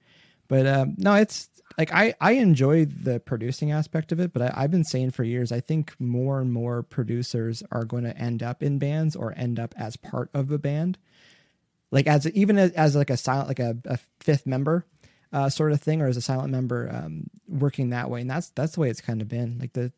But 0.47 0.67
um, 0.67 0.95
no, 0.99 1.15
it's 1.15 1.49
like 1.79 1.91
I 1.91 2.15
I 2.21 2.33
enjoy 2.33 2.85
the 2.85 3.19
producing 3.19 3.73
aspect 3.73 4.13
of 4.13 4.21
it, 4.21 4.35
but 4.35 4.43
I, 4.43 4.53
I've 4.55 4.71
been 4.71 4.85
saying 4.85 5.13
for 5.13 5.25
years 5.25 5.53
I 5.53 5.61
think 5.61 5.95
more 5.99 6.39
and 6.41 6.53
more 6.53 6.83
producers 6.83 7.63
are 7.73 7.85
going 7.85 8.05
to 8.05 8.17
end 8.17 8.43
up 8.43 8.63
in 8.63 8.79
bands 8.79 9.17
or 9.17 9.33
end 9.37 9.59
up 9.59 9.75
as 9.79 9.97
part 9.97 10.29
of 10.35 10.51
a 10.51 10.59
band, 10.59 10.99
like 11.91 12.07
as 12.07 12.31
even 12.33 12.59
as, 12.59 12.73
as 12.73 12.95
like 12.95 13.09
a 13.11 13.17
silent 13.17 13.49
like 13.49 13.59
a, 13.59 13.77
a 13.87 13.99
fifth 14.21 14.47
member, 14.47 14.85
uh, 15.33 15.49
sort 15.49 15.73
of 15.73 15.81
thing, 15.81 16.03
or 16.03 16.09
as 16.09 16.19
a 16.19 16.23
silent 16.23 16.51
member 16.51 16.91
um, 16.93 17.31
working 17.49 17.91
that 17.91 18.11
way, 18.11 18.21
and 18.21 18.31
that's 18.31 18.51
that's 18.51 18.75
the 18.75 18.81
way 18.81 18.91
it's 18.91 19.01
kind 19.01 19.23
of 19.23 19.29
been. 19.29 19.59
Like 19.59 19.73
the 19.73 19.93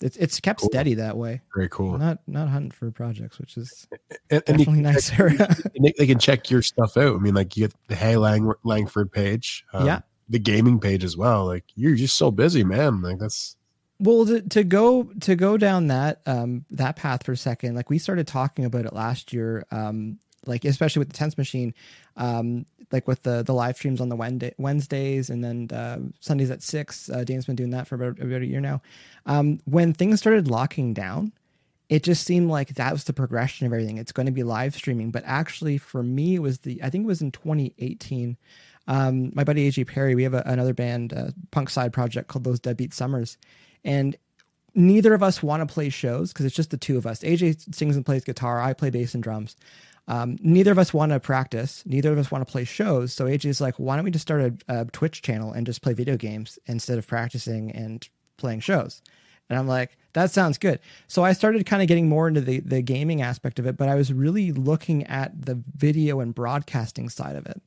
it's 0.00 0.16
it's 0.16 0.40
kept 0.40 0.60
Cool. 0.60 0.68
steady 0.70 0.94
that 0.94 1.16
way, 1.16 1.40
Very 1.54 1.68
cool. 1.68 1.98
not 1.98 2.18
not 2.26 2.48
hunting 2.48 2.70
for 2.70 2.90
projects, 2.90 3.38
which 3.38 3.56
is 3.56 3.86
And, 4.30 4.42
and 4.46 4.58
definitely 4.58 4.82
check- 4.82 4.94
nicer. 4.94 5.26
and 5.74 5.84
they, 5.84 5.92
they 5.98 6.06
can 6.06 6.18
check 6.18 6.50
your 6.50 6.62
stuff 6.62 6.96
out. 6.96 7.16
I 7.16 7.18
mean, 7.18 7.34
like 7.34 7.56
you 7.56 7.66
get 7.66 7.74
the 7.88 7.96
Hey 7.96 8.16
Lang, 8.16 8.52
Langford 8.64 9.10
page, 9.12 9.64
um, 9.72 9.86
Yeah. 9.86 10.00
the 10.28 10.38
gaming 10.38 10.78
page 10.80 11.04
as 11.04 11.16
well. 11.16 11.46
Like 11.46 11.64
you're 11.74 11.94
just 11.96 12.16
so 12.16 12.30
busy, 12.30 12.62
man. 12.64 13.02
Like 13.02 13.18
that's 13.18 13.56
Well, 13.98 14.24
to, 14.26 14.40
to 14.42 14.62
go 14.64 15.04
to 15.20 15.34
go 15.34 15.56
down 15.56 15.88
that 15.88 16.20
um 16.26 16.64
that 16.70 16.96
path 16.96 17.24
for 17.24 17.32
a 17.32 17.36
second, 17.36 17.74
like 17.74 17.90
we 17.90 17.98
started 17.98 18.26
talking 18.26 18.64
about 18.64 18.84
it 18.86 18.92
last 18.92 19.32
year, 19.32 19.64
um, 19.72 20.18
like 20.46 20.64
especially 20.64 21.00
with 21.00 21.08
the 21.08 21.16
tense 21.16 21.36
machine, 21.36 21.74
um, 22.16 22.64
like 22.92 23.06
with 23.06 23.22
the 23.22 23.42
the 23.42 23.52
live 23.52 23.76
streams 23.76 24.00
on 24.00 24.08
the 24.08 24.16
Wednesday, 24.16 24.54
Wednesdays 24.58 25.30
and 25.30 25.42
then 25.44 25.68
uh, 25.76 25.98
Sundays 26.20 26.50
at 26.50 26.62
six. 26.62 27.10
Uh, 27.10 27.24
Dan's 27.24 27.46
been 27.46 27.56
doing 27.56 27.70
that 27.70 27.86
for 27.86 27.94
about, 27.94 28.20
about 28.20 28.42
a 28.42 28.46
year 28.46 28.60
now. 28.60 28.82
Um, 29.26 29.60
when 29.64 29.92
things 29.92 30.20
started 30.20 30.48
locking 30.48 30.94
down, 30.94 31.32
it 31.88 32.02
just 32.02 32.24
seemed 32.24 32.50
like 32.50 32.74
that 32.74 32.92
was 32.92 33.04
the 33.04 33.12
progression 33.12 33.66
of 33.66 33.72
everything. 33.72 33.98
It's 33.98 34.12
going 34.12 34.26
to 34.26 34.32
be 34.32 34.42
live 34.42 34.74
streaming, 34.74 35.10
but 35.10 35.22
actually 35.26 35.78
for 35.78 36.02
me, 36.02 36.36
it 36.36 36.42
was 36.42 36.58
the 36.60 36.82
I 36.82 36.90
think 36.90 37.04
it 37.04 37.08
was 37.08 37.22
in 37.22 37.32
2018. 37.32 38.36
Um, 38.86 39.32
my 39.34 39.44
buddy 39.44 39.70
AJ 39.70 39.86
Perry, 39.86 40.14
we 40.14 40.22
have 40.22 40.34
a, 40.34 40.42
another 40.46 40.72
band, 40.72 41.12
uh, 41.12 41.30
punk 41.50 41.68
side 41.68 41.92
project 41.92 42.28
called 42.28 42.44
Those 42.44 42.60
Deadbeat 42.60 42.94
Summers, 42.94 43.36
and 43.84 44.16
neither 44.74 45.12
of 45.12 45.22
us 45.22 45.42
want 45.42 45.66
to 45.66 45.72
play 45.72 45.88
shows 45.88 46.32
because 46.32 46.46
it's 46.46 46.54
just 46.54 46.70
the 46.70 46.76
two 46.76 46.96
of 46.96 47.06
us. 47.06 47.20
AJ 47.20 47.74
sings 47.74 47.96
and 47.96 48.06
plays 48.06 48.24
guitar. 48.24 48.60
I 48.60 48.72
play 48.72 48.90
bass 48.90 49.14
and 49.14 49.22
drums. 49.22 49.56
Um, 50.08 50.38
neither 50.40 50.72
of 50.72 50.78
us 50.78 50.94
want 50.94 51.12
to 51.12 51.20
practice. 51.20 51.82
Neither 51.86 52.10
of 52.10 52.18
us 52.18 52.30
want 52.30 52.44
to 52.44 52.50
play 52.50 52.64
shows. 52.64 53.12
So 53.12 53.26
AJ's 53.26 53.60
like, 53.60 53.74
why 53.76 53.94
don't 53.94 54.06
we 54.06 54.10
just 54.10 54.26
start 54.26 54.40
a, 54.40 54.80
a 54.80 54.84
Twitch 54.86 55.20
channel 55.22 55.52
and 55.52 55.66
just 55.66 55.82
play 55.82 55.92
video 55.92 56.16
games 56.16 56.58
instead 56.66 56.98
of 56.98 57.06
practicing 57.06 57.70
and 57.70 58.08
playing 58.38 58.60
shows? 58.60 59.02
And 59.50 59.58
I'm 59.58 59.68
like, 59.68 59.96
that 60.14 60.30
sounds 60.30 60.58
good. 60.58 60.80
So 61.06 61.24
I 61.24 61.32
started 61.34 61.64
kind 61.66 61.82
of 61.82 61.88
getting 61.88 62.08
more 62.08 62.26
into 62.26 62.40
the 62.40 62.60
the 62.60 62.82
gaming 62.82 63.22
aspect 63.22 63.58
of 63.58 63.66
it, 63.66 63.76
but 63.76 63.88
I 63.88 63.94
was 63.94 64.12
really 64.12 64.50
looking 64.52 65.04
at 65.04 65.46
the 65.46 65.62
video 65.76 66.20
and 66.20 66.34
broadcasting 66.34 67.08
side 67.08 67.36
of 67.36 67.46
it. 67.46 67.60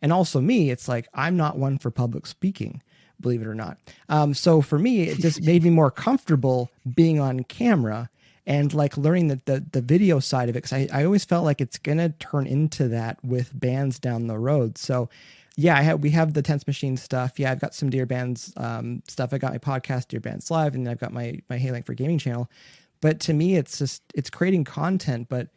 And 0.00 0.12
also 0.12 0.40
me, 0.40 0.70
it's 0.70 0.88
like 0.88 1.08
I'm 1.14 1.36
not 1.36 1.58
one 1.58 1.78
for 1.78 1.90
public 1.90 2.26
speaking, 2.26 2.82
believe 3.20 3.42
it 3.42 3.46
or 3.46 3.54
not. 3.54 3.78
Um, 4.08 4.34
so 4.34 4.62
for 4.62 4.78
me, 4.78 5.02
it 5.02 5.18
just 5.18 5.42
made 5.42 5.62
me 5.62 5.70
more 5.70 5.90
comfortable 5.90 6.70
being 6.94 7.20
on 7.20 7.44
camera 7.44 8.10
and 8.46 8.72
like 8.74 8.96
learning 8.96 9.28
the 9.28 9.40
the, 9.44 9.64
the 9.72 9.80
video 9.80 10.18
side 10.20 10.48
of 10.48 10.56
it 10.56 10.62
because 10.62 10.72
I, 10.72 10.88
I 10.92 11.04
always 11.04 11.24
felt 11.24 11.44
like 11.44 11.60
it's 11.60 11.78
gonna 11.78 12.10
turn 12.10 12.46
into 12.46 12.88
that 12.88 13.18
with 13.24 13.58
bands 13.58 13.98
down 13.98 14.26
the 14.26 14.38
road. 14.38 14.78
So 14.78 15.08
yeah, 15.56 15.76
I 15.76 15.82
have 15.82 16.00
we 16.00 16.10
have 16.10 16.34
the 16.34 16.42
Tense 16.42 16.66
Machine 16.66 16.96
stuff. 16.96 17.38
Yeah, 17.38 17.52
I've 17.52 17.60
got 17.60 17.74
some 17.74 17.90
Dear 17.90 18.06
Bands 18.06 18.52
um, 18.56 19.02
stuff. 19.06 19.32
I 19.32 19.38
got 19.38 19.52
my 19.52 19.58
podcast, 19.58 20.08
Dear 20.08 20.20
Bands 20.20 20.50
Live, 20.50 20.74
and 20.74 20.86
then 20.86 20.92
I've 20.92 21.00
got 21.00 21.12
my 21.12 21.40
my 21.50 21.58
Hailing 21.58 21.82
for 21.82 21.94
Gaming 21.94 22.18
channel. 22.18 22.50
But 23.00 23.20
to 23.20 23.34
me, 23.34 23.56
it's 23.56 23.78
just 23.78 24.02
it's 24.14 24.30
creating 24.30 24.64
content. 24.64 25.28
But 25.28 25.48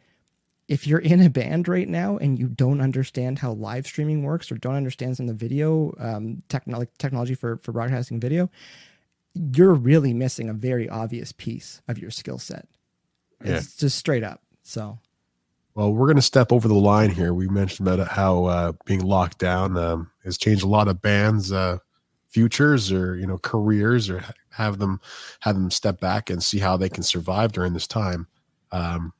if 0.68 0.86
you're 0.86 0.98
in 0.98 1.22
a 1.22 1.30
band 1.30 1.68
right 1.68 1.88
now 1.88 2.18
and 2.18 2.38
you 2.38 2.48
don't 2.48 2.80
understand 2.80 3.38
how 3.38 3.52
live 3.52 3.86
streaming 3.86 4.24
works 4.24 4.50
or 4.50 4.56
don't 4.56 4.74
understand 4.74 5.16
some 5.16 5.28
of 5.28 5.38
the 5.38 5.44
video 5.48 5.94
um, 5.98 6.42
technology 6.48 6.90
technology 6.98 7.34
for 7.34 7.56
for 7.62 7.72
broadcasting 7.72 8.20
video, 8.20 8.50
you're 9.34 9.74
really 9.74 10.12
missing 10.12 10.48
a 10.50 10.54
very 10.54 10.88
obvious 10.88 11.32
piece 11.32 11.80
of 11.88 11.98
your 11.98 12.10
skill 12.10 12.38
set. 12.38 12.68
It's 13.40 13.76
just 13.76 13.98
straight 13.98 14.24
up. 14.24 14.42
So 14.62 14.98
Well, 15.74 15.92
we're 15.92 16.06
going 16.06 16.16
to 16.16 16.22
step 16.22 16.52
over 16.52 16.68
the 16.68 16.74
line 16.74 17.10
here. 17.10 17.34
We 17.34 17.48
mentioned 17.48 17.86
about 17.86 18.08
how 18.08 18.46
uh, 18.46 18.72
being 18.84 19.02
locked 19.02 19.38
down 19.38 19.76
um, 19.76 20.10
has 20.24 20.38
changed 20.38 20.64
a 20.64 20.68
lot 20.68 20.88
of 20.88 21.02
bands' 21.02 21.52
uh, 21.52 21.78
futures 22.28 22.90
or 22.92 23.16
you 23.16 23.26
know 23.26 23.38
careers, 23.38 24.10
or 24.10 24.24
have 24.50 24.78
them 24.78 25.00
have 25.40 25.54
them 25.54 25.70
step 25.70 26.00
back 26.00 26.30
and 26.30 26.42
see 26.42 26.58
how 26.58 26.76
they 26.76 26.88
can 26.88 27.02
survive 27.02 27.52
during 27.52 27.72
this 27.72 27.86
time. 27.86 28.26
Um, 28.72 29.12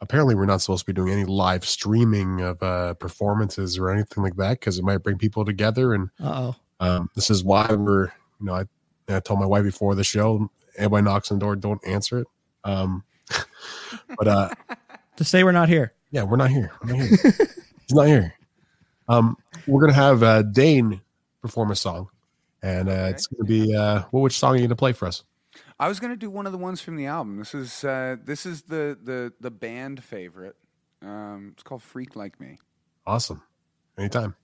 apparently, 0.00 0.34
we're 0.34 0.46
not 0.46 0.60
supposed 0.60 0.86
to 0.86 0.92
be 0.92 0.96
doing 0.96 1.12
any 1.12 1.24
live 1.24 1.64
streaming 1.64 2.42
of 2.42 2.62
uh, 2.62 2.94
performances 2.94 3.78
or 3.78 3.90
anything 3.90 4.22
like 4.22 4.36
that 4.36 4.60
because 4.60 4.78
it 4.78 4.84
might 4.84 4.98
bring 5.02 5.18
people 5.18 5.44
together. 5.44 5.94
And 5.94 6.10
um, 6.80 7.10
this 7.14 7.30
is 7.30 7.42
why 7.42 7.72
we're 7.72 8.04
you 8.38 8.46
know 8.46 8.54
I, 8.54 8.64
I 9.08 9.20
told 9.20 9.40
my 9.40 9.46
wife 9.46 9.64
before 9.64 9.94
the 9.94 10.04
show, 10.04 10.50
anybody 10.76 11.04
knocks 11.04 11.30
on 11.30 11.38
the 11.38 11.44
door, 11.44 11.56
don't 11.56 11.84
answer 11.86 12.18
it. 12.18 12.26
But 14.18 14.28
uh, 14.28 14.50
To 15.16 15.24
say 15.24 15.44
we're 15.44 15.52
not 15.52 15.68
here. 15.68 15.92
yeah, 16.10 16.22
we're 16.22 16.36
not 16.36 16.50
here. 16.50 16.72
We're 16.82 16.92
not 16.96 17.06
here. 17.06 17.18
He's 17.86 17.92
not 17.94 18.06
here. 18.06 18.34
Um, 19.08 19.36
we're 19.66 19.80
gonna 19.80 19.92
have 19.92 20.22
uh, 20.22 20.42
Dane 20.42 21.00
perform 21.42 21.70
a 21.70 21.76
song, 21.76 22.08
and 22.62 22.88
uh, 22.88 23.08
it's 23.10 23.26
gonna 23.28 23.44
be 23.48 23.74
uh, 23.74 24.02
well, 24.12 24.22
which 24.22 24.36
song 24.38 24.54
are 24.54 24.56
you 24.56 24.62
gonna 24.62 24.76
play 24.76 24.92
for 24.92 25.06
us? 25.06 25.22
I 25.78 25.88
was 25.88 26.00
gonna 26.00 26.16
do 26.16 26.28
one 26.30 26.46
of 26.46 26.52
the 26.52 26.58
ones 26.58 26.80
from 26.80 26.96
the 26.96 27.06
album. 27.06 27.38
This 27.38 27.54
is 27.54 27.84
uh, 27.84 28.16
this 28.24 28.46
is 28.46 28.62
the 28.62 28.98
the 29.02 29.32
the 29.40 29.50
band 29.50 30.02
favorite. 30.02 30.56
Um, 31.02 31.50
it's 31.54 31.62
called 31.62 31.82
"Freak 31.82 32.16
Like 32.16 32.40
Me." 32.40 32.58
Awesome. 33.06 33.42
Anytime. 33.96 34.34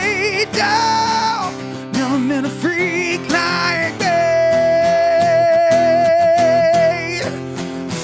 Made 0.00 0.56
of. 0.60 1.52
Never 1.94 2.18
met 2.18 2.44
a 2.44 2.48
freak 2.48 3.20
like 3.30 3.98
me. 4.00 4.06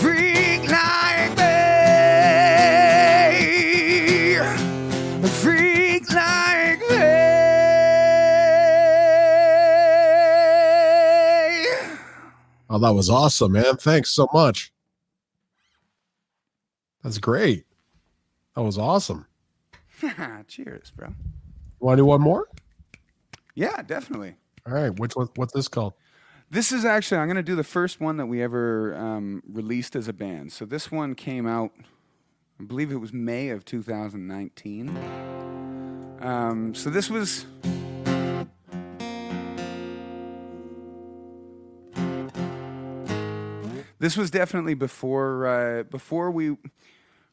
Freak 0.01 0.63
like 0.71 1.37
me. 1.37 1.55
A 5.25 5.29
freak 5.43 6.05
like 6.13 6.81
me. 6.81 7.07
Oh, 12.71 12.79
that 12.79 12.93
was 12.95 13.11
awesome, 13.11 13.53
man. 13.53 13.77
Thanks 13.77 14.11
so 14.11 14.29
much. 14.33 14.73
That's 17.03 17.19
great. 17.19 17.65
That 18.55 18.63
was 18.63 18.79
awesome. 18.79 19.27
Cheers, 20.49 20.93
bro. 20.97 21.15
Want 21.81 21.97
to 21.97 22.03
do 22.03 22.07
one 22.07 22.21
more? 22.21 22.47
Yeah, 23.55 23.83
definitely. 23.83 24.37
All 24.67 24.75
right. 24.75 24.91
Which 24.99 25.17
one? 25.17 25.29
What's 25.37 25.55
this 25.55 25.67
called? 25.69 25.95
This 26.51 26.73
is 26.73 26.85
actually 26.85 27.19
I'm 27.19 27.27
going 27.29 27.37
to 27.37 27.43
do 27.43 27.57
the 27.57 27.65
first 27.65 28.01
one 28.01 28.17
that 28.19 28.27
we 28.27 28.43
ever 28.43 28.95
um, 28.97 29.43
released 29.51 29.97
as 29.97 30.09
a 30.09 30.13
band. 30.13 30.53
So 30.53 30.65
this 30.65 30.91
one 30.91 31.15
came 31.15 31.47
out, 31.47 31.73
I 32.61 32.65
believe 32.65 32.91
it 32.91 32.97
was 32.97 33.13
May 33.13 33.49
of 33.51 33.65
2019. 33.65 34.99
Um, 36.21 36.75
so 36.75 36.91
this 36.91 37.09
was. 37.09 37.47
This 44.01 44.17
was 44.17 44.31
definitely 44.31 44.75
before 44.75 45.47
uh, 45.47 45.83
before 45.85 46.31
we 46.31 46.57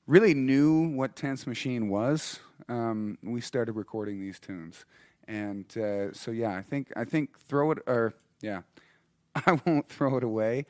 really 0.06 0.34
knew 0.34 0.90
what 0.90 1.16
Tense 1.16 1.48
Machine 1.48 1.90
was. 1.90 2.40
Um, 2.70 3.18
we 3.24 3.42
started 3.42 3.74
recording 3.74 4.20
these 4.20 4.40
tunes, 4.40 4.86
and 5.28 5.66
uh, 5.78 6.12
so 6.14 6.32
yeah, 6.32 6.56
I 6.56 6.62
think 6.62 6.92
I 6.96 7.06
think 7.06 7.38
throw 7.40 7.72
it 7.72 7.80
or 7.88 8.14
yeah, 8.42 8.62
I 9.36 9.60
won't 9.66 9.88
throw 9.88 10.18
it 10.18 10.24
away. 10.24 10.66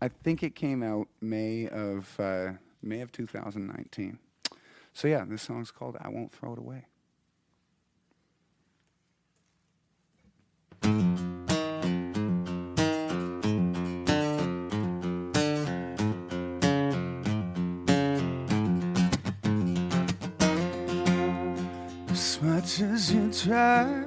I 0.00 0.08
think 0.08 0.42
it 0.42 0.54
came 0.54 0.82
out 0.82 1.08
May 1.20 1.68
of 1.68 2.18
uh, 2.18 2.52
May 2.82 3.00
of 3.00 3.12
2019. 3.12 4.18
So 4.92 5.08
yeah, 5.08 5.24
this 5.26 5.42
song's 5.42 5.70
called 5.70 5.96
"I 6.00 6.08
Won't 6.08 6.32
Throw 6.32 6.54
It 6.54 6.58
Away." 6.58 6.86
As 22.38 22.44
much 22.44 22.80
as 22.82 23.12
you 23.12 23.32
try 23.32 24.04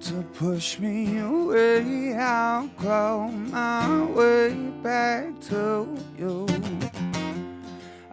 to 0.00 0.22
push 0.32 0.78
me 0.78 1.18
away. 1.18 2.14
I'll 2.14 2.66
grow 2.78 3.28
my 3.28 4.04
way 4.06 4.54
back 4.82 5.38
to 5.50 5.86
you. 6.18 6.46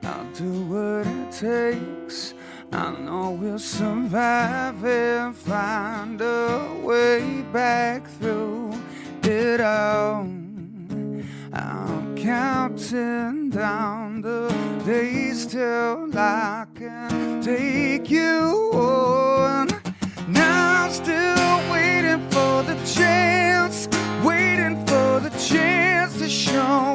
I'll 0.04 0.26
do 0.34 0.52
what 0.64 1.08
it 1.08 1.32
takes. 1.32 2.34
I 2.74 2.92
know 3.00 3.32
we'll 3.32 3.58
survive 3.58 4.84
and 4.84 5.34
find 5.34 6.20
a 6.20 6.78
way 6.84 7.42
back 7.54 8.06
through 8.20 8.74
it 9.24 9.62
all. 9.62 10.28
I'm 11.54 12.18
counting 12.18 13.52
down 13.52 14.20
the 14.20 14.54
days 14.86 15.46
till 15.46 16.10
I 16.14 16.66
can 16.76 17.42
take 17.42 18.10
you 18.10 18.72
on. 18.74 19.35
Now 20.28 20.86
I'm 20.86 20.92
still 20.92 21.72
waiting 21.72 22.28
for 22.32 22.64
the 22.64 22.76
chance, 22.84 23.88
waiting 24.24 24.84
for 24.88 25.20
the 25.20 25.30
chance 25.38 26.18
to 26.18 26.28
show 26.28 26.95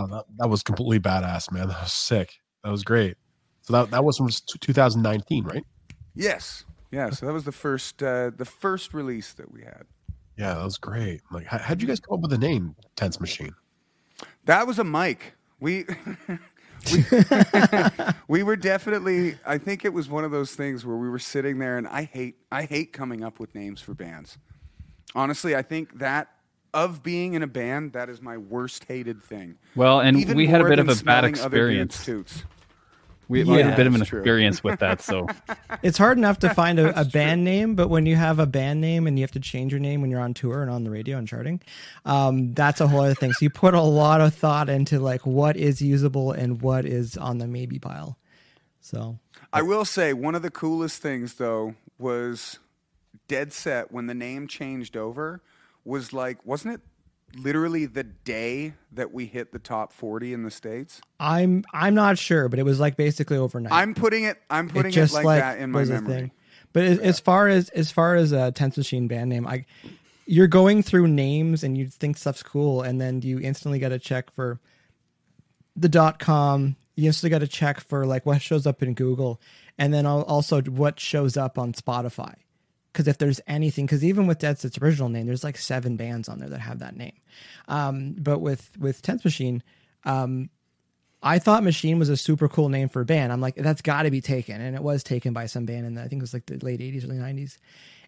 Wow, 0.00 0.16
that, 0.16 0.24
that 0.38 0.48
was 0.48 0.62
completely 0.62 1.00
badass, 1.00 1.52
man. 1.52 1.68
That 1.68 1.82
was 1.82 1.92
sick. 1.92 2.40
That 2.64 2.70
was 2.70 2.82
great. 2.84 3.16
So 3.62 3.72
that 3.72 3.90
that 3.90 4.04
was 4.04 4.16
from 4.16 4.28
2019, 4.28 5.44
right? 5.44 5.64
Yes. 6.14 6.64
Yeah, 6.90 7.10
so 7.10 7.26
that 7.26 7.32
was 7.32 7.44
the 7.44 7.52
first 7.52 8.02
uh, 8.02 8.30
the 8.36 8.44
first 8.44 8.94
release 8.94 9.32
that 9.34 9.52
we 9.52 9.62
had. 9.62 9.84
Yeah, 10.36 10.54
that 10.54 10.64
was 10.64 10.78
great. 10.78 11.20
Like, 11.30 11.46
how, 11.46 11.58
how'd 11.58 11.80
you 11.82 11.86
guys 11.86 12.00
come 12.00 12.14
up 12.14 12.20
with 12.22 12.30
the 12.30 12.38
name 12.38 12.74
Tense 12.96 13.20
Machine? 13.20 13.54
That 14.46 14.66
was 14.66 14.78
a 14.78 14.84
mic. 14.84 15.34
We 15.60 15.84
we, 16.92 17.04
we 18.28 18.42
were 18.42 18.56
definitely 18.56 19.36
I 19.46 19.58
think 19.58 19.84
it 19.84 19.92
was 19.92 20.08
one 20.08 20.24
of 20.24 20.30
those 20.30 20.54
things 20.54 20.84
where 20.84 20.96
we 20.96 21.08
were 21.08 21.18
sitting 21.18 21.58
there 21.58 21.78
and 21.78 21.86
I 21.86 22.04
hate 22.04 22.36
I 22.50 22.64
hate 22.64 22.92
coming 22.92 23.22
up 23.22 23.38
with 23.38 23.54
names 23.54 23.80
for 23.80 23.94
bands. 23.94 24.38
Honestly, 25.14 25.54
I 25.54 25.62
think 25.62 25.98
that 25.98 26.28
of 26.72 27.02
being 27.02 27.34
in 27.34 27.42
a 27.42 27.46
band, 27.46 27.92
that 27.94 28.08
is 28.08 28.20
my 28.22 28.36
worst 28.36 28.84
hated 28.84 29.22
thing. 29.22 29.56
Well, 29.74 30.00
and 30.00 30.16
Even 30.18 30.36
we 30.36 30.46
had 30.46 30.60
a 30.60 30.64
bit 30.64 30.78
of 30.78 30.86
a 30.88 30.94
bad 30.94 30.98
smelling 30.98 31.38
other 31.40 31.68
dudes' 31.72 31.94
experience. 31.96 32.04
toots. 32.04 32.44
We, 33.28 33.44
we 33.44 33.58
had 33.58 33.72
a 33.72 33.76
bit 33.76 33.86
of 33.86 33.94
an 33.94 34.02
true. 34.04 34.18
experience 34.18 34.64
with 34.64 34.80
that, 34.80 35.00
so 35.00 35.28
It's 35.82 35.96
hard 35.96 36.18
enough 36.18 36.40
to 36.40 36.52
find 36.54 36.80
a, 36.80 36.90
a 36.90 36.92
That's 36.92 37.08
band 37.12 37.44
name, 37.44 37.76
but 37.76 37.88
when 37.88 38.04
you 38.04 38.16
have 38.16 38.40
a 38.40 38.46
band 38.46 38.80
name 38.80 39.06
and 39.06 39.16
you 39.16 39.22
have 39.22 39.30
to 39.32 39.40
change 39.40 39.72
your 39.72 39.78
name 39.80 40.00
when 40.00 40.10
you're 40.10 40.20
on 40.20 40.34
tour 40.34 40.62
and 40.62 40.70
on 40.70 40.82
the 40.82 40.90
radio 40.90 41.16
and 41.16 41.28
charting, 41.28 41.60
um, 42.04 42.54
that's 42.54 42.80
a 42.80 42.88
whole 42.88 43.00
other 43.02 43.14
thing. 43.14 43.32
So 43.32 43.44
you 43.44 43.50
put 43.50 43.74
a 43.74 43.80
lot 43.80 44.20
of 44.20 44.34
thought 44.34 44.68
into 44.68 44.98
like 44.98 45.24
what 45.26 45.56
is 45.56 45.80
usable 45.80 46.32
and 46.32 46.60
what 46.60 46.84
is 46.84 47.16
on 47.16 47.38
the 47.38 47.46
maybe 47.46 47.78
pile. 47.78 48.18
So 48.80 49.18
I 49.52 49.62
will 49.62 49.84
say 49.84 50.12
one 50.12 50.34
of 50.34 50.42
the 50.42 50.50
coolest 50.50 51.00
things 51.00 51.34
though 51.34 51.76
was 51.98 52.58
Deadset 53.28 53.92
when 53.92 54.06
the 54.06 54.14
name 54.14 54.48
changed 54.48 54.96
over 54.96 55.40
was 55.84 56.12
like 56.12 56.44
wasn't 56.44 56.74
it 56.74 56.80
literally 57.36 57.86
the 57.86 58.02
day 58.02 58.74
that 58.92 59.12
we 59.12 59.26
hit 59.26 59.52
the 59.52 59.58
top 59.58 59.92
40 59.92 60.32
in 60.32 60.42
the 60.42 60.50
states? 60.50 61.00
I'm 61.18 61.64
I'm 61.72 61.94
not 61.94 62.18
sure, 62.18 62.48
but 62.48 62.58
it 62.58 62.64
was 62.64 62.80
like 62.80 62.96
basically 62.96 63.36
overnight. 63.36 63.72
I'm 63.72 63.94
putting 63.94 64.24
it 64.24 64.38
I'm 64.50 64.68
putting 64.68 64.90
it, 64.90 64.94
just 64.94 65.14
like, 65.14 65.40
that 65.40 65.58
in 65.58 65.70
my 65.70 65.84
memory. 65.84 66.14
thing. 66.14 66.30
But 66.72 66.84
as, 66.84 66.98
as 66.98 67.20
far 67.20 67.48
as 67.48 67.68
as 67.70 67.90
far 67.90 68.14
as 68.14 68.32
a 68.32 68.52
tense 68.52 68.76
machine 68.76 69.08
band 69.08 69.30
name, 69.30 69.46
I 69.46 69.64
you're 70.26 70.46
going 70.46 70.82
through 70.82 71.08
names 71.08 71.64
and 71.64 71.76
you 71.76 71.88
think 71.88 72.16
stuff's 72.16 72.42
cool, 72.42 72.82
and 72.82 73.00
then 73.00 73.22
you 73.22 73.40
instantly 73.40 73.80
got 73.80 73.88
to 73.88 73.98
check 73.98 74.30
for 74.30 74.60
the 75.74 75.88
dot 75.88 76.18
com. 76.18 76.76
You 76.94 77.06
instantly 77.06 77.30
got 77.30 77.40
to 77.40 77.48
check 77.48 77.80
for 77.80 78.06
like 78.06 78.26
what 78.26 78.40
shows 78.40 78.66
up 78.66 78.82
in 78.82 78.94
Google, 78.94 79.40
and 79.78 79.92
then 79.92 80.06
also 80.06 80.62
what 80.62 81.00
shows 81.00 81.36
up 81.36 81.58
on 81.58 81.72
Spotify. 81.72 82.34
Because 82.92 83.06
if 83.06 83.18
there's 83.18 83.40
anything, 83.46 83.86
because 83.86 84.04
even 84.04 84.26
with 84.26 84.38
Deadset's 84.38 84.78
original 84.78 85.08
name, 85.08 85.26
there's 85.26 85.44
like 85.44 85.56
seven 85.56 85.96
bands 85.96 86.28
on 86.28 86.38
there 86.38 86.48
that 86.48 86.60
have 86.60 86.80
that 86.80 86.96
name. 86.96 87.16
Um, 87.68 88.16
but 88.18 88.40
with 88.40 88.70
with 88.78 89.00
Tense 89.00 89.24
Machine, 89.24 89.62
um, 90.04 90.50
I 91.22 91.38
thought 91.38 91.62
Machine 91.62 91.98
was 91.98 92.08
a 92.08 92.16
super 92.16 92.48
cool 92.48 92.68
name 92.68 92.88
for 92.88 93.02
a 93.02 93.04
band. 93.04 93.32
I'm 93.32 93.40
like, 93.40 93.54
that's 93.54 93.82
got 93.82 94.02
to 94.02 94.10
be 94.10 94.20
taken, 94.20 94.60
and 94.60 94.74
it 94.74 94.82
was 94.82 95.04
taken 95.04 95.32
by 95.32 95.46
some 95.46 95.66
band 95.66 95.86
in 95.86 95.94
the, 95.94 96.02
I 96.02 96.08
think 96.08 96.20
it 96.20 96.24
was 96.24 96.34
like 96.34 96.46
the 96.46 96.58
late 96.64 96.80
'80s, 96.80 97.04
early 97.04 97.18
'90s. 97.18 97.58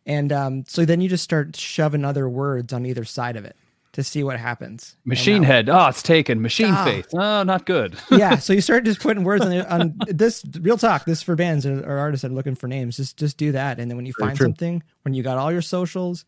And 0.05 0.33
um, 0.33 0.65
so 0.67 0.85
then 0.85 1.01
you 1.01 1.09
just 1.09 1.23
start 1.23 1.55
shoving 1.55 2.05
other 2.05 2.29
words 2.29 2.73
on 2.73 2.85
either 2.85 3.05
side 3.05 3.37
of 3.37 3.45
it 3.45 3.57
to 3.93 4.03
see 4.03 4.25
what 4.25 4.39
happens. 4.39 4.97
Machine 5.05 5.43
head. 5.43 5.69
Oh, 5.69 5.87
it's 5.89 6.03
taken. 6.03 6.41
Machine 6.41 6.73
Ah. 6.73 6.85
face. 6.85 7.07
Oh, 7.13 7.43
not 7.43 7.67
good. 7.67 7.97
yeah, 8.11 8.37
so 8.39 8.53
you 8.53 8.61
start 8.63 8.85
just 8.85 9.01
putting 9.01 9.23
words 9.23 9.45
on, 9.45 9.51
the, 9.51 9.71
on 9.75 9.95
this. 10.07 10.43
Real 10.61 10.79
talk. 10.79 11.05
This 11.05 11.23
for 11.23 11.37
bands 11.37 11.67
or, 11.67 11.81
or 11.85 11.99
artists 11.99 12.23
that 12.23 12.31
are 12.31 12.35
looking 12.35 12.55
for 12.55 12.69
names. 12.69 12.97
Just 12.97 13.17
just 13.19 13.37
do 13.37 13.53
that, 13.53 13.79
and 13.79 13.91
then 13.91 13.97
when 13.97 14.07
you 14.07 14.15
Very 14.19 14.29
find 14.29 14.37
true. 14.39 14.45
something, 14.47 14.83
when 15.03 15.15
you 15.15 15.23
got 15.23 15.37
all 15.39 15.53
your 15.53 15.61
socials, 15.63 16.25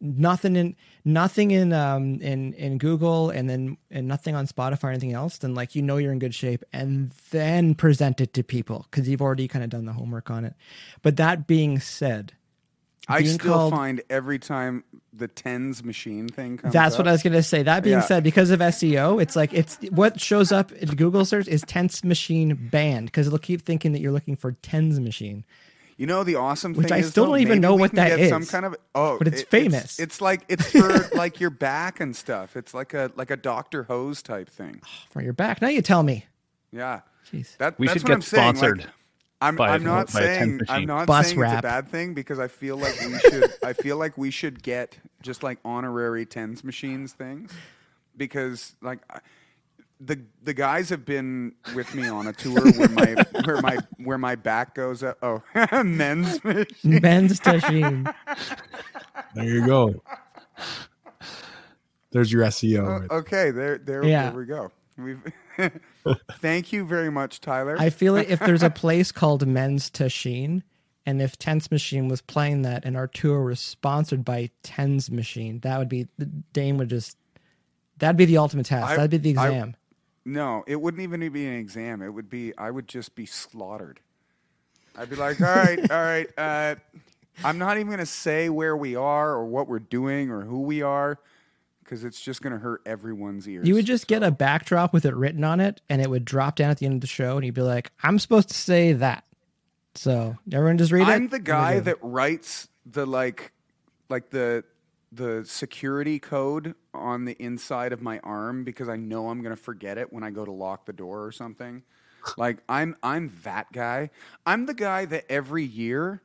nothing 0.00 0.54
in 0.54 0.76
nothing 1.04 1.50
in 1.50 1.72
um 1.72 2.20
in 2.20 2.52
in 2.54 2.78
Google, 2.78 3.30
and 3.30 3.50
then 3.50 3.76
and 3.90 4.06
nothing 4.06 4.36
on 4.36 4.46
Spotify 4.46 4.84
or 4.84 4.90
anything 4.90 5.12
else, 5.12 5.38
then 5.38 5.54
like 5.54 5.74
you 5.74 5.82
know 5.82 5.96
you're 5.96 6.12
in 6.12 6.20
good 6.20 6.34
shape, 6.36 6.62
and 6.72 7.10
then 7.32 7.74
present 7.74 8.20
it 8.20 8.32
to 8.34 8.44
people 8.44 8.86
because 8.90 9.08
you've 9.08 9.22
already 9.22 9.48
kind 9.48 9.64
of 9.64 9.70
done 9.70 9.86
the 9.86 9.92
homework 9.92 10.30
on 10.30 10.44
it. 10.44 10.54
But 11.02 11.16
that 11.16 11.48
being 11.48 11.80
said, 11.80 12.34
I 13.06 13.22
still 13.24 13.52
called- 13.54 13.72
find 13.72 14.02
every 14.10 14.38
time 14.38 14.84
the 15.12 15.28
tens 15.28 15.82
machine 15.84 16.28
thing 16.28 16.58
comes. 16.58 16.72
That's 16.72 16.94
up, 16.94 17.00
what 17.00 17.08
I 17.08 17.12
was 17.12 17.22
gonna 17.22 17.42
say. 17.42 17.62
That 17.62 17.82
being 17.82 17.98
Yeah. 17.98 18.02
said, 18.04 18.22
because 18.24 18.50
of 18.50 18.60
SEO, 18.60 19.18
it's 19.20 19.34
like 19.36 19.52
it's 19.52 19.78
what 19.90 20.20
shows 20.20 20.52
up 20.52 20.72
in 20.72 20.88
Google 20.90 21.24
search 21.24 21.48
is 21.48 21.62
tense 21.62 22.04
machine 22.04 22.68
banned 22.70 23.06
because 23.06 23.26
it'll 23.26 23.38
keep 23.38 23.62
thinking 23.62 23.92
that 23.92 24.00
you're 24.00 24.12
looking 24.12 24.36
for 24.36 24.52
tens 24.62 25.00
machine. 25.00 25.44
You 25.96 26.06
know 26.06 26.22
the 26.22 26.36
awesome 26.36 26.74
Which 26.74 26.86
thing 26.88 26.94
I 26.96 26.98
is, 26.98 27.10
still 27.10 27.24
though, 27.24 27.32
don't 27.32 27.40
even 27.40 27.60
know 27.60 27.74
what 27.74 27.92
that 27.92 28.20
is. 28.20 28.28
Some 28.28 28.46
kind 28.46 28.64
of 28.64 28.76
oh, 28.94 29.18
but 29.18 29.26
it's 29.26 29.40
it- 29.42 29.50
famous. 29.50 29.98
It's, 29.98 30.20
like 30.20 30.42
it's 30.48 30.70
for 30.70 31.08
like 31.16 31.40
your 31.40 31.50
back 31.50 31.98
and 31.98 32.14
stuff. 32.14 32.56
It's 32.56 32.72
like 32.72 32.94
a 32.94 33.10
like 33.16 33.30
a 33.32 33.36
Doctor 33.36 33.82
Ho's 33.84 34.22
type 34.22 34.48
thing. 34.48 34.80
For 35.10 35.20
your 35.22 35.32
back. 35.32 35.60
Now 35.60 35.68
you 35.68 35.82
tell 35.82 36.04
me. 36.04 36.26
Yeah, 36.70 37.00
Jeez. 37.32 37.56
that, 37.56 37.78
We 37.80 37.86
that's 37.88 37.94
should 38.00 38.02
what 38.04 38.08
get 38.10 38.14
I'm 38.14 38.22
saying. 38.22 38.54
sponsored 38.56 38.78
Like, 38.78 38.88
I'm, 39.40 39.54
by- 39.56 39.68
I'm 39.70 39.84
not 39.84 40.12
by 40.12 40.20
a 40.22 40.36
tent 40.38 40.38
saying 40.38 40.60
I'm 40.68 40.84
not 40.86 41.06
Bus 41.06 41.28
saying 41.28 41.38
wrap. 41.38 41.52
it's 41.52 41.58
a 41.60 41.62
bad 41.62 41.88
thing 41.88 42.12
because 42.14 42.38
I 42.38 42.48
feel 42.48 42.76
like 42.76 42.98
we 43.00 43.18
should 43.18 43.52
I 43.64 43.72
feel 43.72 43.96
like 43.96 44.18
we 44.18 44.30
should 44.30 44.62
get 44.62 44.98
just 45.22 45.42
like 45.42 45.58
honorary 45.64 46.26
tens 46.26 46.64
machines 46.64 47.12
things 47.12 47.52
because 48.16 48.74
like 48.82 48.98
I- 49.10 49.20
the 50.00 50.20
the 50.44 50.54
guys 50.54 50.90
have 50.90 51.04
been 51.04 51.54
with 51.74 51.92
me 51.94 52.06
on 52.08 52.28
a 52.28 52.32
tour 52.32 52.60
where 52.72 52.88
my 52.88 53.16
where 53.44 53.60
my 53.60 53.78
where 54.04 54.18
my 54.18 54.36
back 54.36 54.74
goes 54.74 55.02
up. 55.02 55.18
Oh, 55.22 55.42
men's 55.82 56.42
machine. 56.44 57.00
Ben's 57.00 57.44
machine. 57.44 58.08
There 59.34 59.44
you 59.44 59.66
go. 59.66 60.00
There's 62.10 62.32
your 62.32 62.44
SEO. 62.44 63.00
right 63.00 63.10
Okay, 63.10 63.50
there, 63.50 63.78
there, 63.78 64.04
Yeah. 64.04 64.30
there 64.30 64.38
we 64.38 64.46
go. 64.46 64.70
We've 64.96 65.20
thank 66.40 66.72
you 66.72 66.84
very 66.84 67.10
much, 67.10 67.40
Tyler. 67.40 67.76
I 67.78 67.90
feel 67.90 68.12
like 68.12 68.28
if 68.30 68.38
there's 68.40 68.62
a 68.62 68.70
place 68.84 69.12
called 69.12 69.46
Men's 69.46 69.90
Machine, 70.00 70.62
and 71.04 71.20
if 71.22 71.38
Tense 71.38 71.70
Machine 71.70 72.08
was 72.08 72.20
playing 72.20 72.62
that, 72.62 72.84
and 72.84 72.96
our 72.96 73.06
tour 73.06 73.42
was 73.44 73.60
sponsored 73.60 74.24
by 74.24 74.50
Tens 74.62 75.10
Machine, 75.10 75.60
that 75.60 75.78
would 75.78 75.88
be 75.88 76.06
Dane 76.52 76.76
would 76.78 76.88
just 76.90 77.16
that'd 77.98 78.16
be 78.16 78.24
the 78.24 78.38
ultimate 78.38 78.66
test. 78.66 78.86
I- 78.86 78.96
that'd 78.96 79.10
be 79.22 79.32
the 79.32 79.40
I- 79.40 79.48
exam. 79.48 79.76
no, 80.24 80.64
it 80.66 80.80
wouldn't 80.80 81.02
even 81.02 81.20
be 81.32 81.46
an 81.46 81.54
exam. 81.54 82.02
It 82.02 82.10
would 82.10 82.28
be 82.30 82.56
I 82.56 82.70
would 82.70 82.86
just 82.88 83.14
be 83.14 83.26
slaughtered. 83.26 84.00
I'd 84.96 85.10
be 85.10 85.16
like, 85.16 85.40
all 85.40 85.46
right, 85.46 85.78
all 85.90 86.02
right. 86.02 86.28
Uh, 86.36 86.74
I'm 87.44 87.56
not 87.58 87.78
even 87.78 87.90
gonna 87.90 88.04
say 88.06 88.48
where 88.48 88.76
we 88.76 88.96
are 88.96 89.30
or 89.32 89.46
what 89.46 89.68
we're 89.68 89.78
doing 89.78 90.28
or 90.30 90.42
who 90.42 90.62
we 90.62 90.82
are 90.82 91.18
because 91.88 92.04
it's 92.04 92.20
just 92.20 92.42
gonna 92.42 92.58
hurt 92.58 92.82
everyone's 92.84 93.48
ears. 93.48 93.66
you 93.66 93.74
would 93.74 93.86
just 93.86 94.06
get 94.06 94.22
a 94.22 94.30
backdrop 94.30 94.92
with 94.92 95.06
it 95.06 95.14
written 95.14 95.42
on 95.42 95.58
it, 95.58 95.80
and 95.88 96.02
it 96.02 96.10
would 96.10 96.24
drop 96.24 96.56
down 96.56 96.70
at 96.70 96.78
the 96.78 96.86
end 96.86 96.96
of 96.96 97.00
the 97.00 97.06
show, 97.06 97.36
and 97.36 97.46
you'd 97.46 97.54
be 97.54 97.62
like, 97.62 97.90
"I'm 98.02 98.18
supposed 98.18 98.48
to 98.48 98.54
say 98.54 98.92
that." 98.92 99.24
So 99.94 100.36
everyone 100.52 100.76
just 100.78 100.92
read 100.92 101.08
it. 101.08 101.10
I'm 101.10 101.28
the 101.28 101.38
guy 101.38 101.80
that 101.80 101.96
writes 102.02 102.68
the 102.84 103.06
like 103.06 103.52
like 104.10 104.30
the 104.30 104.64
the 105.10 105.44
security 105.46 106.18
code 106.18 106.74
on 106.92 107.24
the 107.24 107.32
inside 107.42 107.92
of 107.92 108.02
my 108.02 108.18
arm 108.20 108.64
because 108.64 108.88
I 108.88 108.96
know 108.96 109.30
I'm 109.30 109.40
going 109.40 109.56
to 109.56 109.60
forget 109.60 109.96
it 109.96 110.12
when 110.12 110.22
I 110.22 110.28
go 110.28 110.44
to 110.44 110.52
lock 110.52 110.84
the 110.84 110.92
door 110.92 111.24
or 111.24 111.32
something. 111.32 111.82
Like 112.36 112.58
I'm 112.68 112.94
I'm 113.02 113.32
that 113.44 113.72
guy. 113.72 114.10
I'm 114.44 114.66
the 114.66 114.74
guy 114.74 115.06
that 115.06 115.24
every 115.30 115.64
year 115.64 116.20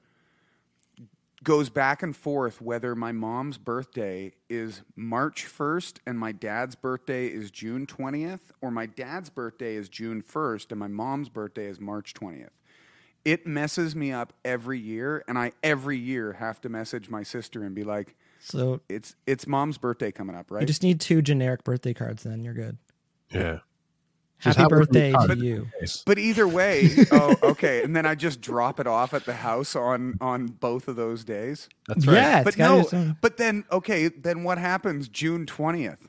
goes 1.44 1.70
back 1.70 2.02
and 2.02 2.16
forth 2.16 2.62
whether 2.62 2.96
my 2.96 3.12
mom's 3.12 3.58
birthday 3.58 4.32
is 4.50 4.82
March 4.96 5.46
1st 5.46 5.98
and 6.08 6.18
my 6.18 6.32
dad's 6.32 6.76
birthday 6.76 7.28
is 7.28 7.52
June 7.52 7.86
20th 7.86 8.52
or 8.62 8.72
my 8.72 8.86
dad's 8.86 9.30
birthday 9.30 9.76
is 9.76 9.90
June 9.90 10.22
1st 10.22 10.72
and 10.72 10.80
my 10.80 10.88
mom's 10.88 11.30
birthday 11.30 11.66
is 11.66 11.80
March 11.80 12.14
20th 12.14 12.50
it 13.26 13.48
messes 13.48 13.96
me 13.96 14.12
up 14.12 14.34
every 14.44 14.80
year 14.80 15.24
and 15.28 15.38
i 15.38 15.52
every 15.64 15.98
year 15.98 16.34
have 16.34 16.60
to 16.60 16.70
message 16.70 17.10
my 17.10 17.24
sister 17.24 17.64
and 17.64 17.74
be 17.74 17.84
like 17.84 18.16
So 18.40 18.82
it's 18.90 19.16
it's 19.26 19.48
mom's 19.48 19.78
birthday 19.78 20.12
coming 20.12 20.36
up 20.36 20.52
right?" 20.52 20.62
you 20.62 20.68
just 20.68 20.84
need 20.84 21.00
two 21.00 21.22
generic 21.22 21.64
birthday 21.64 21.94
cards. 21.94 22.24
Then 22.24 22.44
you're 22.44 22.54
good. 22.54 22.78
Yeah. 23.32 23.60
Just 24.44 24.58
Happy 24.58 24.62
have 24.62 24.72
it 24.72 24.74
on 24.74 24.78
your 24.78 24.86
birthday 24.86 25.12
card. 25.14 25.30
to 25.40 25.46
you. 25.46 25.68
but 26.06 26.18
either 26.20 26.48
way 26.48 26.90
oh 27.12 27.36
okay 27.44 27.84
and 27.84 27.96
then 27.96 28.06
i 28.06 28.14
just 28.14 28.42
drop 28.42 28.80
it 28.80 28.88
off 28.88 29.14
at 29.14 29.26
the 29.26 29.34
house 29.36 29.76
on 29.76 30.16
on 30.20 30.48
both 30.48 30.88
of 30.88 30.96
those 30.96 31.24
days 31.24 31.70
That's 31.88 32.06
right. 32.06 32.16
Yeah, 32.16 32.44
but 32.44 32.58
no 32.58 33.16
but 33.22 33.38
then 33.38 33.64
okay 33.72 34.10
then 34.10 34.44
what 34.44 34.58
happens 34.58 35.08
june 35.08 35.46
20th 35.46 36.02
You 36.02 36.08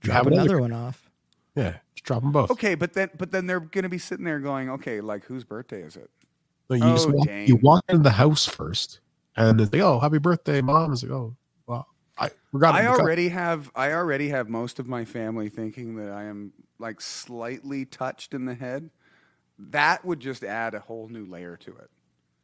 Drop 0.00 0.16
have 0.16 0.26
another. 0.26 0.58
another 0.58 0.60
one 0.60 0.72
off. 0.72 1.10
Yeah. 1.56 1.78
Just 1.94 2.04
drop 2.04 2.22
them 2.22 2.32
both. 2.32 2.50
okay 2.50 2.74
but 2.74 2.92
then 2.92 3.08
but 3.16 3.30
then 3.32 3.46
they're 3.46 3.60
gonna 3.60 3.88
be 3.88 3.98
sitting 3.98 4.24
there 4.26 4.40
going 4.40 4.68
okay 4.70 5.00
like 5.00 5.24
whose 5.24 5.44
birthday 5.44 5.80
is 5.82 5.96
it 5.96 6.10
No, 6.68 6.76
you 6.76 6.82
just 6.82 7.08
Oh, 7.08 7.12
walk, 7.12 7.26
dang. 7.26 7.46
you 7.48 7.56
walk 7.56 7.84
into 7.88 8.02
the 8.02 8.10
house 8.10 8.44
first, 8.46 9.00
and 9.36 9.58
it's 9.60 9.72
like, 9.72 9.80
"Oh, 9.80 9.98
happy 10.00 10.18
birthday, 10.18 10.60
mom!" 10.60 10.92
Is 10.92 11.02
like, 11.02 11.12
"Oh, 11.12 11.34
well, 11.66 11.86
I 12.18 12.28
forgot." 12.52 12.74
I 12.74 12.86
already 12.88 13.30
have 13.30 13.70
I 13.74 13.92
already 13.94 14.28
have 14.28 14.48
most 14.50 14.78
of 14.78 14.86
my 14.86 15.06
family 15.06 15.48
thinking 15.48 15.96
that 15.96 16.10
I 16.12 16.24
am 16.24 16.52
like 16.78 17.00
slightly 17.00 17.84
touched 17.84 18.34
in 18.34 18.44
the 18.44 18.54
head. 18.54 18.90
That 19.58 20.04
would 20.04 20.20
just 20.20 20.44
add 20.44 20.74
a 20.74 20.80
whole 20.80 21.08
new 21.08 21.26
layer 21.26 21.56
to 21.58 21.70
it. 21.76 21.90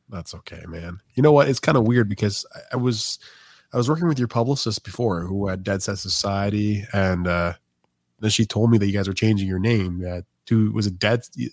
That's 0.08 0.34
okay, 0.34 0.62
man. 0.66 0.98
You 1.14 1.22
know 1.22 1.32
what? 1.32 1.48
It's 1.48 1.60
kind 1.60 1.78
of 1.78 1.86
weird 1.86 2.08
because 2.08 2.44
I, 2.54 2.60
I 2.72 2.76
was 2.76 3.18
I 3.72 3.76
was 3.76 3.88
working 3.88 4.08
with 4.08 4.18
your 4.18 4.28
publicist 4.28 4.84
before, 4.84 5.22
who 5.22 5.46
had 5.48 5.62
Deadset 5.64 5.98
Society, 5.98 6.84
and 6.92 7.26
uh, 7.26 7.54
then 8.20 8.30
she 8.30 8.44
told 8.44 8.70
me 8.70 8.78
that 8.78 8.86
you 8.86 8.92
guys 8.92 9.08
were 9.08 9.14
changing 9.14 9.48
your 9.48 9.58
name. 9.58 10.04
Uh, 10.06 10.20
to 10.46 10.70
was 10.72 10.86
it 10.86 10.98
Dead? 10.98 11.22
You, 11.34 11.50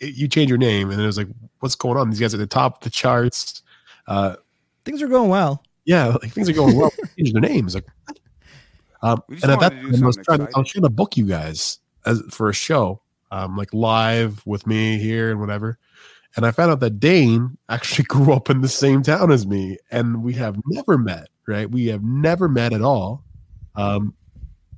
you 0.00 0.28
changed 0.28 0.48
your 0.48 0.58
name, 0.58 0.88
and 0.88 0.98
then 0.98 1.04
it 1.04 1.08
was 1.08 1.18
like, 1.18 1.28
"What's 1.58 1.74
going 1.74 1.98
on?" 1.98 2.10
These 2.10 2.20
guys 2.20 2.34
are 2.34 2.38
at 2.38 2.40
the 2.40 2.46
top 2.46 2.78
of 2.78 2.82
the 2.84 2.90
charts. 2.90 3.62
Uh, 4.06 4.36
Things 4.84 5.02
are 5.02 5.08
going 5.08 5.28
well. 5.28 5.62
yeah, 5.84 6.06
like 6.06 6.32
things 6.32 6.48
are 6.48 6.54
going 6.54 6.76
well. 6.76 6.90
Change 7.18 7.32
their 7.32 7.42
names, 7.42 7.74
like. 7.74 7.86
Um, 9.02 9.22
We 9.28 9.36
and 9.36 9.44
at 9.44 9.60
that 9.60 9.72
wanted 9.72 9.80
to 9.80 9.92
do 9.92 9.92
time, 9.92 10.02
I 10.02 10.06
was 10.06 10.14
something 10.16 10.24
trying, 10.24 10.54
I 10.54 10.58
was 10.58 10.68
trying 10.68 10.82
to 10.82 10.90
book 10.90 11.16
you 11.16 11.24
guys 11.24 11.78
as 12.06 12.22
for 12.30 12.48
a 12.48 12.54
show, 12.54 13.00
um, 13.30 13.56
like 13.56 13.72
live 13.74 14.44
with 14.46 14.66
me 14.66 14.98
here 14.98 15.30
and 15.30 15.40
whatever. 15.40 15.78
And 16.36 16.46
I 16.46 16.52
found 16.52 16.70
out 16.70 16.80
that 16.80 17.00
Dane 17.00 17.58
actually 17.68 18.04
grew 18.04 18.32
up 18.32 18.50
in 18.50 18.60
the 18.60 18.68
same 18.68 19.02
town 19.02 19.30
as 19.32 19.46
me, 19.46 19.78
and 19.90 20.22
we 20.22 20.34
have 20.34 20.56
never 20.66 20.96
met. 20.98 21.28
Right? 21.46 21.68
We 21.70 21.86
have 21.86 22.04
never 22.04 22.48
met 22.48 22.72
at 22.72 22.82
all. 22.82 23.24
Um, 23.74 24.14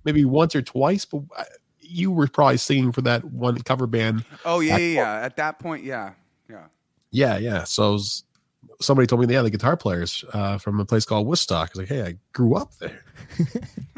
maybe 0.04 0.24
once 0.24 0.54
or 0.54 0.62
twice, 0.62 1.04
but 1.04 1.22
I- 1.36 1.44
you 1.80 2.10
were 2.10 2.26
probably 2.26 2.56
singing 2.56 2.90
for 2.90 3.02
that 3.02 3.22
one 3.24 3.60
cover 3.60 3.86
band. 3.86 4.24
Oh 4.46 4.60
yeah, 4.60 4.78
yeah, 4.78 4.94
yeah. 4.94 5.24
At 5.26 5.36
that 5.36 5.58
point, 5.58 5.84
yeah, 5.84 6.14
yeah. 6.48 6.66
Yeah, 7.10 7.36
yeah. 7.36 7.64
So 7.64 7.92
was, 7.92 8.24
somebody 8.80 9.06
told 9.06 9.20
me, 9.26 9.34
yeah, 9.34 9.42
the 9.42 9.50
guitar 9.50 9.76
players 9.76 10.24
uh, 10.32 10.56
from 10.56 10.80
a 10.80 10.86
place 10.86 11.04
called 11.04 11.26
Woodstock. 11.26 11.68
I 11.68 11.72
was 11.72 11.78
like, 11.80 11.88
hey, 11.88 12.02
I 12.02 12.16
grew 12.32 12.56
up 12.56 12.72
there. 12.78 13.04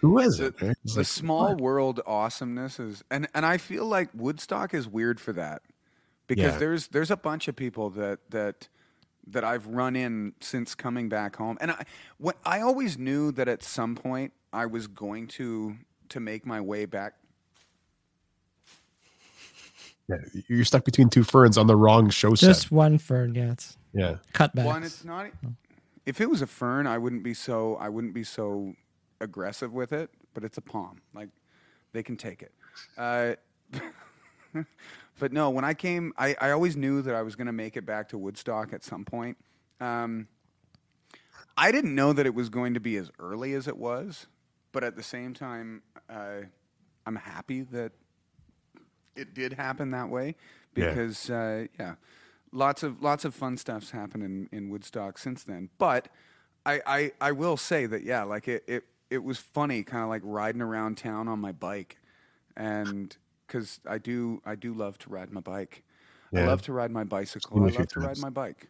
Who 0.00 0.18
is 0.18 0.40
it? 0.40 0.60
right? 0.62 0.76
The 0.84 0.98
like, 0.98 1.06
small 1.06 1.48
what? 1.50 1.60
world 1.60 2.00
awesomeness 2.06 2.78
is, 2.78 3.02
and 3.10 3.28
and 3.34 3.44
I 3.44 3.58
feel 3.58 3.84
like 3.84 4.10
Woodstock 4.14 4.72
is 4.74 4.86
weird 4.88 5.18
for 5.20 5.32
that 5.32 5.62
because 6.26 6.52
Yeah. 6.54 6.58
there's 6.58 6.88
there's 6.88 7.10
a 7.10 7.16
bunch 7.16 7.48
of 7.48 7.56
people 7.56 7.90
that 7.90 8.20
that 8.30 8.68
that 9.26 9.44
I've 9.44 9.66
run 9.66 9.94
in 9.96 10.32
since 10.40 10.74
coming 10.74 11.08
back 11.08 11.36
home, 11.36 11.58
and 11.60 11.70
I 11.72 11.84
when, 12.18 12.34
I 12.44 12.60
always 12.60 12.96
knew 12.98 13.32
that 13.32 13.48
at 13.48 13.62
some 13.62 13.94
point 13.94 14.32
I 14.52 14.66
was 14.66 14.86
going 14.86 15.26
to 15.28 15.76
to 16.10 16.20
make 16.20 16.46
my 16.46 16.60
way 16.60 16.86
back 16.86 17.14
Yeah, 20.08 20.16
you're 20.48 20.64
stuck 20.64 20.84
between 20.84 21.10
two 21.10 21.22
ferns 21.24 21.58
on 21.58 21.66
the 21.66 21.76
wrong 21.76 22.08
show 22.08 22.34
Just 22.34 22.62
set. 22.62 22.70
one 22.70 22.96
fern. 22.98 23.34
Yeah, 23.34 23.52
it's 23.52 23.76
Yeah, 23.92 24.16
cutbacks. 24.32 24.64
One, 24.64 24.82
it's 24.82 25.04
not. 25.04 25.30
If 26.06 26.20
it 26.22 26.30
was 26.30 26.40
a 26.40 26.46
fern, 26.46 26.86
I 26.86 26.96
wouldn't 26.96 27.22
be 27.22 27.34
so. 27.34 27.76
I 27.76 27.90
wouldn't 27.90 28.14
be 28.14 28.24
so 28.24 28.74
aggressive 29.20 29.72
with 29.72 29.92
it. 29.92 30.10
But 30.34 30.44
it's 30.44 30.58
a 30.58 30.62
palm. 30.62 31.00
Like 31.14 31.28
they 31.92 32.02
can 32.02 32.16
take 32.16 32.42
it. 32.42 32.52
Uh, 32.96 33.34
but 35.18 35.32
no, 35.32 35.50
when 35.50 35.64
I 35.64 35.74
came, 35.74 36.12
I, 36.16 36.36
I 36.40 36.50
always 36.50 36.76
knew 36.76 37.02
that 37.02 37.14
I 37.14 37.22
was 37.22 37.36
going 37.36 37.46
to 37.46 37.52
make 37.52 37.76
it 37.76 37.84
back 37.84 38.08
to 38.10 38.18
Woodstock 38.18 38.72
at 38.72 38.84
some 38.84 39.04
point. 39.04 39.36
Um, 39.80 40.28
I 41.56 41.72
didn't 41.72 41.94
know 41.94 42.12
that 42.12 42.24
it 42.26 42.34
was 42.34 42.48
going 42.48 42.74
to 42.74 42.80
be 42.80 42.96
as 42.96 43.10
early 43.18 43.52
as 43.54 43.66
it 43.66 43.76
was, 43.76 44.26
but 44.72 44.84
at 44.84 44.96
the 44.96 45.02
same 45.02 45.34
time, 45.34 45.82
uh, 46.08 46.42
I'm 47.06 47.16
happy 47.16 47.62
that 47.62 47.92
it 49.16 49.34
did 49.34 49.54
happen 49.54 49.90
that 49.90 50.08
way 50.08 50.36
Yeah. 50.76 50.90
because 50.90 51.30
uh, 51.30 51.66
yeah, 51.80 51.94
lots 52.52 52.82
of 52.84 53.02
lots 53.02 53.24
of 53.24 53.34
fun 53.34 53.56
stuff's 53.56 53.90
happened 53.90 54.22
in, 54.22 54.48
in 54.52 54.68
Woodstock 54.70 55.18
since 55.18 55.42
then. 55.42 55.70
But 55.78 56.08
I, 56.64 56.80
I 56.86 57.12
I 57.20 57.32
will 57.32 57.56
say 57.56 57.86
that 57.86 58.04
yeah, 58.04 58.22
like 58.22 58.46
it 58.46 58.62
it, 58.68 58.84
it 59.10 59.22
was 59.24 59.38
funny, 59.38 59.82
kind 59.82 60.02
of 60.02 60.08
like 60.08 60.22
riding 60.24 60.60
around 60.60 60.98
town 60.98 61.28
on 61.28 61.38
my 61.38 61.52
bike, 61.52 61.98
and 62.56 63.16
because 63.46 63.80
I 63.86 63.98
do 63.98 64.42
I 64.44 64.54
do 64.54 64.74
love 64.74 64.98
to 64.98 65.10
ride 65.10 65.30
my 65.30 65.40
bike. 65.40 65.82
I 66.34 66.46
love 66.46 66.62
to 66.62 66.72
ride 66.72 66.90
my 66.90 67.04
bicycle. 67.04 67.62
I 67.64 67.68
love 67.70 67.88
to 67.88 68.00
ride 68.00 68.18
my 68.18 68.30
bike. 68.30 68.68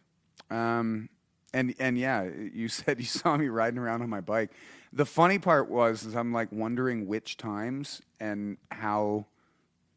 Um, 0.49 1.09
and 1.53 1.75
and 1.79 1.97
yeah, 1.97 2.23
you 2.23 2.67
said 2.69 2.99
you 2.99 3.05
saw 3.05 3.37
me 3.37 3.47
riding 3.47 3.79
around 3.79 4.01
on 4.01 4.09
my 4.09 4.21
bike. 4.21 4.51
The 4.93 5.05
funny 5.05 5.39
part 5.39 5.69
was 5.69 6.05
is 6.05 6.15
I'm 6.15 6.33
like 6.33 6.51
wondering 6.51 7.07
which 7.07 7.37
times 7.37 8.01
and 8.19 8.57
how 8.71 9.25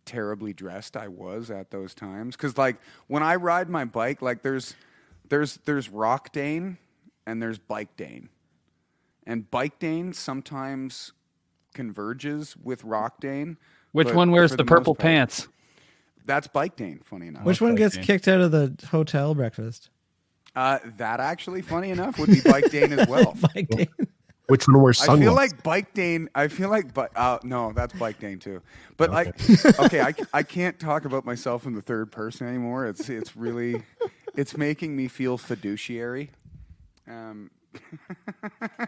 terribly 0.05 0.53
dressed 0.53 0.97
I 0.97 1.09
was 1.09 1.51
at 1.51 1.71
those 1.71 1.95
times. 1.95 2.37
Cause 2.37 2.59
like 2.59 2.77
when 3.07 3.23
I 3.23 3.37
ride 3.37 3.71
my 3.71 3.85
bike, 3.85 4.21
like 4.21 4.43
there's 4.43 4.75
there's 5.29 5.59
there's 5.65 5.89
Rock 5.89 6.33
Dane 6.33 6.79
and 7.27 7.41
there's 7.41 7.59
Bike 7.59 7.97
Dane, 7.97 8.29
and 9.27 9.51
Bike 9.51 9.79
Dane 9.79 10.13
sometimes 10.13 11.13
converges 11.75 12.57
with 12.57 12.85
Rock 12.85 13.21
Dane. 13.21 13.57
Which 13.93 14.13
one 14.13 14.31
wears 14.31 14.51
for 14.53 14.57
the 14.57 14.65
purple 14.65 14.95
part- 14.95 15.03
pants? 15.03 15.49
That's 16.25 16.47
Bike 16.47 16.77
Dane. 16.77 17.01
Funny 17.05 17.29
enough. 17.29 17.45
Which 17.45 17.61
one 17.61 17.73
Bike 17.73 17.79
gets 17.79 17.95
Dane. 17.97 18.05
kicked 18.05 18.29
out 18.29 18.41
of 18.41 18.51
the 18.53 18.75
hotel 18.91 19.35
breakfast? 19.35 19.91
Uh, 20.55 20.79
that 20.99 21.19
actually, 21.19 21.63
funny 21.63 21.91
enough, 21.91 22.19
would 22.19 22.29
be 22.29 22.41
Bike 22.43 22.71
Dane 22.71 22.93
as 22.93 23.09
well. 23.09 23.37
Mike 23.55 23.69
Dane. 23.69 23.89
Which 24.49 24.69
one 24.69 24.83
wears 24.83 25.01
I 25.09 25.19
feel 25.19 25.35
like 25.35 25.63
Bike 25.63 25.95
Dane. 25.95 26.29
I 26.35 26.49
feel 26.49 26.69
like, 26.69 26.93
but 26.93 27.11
uh, 27.17 27.39
no, 27.43 27.73
that's 27.73 27.95
Bike 27.95 28.19
Dane 28.19 28.39
too. 28.39 28.61
But 28.97 29.11
like, 29.11 29.29
okay, 29.81 30.01
I, 30.01 30.15
I 30.35 30.43
can't 30.43 30.79
talk 30.79 31.05
about 31.07 31.25
myself 31.25 31.65
in 31.65 31.73
the 31.75 31.81
third 31.81 32.13
person 32.13 32.47
anymore. 32.49 32.87
It's 32.87 33.09
it's 33.09 33.35
really, 33.35 33.83
it's 34.37 34.57
making 34.57 34.95
me 34.95 35.09
feel 35.09 35.39
fiduciary. 35.39 36.31
Um, 37.09 37.51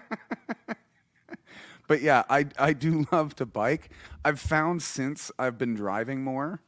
but 1.89 2.03
yeah, 2.03 2.24
I 2.28 2.47
I 2.59 2.72
do 2.72 3.07
love 3.12 3.35
to 3.37 3.47
bike. 3.47 3.91
I've 4.24 4.41
found 4.41 4.82
since 4.82 5.30
I've 5.39 5.59
been 5.59 5.74
driving 5.74 6.22
more, 6.22 6.61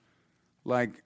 like, 0.64 1.02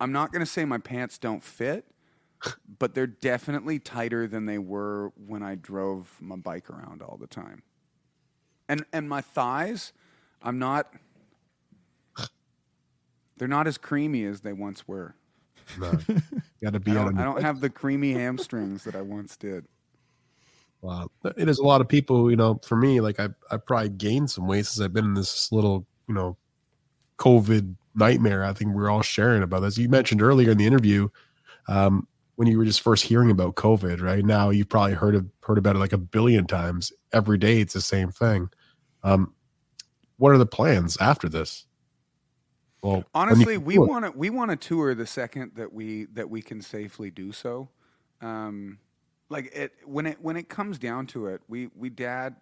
I'm 0.00 0.12
not 0.12 0.32
gonna 0.32 0.46
say 0.46 0.64
my 0.64 0.78
pants 0.78 1.18
don't 1.18 1.42
fit, 1.42 1.86
but 2.78 2.94
they're 2.94 3.06
definitely 3.06 3.78
tighter 3.78 4.26
than 4.26 4.46
they 4.46 4.58
were 4.58 5.12
when 5.16 5.42
I 5.42 5.54
drove 5.54 6.16
my 6.20 6.36
bike 6.36 6.70
around 6.70 7.02
all 7.02 7.16
the 7.16 7.26
time. 7.26 7.62
And 8.68 8.84
and 8.92 9.08
my 9.08 9.20
thighs, 9.20 9.92
I'm 10.42 10.58
not 10.58 10.92
they're 13.36 13.48
not 13.48 13.66
as 13.66 13.78
creamy 13.78 14.24
as 14.24 14.40
they 14.40 14.52
once 14.52 14.88
were. 14.88 15.14
No. 15.78 15.92
Got 16.62 16.72
to 16.74 16.80
be 16.80 16.92
I 16.92 16.96
on 16.96 17.06
don't, 17.06 17.18
I 17.18 17.24
don't 17.24 17.42
have 17.42 17.60
the 17.60 17.70
creamy 17.70 18.12
hamstrings 18.12 18.84
that 18.84 18.94
I 18.94 19.02
once 19.02 19.36
did. 19.36 19.66
Wow. 20.80 21.08
It 21.36 21.48
is 21.48 21.58
a 21.58 21.64
lot 21.64 21.80
of 21.80 21.88
people, 21.88 22.30
you 22.30 22.36
know, 22.36 22.60
for 22.62 22.76
me, 22.76 23.00
like 23.00 23.18
I, 23.18 23.28
I 23.50 23.56
probably 23.56 23.88
gained 23.88 24.30
some 24.30 24.46
weight 24.46 24.66
since 24.66 24.84
I've 24.84 24.92
been 24.92 25.06
in 25.06 25.14
this 25.14 25.50
little, 25.50 25.86
you 26.08 26.14
know, 26.14 26.36
COVID 27.18 27.74
nightmare. 27.94 28.44
I 28.44 28.52
think 28.52 28.74
we're 28.74 28.90
all 28.90 29.02
sharing 29.02 29.42
about 29.42 29.60
this. 29.60 29.78
You 29.78 29.88
mentioned 29.88 30.20
earlier 30.20 30.50
in 30.50 30.58
the 30.58 30.66
interview, 30.66 31.08
um, 31.68 32.06
when 32.36 32.48
you 32.48 32.58
were 32.58 32.64
just 32.64 32.80
first 32.80 33.04
hearing 33.04 33.30
about 33.30 33.54
COVID, 33.54 34.02
right? 34.02 34.24
Now 34.24 34.50
you've 34.50 34.68
probably 34.68 34.94
heard 34.94 35.14
of, 35.14 35.26
heard 35.44 35.56
about 35.56 35.76
it 35.76 35.78
like 35.78 35.92
a 35.92 35.98
billion 35.98 36.46
times. 36.46 36.92
Every 37.12 37.38
day 37.38 37.60
it's 37.60 37.74
the 37.74 37.80
same 37.80 38.10
thing. 38.10 38.50
Um, 39.02 39.32
what 40.16 40.32
are 40.32 40.38
the 40.38 40.46
plans 40.46 40.96
after 40.98 41.28
this? 41.28 41.64
Well, 42.84 43.02
Honestly, 43.14 43.56
we 43.56 43.78
want 43.78 44.04
to 44.04 44.10
we 44.10 44.28
want 44.28 44.50
to 44.50 44.56
tour 44.58 44.94
the 44.94 45.06
second 45.06 45.52
that 45.54 45.72
we 45.72 46.04
that 46.12 46.28
we 46.28 46.42
can 46.42 46.60
safely 46.60 47.10
do 47.10 47.32
so. 47.32 47.70
Um, 48.20 48.78
like 49.30 49.46
it 49.54 49.72
when 49.86 50.04
it 50.04 50.18
when 50.20 50.36
it 50.36 50.50
comes 50.50 50.78
down 50.78 51.06
to 51.08 51.28
it, 51.28 51.40
we 51.48 51.70
we 51.74 51.88
dad. 51.88 52.36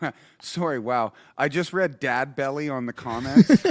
Sorry, 0.40 0.78
wow! 0.78 1.14
I 1.36 1.48
just 1.48 1.72
read 1.72 1.98
"dad 1.98 2.36
belly" 2.36 2.68
on 2.68 2.86
the 2.86 2.92
comments, 2.92 3.50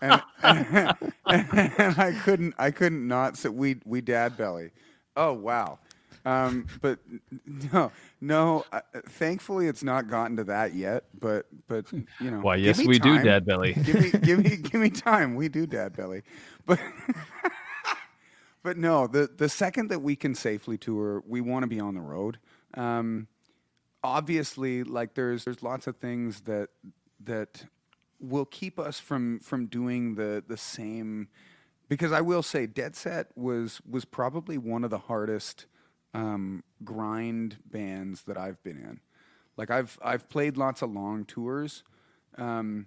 and, 0.00 0.22
and, 0.44 0.94
I 1.26 2.16
couldn't 2.22 2.54
I 2.56 2.70
couldn't 2.70 3.08
not 3.08 3.36
say 3.36 3.48
we 3.48 3.80
we 3.84 4.00
dad 4.00 4.36
belly. 4.36 4.70
Oh 5.16 5.32
wow! 5.32 5.80
Um, 6.24 6.66
but 6.80 6.98
no, 7.72 7.92
no. 8.20 8.64
Uh, 8.72 8.80
thankfully, 9.08 9.66
it's 9.66 9.82
not 9.82 10.08
gotten 10.08 10.36
to 10.36 10.44
that 10.44 10.74
yet. 10.74 11.04
But 11.18 11.46
but 11.66 11.90
you 11.92 12.30
know, 12.30 12.40
Why, 12.40 12.56
yes, 12.56 12.78
we 12.78 12.98
do, 12.98 13.16
time. 13.16 13.24
Dad 13.24 13.44
Belly. 13.44 13.74
give 13.74 14.00
me 14.00 14.10
give 14.22 14.38
me 14.44 14.56
give 14.56 14.80
me 14.80 14.90
time. 14.90 15.34
We 15.34 15.48
do 15.48 15.66
dad 15.66 15.96
belly. 15.96 16.22
But 16.66 16.80
but 18.62 18.76
no, 18.76 19.06
the 19.06 19.30
the 19.36 19.48
second 19.48 19.88
that 19.88 20.00
we 20.00 20.16
can 20.16 20.34
safely 20.34 20.78
tour, 20.78 21.22
we 21.26 21.40
want 21.40 21.62
to 21.62 21.68
be 21.68 21.80
on 21.80 21.94
the 21.94 22.00
road. 22.00 22.38
Um, 22.74 23.28
obviously, 24.02 24.84
like 24.84 25.14
there's 25.14 25.44
there's 25.44 25.62
lots 25.62 25.86
of 25.86 25.96
things 25.96 26.42
that 26.42 26.68
that 27.24 27.64
will 28.20 28.44
keep 28.44 28.78
us 28.78 28.98
from 29.00 29.40
from 29.40 29.66
doing 29.66 30.14
the 30.14 30.42
the 30.46 30.56
same. 30.56 31.28
Because 31.88 32.12
I 32.12 32.20
will 32.20 32.42
say, 32.42 32.66
Deadset 32.66 33.28
was 33.34 33.80
was 33.88 34.04
probably 34.04 34.58
one 34.58 34.84
of 34.84 34.90
the 34.90 34.98
hardest 34.98 35.64
um, 36.14 36.62
grind 36.84 37.58
bands 37.64 38.22
that 38.22 38.36
I've 38.38 38.62
been 38.62 38.76
in. 38.78 39.00
Like 39.56 39.70
I've 39.70 39.98
I've 40.02 40.28
played 40.28 40.56
lots 40.56 40.82
of 40.82 40.90
long 40.90 41.24
tours. 41.24 41.82
Um, 42.36 42.86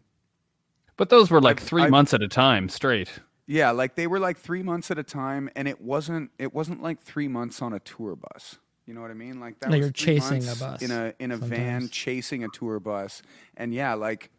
But 0.97 1.09
those 1.09 1.29
were 1.29 1.41
like 1.41 1.59
I've- 1.59 1.67
3 1.67 1.81
I've- 1.83 1.91
months 1.91 2.13
at 2.13 2.21
a 2.21 2.27
time 2.27 2.69
straight. 2.69 3.19
Yeah, 3.47 3.71
like 3.71 3.95
they 3.95 4.07
were 4.07 4.19
like 4.19 4.37
three 4.37 4.63
months 4.63 4.91
at 4.91 4.97
a 4.97 5.03
time, 5.03 5.49
and 5.55 5.67
it 5.67 5.81
wasn't 5.81 6.31
it 6.39 6.53
wasn't 6.53 6.81
like 6.81 7.01
three 7.01 7.27
months 7.27 7.61
on 7.61 7.73
a 7.73 7.79
tour 7.79 8.15
bus. 8.15 8.57
You 8.85 8.93
know 8.93 9.01
what 9.01 9.11
I 9.11 9.13
mean? 9.15 9.39
Like 9.41 9.59
that 9.59 9.69
No, 9.69 9.77
was 9.77 9.85
you're 9.85 9.91
three 9.91 10.19
chasing 10.19 10.47
a 10.47 10.55
bus 10.55 10.81
in 10.81 10.91
a 10.91 11.13
in 11.19 11.31
a 11.31 11.37
van, 11.37 11.89
chasing 11.89 12.43
a 12.45 12.47
tour 12.49 12.79
bus, 12.79 13.21
and 13.57 13.73
yeah, 13.73 13.93
like 13.95 14.31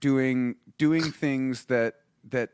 doing 0.00 0.56
doing 0.78 1.02
things 1.12 1.66
that 1.66 1.96
that 2.30 2.50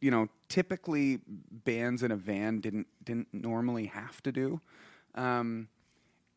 you 0.00 0.10
know 0.10 0.28
typically 0.48 1.20
bands 1.26 2.02
in 2.02 2.10
a 2.10 2.16
van 2.16 2.60
didn't 2.60 2.86
didn't 3.04 3.28
normally 3.32 3.86
have 3.86 4.22
to 4.22 4.32
do. 4.32 4.60
Um, 5.14 5.68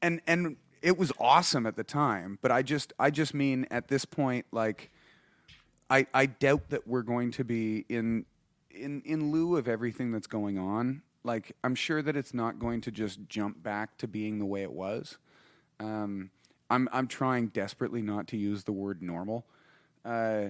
and 0.01 0.21
and 0.27 0.57
it 0.81 0.97
was 0.97 1.11
awesome 1.19 1.65
at 1.65 1.75
the 1.75 1.83
time, 1.83 2.39
but 2.41 2.51
I 2.51 2.61
just 2.61 2.93
I 2.99 3.09
just 3.09 3.33
mean 3.33 3.67
at 3.69 3.87
this 3.87 4.05
point 4.05 4.45
like 4.51 4.89
I, 5.89 6.05
I 6.13 6.27
doubt 6.27 6.69
that 6.69 6.87
we're 6.87 7.01
going 7.01 7.31
to 7.31 7.43
be 7.43 7.85
in 7.89 8.25
in 8.71 9.01
in 9.05 9.31
lieu 9.31 9.57
of 9.57 9.67
everything 9.67 10.11
that's 10.11 10.27
going 10.27 10.57
on. 10.57 11.01
Like 11.23 11.55
I'm 11.63 11.75
sure 11.75 12.01
that 12.01 12.15
it's 12.15 12.33
not 12.33 12.59
going 12.59 12.81
to 12.81 12.91
just 12.91 13.19
jump 13.27 13.61
back 13.61 13.97
to 13.97 14.07
being 14.07 14.39
the 14.39 14.45
way 14.45 14.61
it 14.61 14.71
was. 14.71 15.17
Um, 15.79 16.29
I'm 16.69 16.87
I'm 16.91 17.07
trying 17.07 17.47
desperately 17.47 18.01
not 18.01 18.27
to 18.27 18.37
use 18.37 18.63
the 18.63 18.71
word 18.71 19.01
normal, 19.01 19.45
uh, 20.05 20.45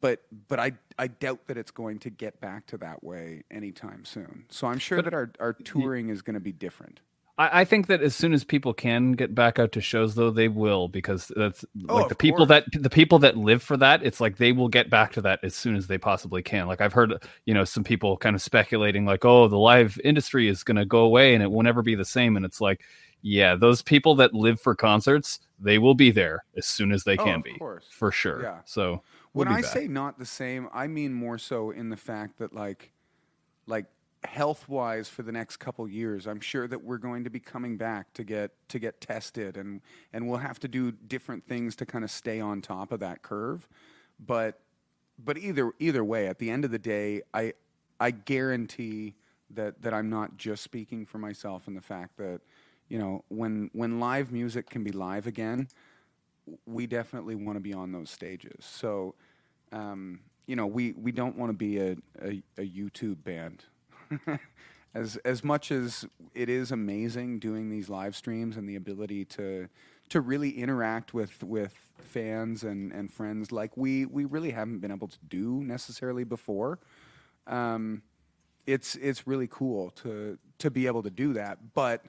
but 0.00 0.20
but 0.48 0.58
I 0.60 0.72
I 0.98 1.06
doubt 1.08 1.46
that 1.46 1.56
it's 1.56 1.70
going 1.70 1.98
to 2.00 2.10
get 2.10 2.40
back 2.40 2.66
to 2.68 2.78
that 2.78 3.02
way 3.02 3.42
anytime 3.50 4.04
soon. 4.04 4.44
So 4.48 4.66
I'm 4.66 4.78
sure 4.78 5.02
that 5.02 5.14
our 5.14 5.32
our 5.40 5.52
touring 5.52 6.08
is 6.10 6.22
going 6.22 6.34
to 6.34 6.40
be 6.40 6.52
different. 6.52 7.00
I, 7.38 7.60
I 7.60 7.64
think 7.64 7.86
that 7.86 8.02
as 8.02 8.14
soon 8.16 8.32
as 8.34 8.42
people 8.44 8.74
can 8.74 9.12
get 9.12 9.34
back 9.34 9.58
out 9.58 9.72
to 9.72 9.80
shows, 9.80 10.14
though, 10.16 10.30
they 10.30 10.48
will 10.48 10.88
because 10.88 11.30
that's 11.36 11.64
Oh, 11.88 11.94
like 11.96 12.08
the 12.08 12.14
people 12.16 12.46
course. 12.46 12.64
that 12.72 12.82
the 12.82 12.90
people 12.90 13.18
that 13.20 13.36
live 13.36 13.62
for 13.62 13.76
that. 13.78 14.02
It's 14.02 14.20
like 14.20 14.36
they 14.36 14.52
will 14.52 14.68
get 14.68 14.90
back 14.90 15.12
to 15.12 15.20
that 15.22 15.40
as 15.42 15.54
soon 15.54 15.74
as 15.76 15.86
they 15.86 15.98
possibly 15.98 16.42
can. 16.42 16.66
Like 16.66 16.80
I've 16.80 16.92
heard, 16.92 17.14
you 17.46 17.54
know, 17.54 17.64
some 17.64 17.84
people 17.84 18.16
kind 18.18 18.36
of 18.36 18.42
speculating, 18.42 19.06
like, 19.06 19.24
"Oh, 19.24 19.48
the 19.48 19.58
live 19.58 19.98
industry 20.04 20.48
is 20.48 20.64
going 20.64 20.76
to 20.76 20.84
go 20.84 21.00
away 21.00 21.34
and 21.34 21.42
it 21.42 21.50
will 21.50 21.62
never 21.62 21.80
be 21.82 21.94
the 21.94 22.04
same." 22.04 22.36
And 22.36 22.44
it's 22.44 22.60
like, 22.60 22.82
yeah, 23.22 23.54
those 23.54 23.82
people 23.82 24.14
that 24.16 24.34
live 24.34 24.60
for 24.60 24.74
concerts, 24.74 25.40
they 25.60 25.78
will 25.78 25.94
be 25.94 26.10
there 26.10 26.44
as 26.56 26.66
soon 26.66 26.92
as 26.92 27.04
they 27.04 27.16
Oh, 27.16 27.24
can 27.24 27.36
of 27.36 27.44
be, 27.44 27.54
course. 27.58 27.86
for 27.90 28.10
sure. 28.12 28.42
Yeah. 28.42 28.58
So 28.64 29.02
we'll 29.34 29.46
when 29.46 29.48
I 29.48 29.62
back. 29.62 29.70
say 29.70 29.88
not 29.88 30.18
the 30.18 30.26
same, 30.26 30.68
I 30.72 30.86
mean 30.86 31.12
more 31.12 31.38
so 31.38 31.70
in 31.70 31.90
the 31.90 31.96
fact 31.96 32.38
that 32.38 32.54
like 32.54 32.92
like 33.66 33.86
health 34.24 34.68
wise 34.68 35.08
for 35.08 35.22
the 35.22 35.32
next 35.32 35.58
couple 35.58 35.88
years, 35.88 36.26
I'm 36.26 36.40
sure 36.40 36.66
that 36.66 36.82
we're 36.82 36.98
going 36.98 37.24
to 37.24 37.30
be 37.30 37.40
coming 37.40 37.76
back 37.76 38.12
to 38.14 38.24
get 38.24 38.52
to 38.68 38.78
get 38.78 39.00
tested 39.00 39.56
and 39.56 39.80
and 40.12 40.28
we'll 40.28 40.38
have 40.38 40.58
to 40.60 40.68
do 40.68 40.92
different 40.92 41.46
things 41.46 41.76
to 41.76 41.86
kind 41.86 42.04
of 42.04 42.10
stay 42.10 42.40
on 42.40 42.60
top 42.60 42.92
of 42.92 43.00
that 43.00 43.22
curve. 43.22 43.68
But 44.18 44.60
but 45.22 45.38
either 45.38 45.72
either 45.78 46.04
way, 46.04 46.26
at 46.26 46.38
the 46.38 46.50
end 46.50 46.64
of 46.64 46.70
the 46.70 46.78
day, 46.78 47.22
I 47.34 47.54
I 48.00 48.10
guarantee 48.10 49.16
that 49.50 49.82
that 49.82 49.94
I'm 49.94 50.10
not 50.10 50.36
just 50.36 50.62
speaking 50.62 51.06
for 51.06 51.18
myself 51.18 51.68
in 51.68 51.74
the 51.74 51.80
fact 51.80 52.16
that 52.18 52.40
you 52.88 52.98
know 52.98 53.24
when 53.28 53.70
when 53.72 54.00
live 54.00 54.32
music 54.32 54.68
can 54.68 54.82
be 54.84 54.92
live 54.92 55.26
again, 55.26 55.68
we 56.66 56.86
definitely 56.86 57.34
want 57.34 57.56
to 57.56 57.60
be 57.60 57.72
on 57.72 57.92
those 57.92 58.10
stages. 58.10 58.64
So, 58.64 59.14
um, 59.72 60.20
you 60.46 60.56
know, 60.56 60.66
we, 60.66 60.92
we 60.92 61.12
don't 61.12 61.36
want 61.36 61.50
to 61.50 61.56
be 61.56 61.78
a, 61.78 61.96
a, 62.22 62.42
a 62.56 62.66
YouTube 62.68 63.22
band. 63.24 63.64
as 64.94 65.16
as 65.18 65.44
much 65.44 65.70
as 65.70 66.06
it 66.34 66.48
is 66.48 66.72
amazing 66.72 67.38
doing 67.38 67.70
these 67.70 67.88
live 67.88 68.16
streams 68.16 68.56
and 68.56 68.68
the 68.68 68.76
ability 68.76 69.24
to 69.24 69.68
to 70.08 70.20
really 70.20 70.50
interact 70.50 71.12
with 71.12 71.42
with 71.42 71.74
fans 71.98 72.64
and, 72.64 72.92
and 72.92 73.12
friends 73.12 73.52
like 73.52 73.76
we 73.76 74.06
we 74.06 74.24
really 74.24 74.50
haven't 74.50 74.78
been 74.78 74.90
able 74.90 75.08
to 75.08 75.18
do 75.28 75.62
necessarily 75.62 76.24
before. 76.24 76.78
Um, 77.46 78.02
it's 78.66 78.94
it's 78.96 79.26
really 79.26 79.48
cool 79.48 79.90
to 80.02 80.38
to 80.58 80.70
be 80.70 80.86
able 80.86 81.02
to 81.02 81.10
do 81.10 81.32
that, 81.34 81.74
but 81.74 82.04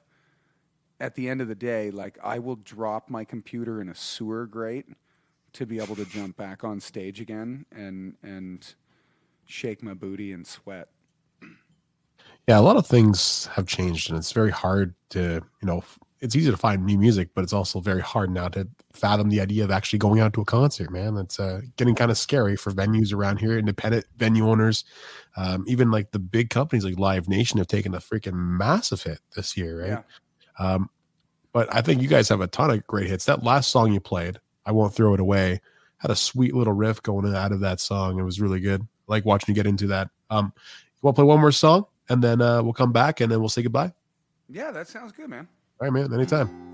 at 0.99 1.15
the 1.15 1.29
end 1.29 1.41
of 1.41 1.47
the 1.47 1.55
day, 1.55 1.91
like 1.91 2.17
I 2.23 2.39
will 2.39 2.57
drop 2.57 3.09
my 3.09 3.23
computer 3.23 3.81
in 3.81 3.89
a 3.89 3.95
sewer 3.95 4.45
grate 4.45 4.85
to 5.53 5.65
be 5.65 5.79
able 5.79 5.95
to 5.95 6.05
jump 6.05 6.37
back 6.37 6.63
on 6.63 6.79
stage 6.79 7.21
again 7.21 7.65
and 7.71 8.15
and 8.23 8.73
shake 9.45 9.81
my 9.81 9.93
booty 9.93 10.31
and 10.31 10.45
sweat. 10.45 10.89
Yeah, 12.47 12.59
a 12.59 12.61
lot 12.61 12.77
of 12.77 12.87
things 12.87 13.45
have 13.53 13.67
changed, 13.67 14.09
and 14.09 14.17
it's 14.17 14.31
very 14.31 14.49
hard 14.49 14.95
to, 15.11 15.41
you 15.61 15.65
know, 15.67 15.83
it's 16.19 16.35
easy 16.35 16.49
to 16.49 16.57
find 16.57 16.83
new 16.83 16.97
music, 16.97 17.29
but 17.35 17.43
it's 17.43 17.53
also 17.53 17.79
very 17.79 18.01
hard 18.01 18.31
now 18.31 18.47
to 18.49 18.67
fathom 18.91 19.29
the 19.29 19.39
idea 19.39 19.63
of 19.63 19.71
actually 19.71 19.99
going 19.99 20.19
out 20.19 20.33
to 20.33 20.41
a 20.41 20.45
concert, 20.45 20.89
man. 20.91 21.13
that's 21.13 21.39
uh, 21.39 21.61
getting 21.77 21.95
kind 21.95 22.11
of 22.11 22.17
scary 22.17 22.55
for 22.55 22.71
venues 22.71 23.13
around 23.13 23.37
here, 23.37 23.57
independent 23.57 24.05
venue 24.17 24.49
owners, 24.49 24.83
um, 25.37 25.63
even 25.67 25.91
like 25.91 26.11
the 26.11 26.19
big 26.19 26.49
companies 26.49 26.83
like 26.83 26.97
Live 26.97 27.29
Nation 27.29 27.59
have 27.59 27.67
taken 27.67 27.93
a 27.93 27.99
freaking 27.99 28.33
massive 28.33 29.03
hit 29.03 29.19
this 29.35 29.55
year, 29.55 29.81
right? 29.81 29.89
Yeah. 29.89 30.01
Um, 30.59 30.89
but 31.51 31.73
I 31.73 31.81
think 31.81 32.01
you 32.01 32.07
guys 32.07 32.29
have 32.29 32.41
a 32.41 32.47
ton 32.47 32.69
of 32.69 32.85
great 32.85 33.07
hits. 33.07 33.25
That 33.25 33.43
last 33.43 33.69
song 33.69 33.91
you 33.91 33.99
played, 33.99 34.39
I 34.65 34.71
won't 34.71 34.93
throw 34.93 35.15
it 35.15 35.19
away, 35.19 35.61
had 35.97 36.11
a 36.11 36.15
sweet 36.15 36.53
little 36.53 36.73
riff 36.73 37.01
going 37.01 37.33
out 37.33 37.51
of 37.51 37.61
that 37.61 37.79
song. 37.79 38.19
It 38.19 38.23
was 38.23 38.39
really 38.39 38.59
good. 38.59 38.81
I 38.81 38.85
like 39.07 39.25
watching 39.25 39.55
you 39.55 39.55
get 39.55 39.67
into 39.67 39.87
that. 39.87 40.09
Um, 40.29 40.53
you 40.55 40.99
want 41.01 41.15
to 41.15 41.21
play 41.21 41.27
one 41.27 41.39
more 41.39 41.51
song, 41.51 41.85
and 42.09 42.23
then 42.23 42.41
uh, 42.41 42.61
we'll 42.61 42.73
come 42.73 42.91
back, 42.91 43.21
and 43.21 43.31
then 43.31 43.39
we'll 43.39 43.49
say 43.49 43.63
goodbye. 43.63 43.93
Yeah, 44.47 44.71
that 44.71 44.87
sounds 44.87 45.11
good, 45.11 45.29
man. 45.29 45.47
All 45.81 45.89
right, 45.89 45.93
man. 45.93 46.13
Anytime. 46.13 46.69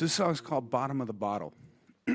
So 0.00 0.06
this 0.06 0.14
song's 0.14 0.40
called 0.40 0.70
Bottom 0.70 1.02
of 1.02 1.08
the 1.08 1.12
Bottle. 1.12 1.52
I 2.08 2.14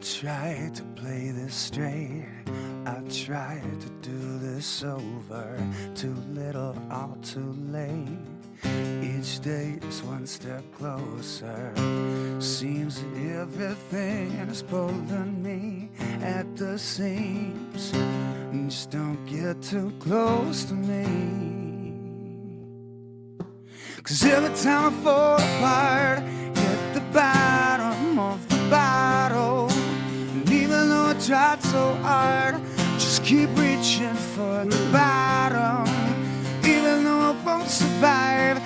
tried 0.00 0.74
to 0.74 0.82
play 0.96 1.30
this 1.30 1.54
straight. 1.54 2.26
I 2.86 3.02
tried 3.08 3.80
to 3.82 3.88
do 4.02 4.38
this 4.40 4.82
over. 4.82 5.64
Too 5.94 6.16
little, 6.30 6.76
all 6.90 7.16
too 7.22 7.54
late. 7.68 8.35
Each 9.26 9.40
day 9.40 9.76
is 9.88 10.04
one 10.04 10.24
step 10.24 10.62
closer. 10.78 11.72
Seems 12.38 13.02
everything 13.34 14.30
is 14.48 14.62
pulling 14.62 15.42
me 15.42 15.90
at 16.22 16.56
the 16.56 16.78
seams. 16.78 17.90
Just 18.68 18.92
don't 18.92 19.18
get 19.26 19.60
too 19.60 19.92
close 19.98 20.64
to 20.66 20.74
me. 20.74 21.06
Cause 24.04 24.24
every 24.24 24.54
time 24.54 24.94
I 24.94 25.02
fall 25.02 25.34
apart, 25.34 26.20
hit 26.56 26.94
the 26.94 27.00
bottom 27.12 28.20
of 28.20 28.48
the 28.48 28.70
bottle. 28.70 29.68
And 30.34 30.48
even 30.52 30.88
though 30.88 31.06
I 31.06 31.14
tried 31.14 31.60
so 31.64 31.94
hard, 31.94 32.62
just 32.94 33.24
keep 33.24 33.50
reaching 33.58 34.14
for 34.36 34.64
the 34.64 34.88
bottom. 34.92 35.84
Even 36.64 37.02
though 37.02 37.34
I 37.34 37.36
won't 37.44 37.68
survive, 37.68 38.62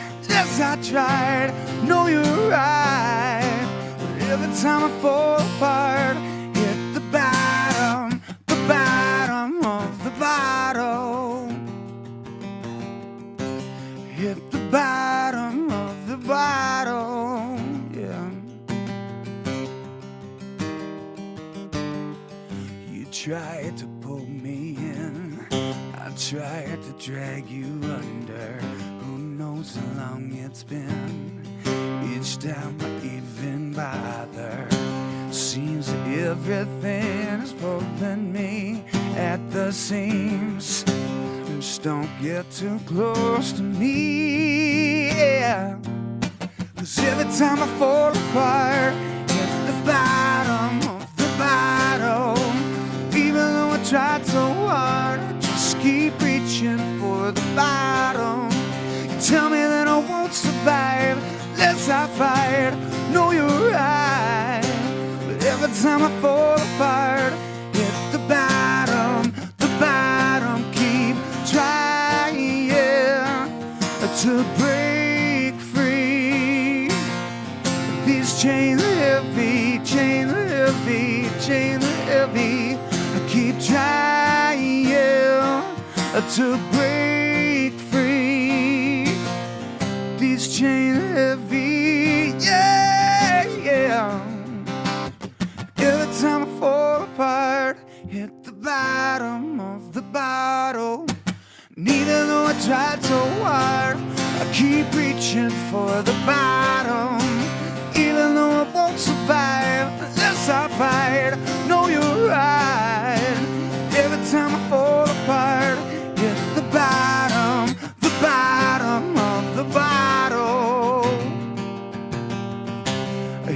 tried. 0.90 1.54
No, 1.84 2.08
you're 2.08 2.50
right. 2.50 3.94
But 3.98 4.28
every 4.28 4.52
time 4.60 4.82
I 4.84 4.90
fall 5.00 5.36
apart, 5.36 6.16
hit 6.56 6.94
the 6.94 7.00
bottom, 7.12 8.20
the 8.46 8.56
bottom 8.66 9.64
of 9.64 10.04
the 10.04 10.10
bottle. 10.18 11.46
Hit 14.16 14.50
the 14.50 14.58
bottom 14.70 15.70
of 15.70 16.08
the 16.08 16.16
bottle, 16.16 17.56
yeah. 17.94 18.30
You 22.90 23.04
tried 23.12 23.78
to 23.78 23.86
pull 24.00 24.26
me 24.26 24.74
in, 24.76 25.46
I 25.52 26.10
tried 26.16 26.82
to 26.82 26.92
drag 26.98 27.48
you 27.48 27.80
under. 27.84 28.79
Knows 29.60 29.76
how 29.76 30.04
long 30.04 30.32
it's 30.32 30.62
been? 30.62 31.42
Each 32.14 32.38
time 32.38 32.78
I 32.80 32.96
even 33.04 33.74
bother, 33.74 34.66
seems 35.30 35.92
that 35.92 36.08
everything 36.08 37.42
is 37.42 37.52
pulling 37.52 38.32
me 38.32 38.84
at 39.16 39.38
the 39.50 39.70
seams. 39.70 40.82
Just 41.44 41.82
don't 41.82 42.08
get 42.22 42.50
too 42.50 42.80
close 42.86 43.52
to 43.52 43.62
me. 43.62 45.08
Yeah. 45.08 45.76
Cause 46.76 46.98
every 47.00 47.30
time 47.38 47.62
I 47.62 47.66
fall 47.78 48.12
apart, 48.12 48.94
hit 49.28 49.50
the 49.66 49.76
bottom 49.84 50.78
of 50.88 51.16
the 51.18 51.28
bottle. 51.36 52.38
Even 53.14 53.34
though 53.34 53.72
I 53.72 53.84
tried 53.84 54.24
so 54.24 54.54
hard, 54.54 55.20
I 55.20 55.38
just 55.38 55.78
keep 55.80 56.18
reaching 56.22 56.78
for 56.98 57.30
the 57.30 57.44
bottom. 57.54 58.49
Tell 59.30 59.48
me 59.48 59.62
that 59.62 59.86
I 59.86 59.96
won't 59.96 60.34
survive 60.34 61.16
unless 61.52 61.88
I 61.88 62.08
fight. 62.18 62.74
No, 63.12 63.30
you're 63.30 63.46
right. 63.46 64.60
But 65.24 65.44
every 65.44 65.70
time 65.80 66.02
I 66.02 66.10
fall 66.20 66.54
apart, 66.58 67.32
hit 67.72 67.94
the 68.10 68.18
bottom, 68.26 69.32
the 69.58 69.68
bottom, 69.78 70.64
keep 70.72 71.14
trying 71.46 72.70
to 74.22 74.44
break 74.58 75.54
free. 75.60 76.90
These 78.04 78.42
chains 78.42 78.82
are 78.82 78.96
heavy, 79.06 79.78
chains 79.84 80.32
are 80.32 80.44
heavy, 80.44 81.30
chains 81.40 81.84
are 81.84 82.02
heavy. 82.10 82.74
I 82.74 83.28
keep 83.28 83.60
trying 83.60 84.90
to 86.34 86.58
break 86.72 87.19
These 90.40 90.58
chains 90.58 90.96
are 90.96 91.36
heavy, 91.36 92.32
yeah, 92.40 93.44
yeah. 93.62 94.24
Every 95.76 96.06
time 96.18 96.44
I 96.44 96.58
fall 96.58 97.02
apart, 97.02 97.76
hit 98.08 98.44
the 98.44 98.52
bottom 98.52 99.60
of 99.60 99.92
the 99.92 100.00
bottle. 100.00 101.04
Neither 101.76 102.26
though 102.26 102.46
I 102.46 102.54
tried 102.64 103.04
so 103.04 103.18
hard, 103.44 103.98
I 104.40 104.50
keep 104.54 104.90
reaching 104.94 105.50
for 105.70 106.00
the 106.00 106.16
bottom. 106.24 107.20
Even 107.94 108.34
though 108.34 108.64
I 108.64 108.72
won't 108.72 108.98
survive 108.98 109.92
unless 109.92 110.48
I 110.48 110.68
fight. 110.80 111.68
No, 111.68 111.86
you're 111.88 112.28
right. 112.28 113.36
Every 113.92 114.24
time 114.30 114.54
I 114.54 114.68
fall 114.70 115.04
apart, 115.04 115.89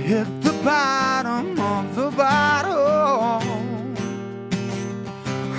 hit 0.05 0.27
the 0.43 0.53
bottom 0.63 1.59
of 1.59 1.97
the 1.97 2.11
bottle. 2.11 3.41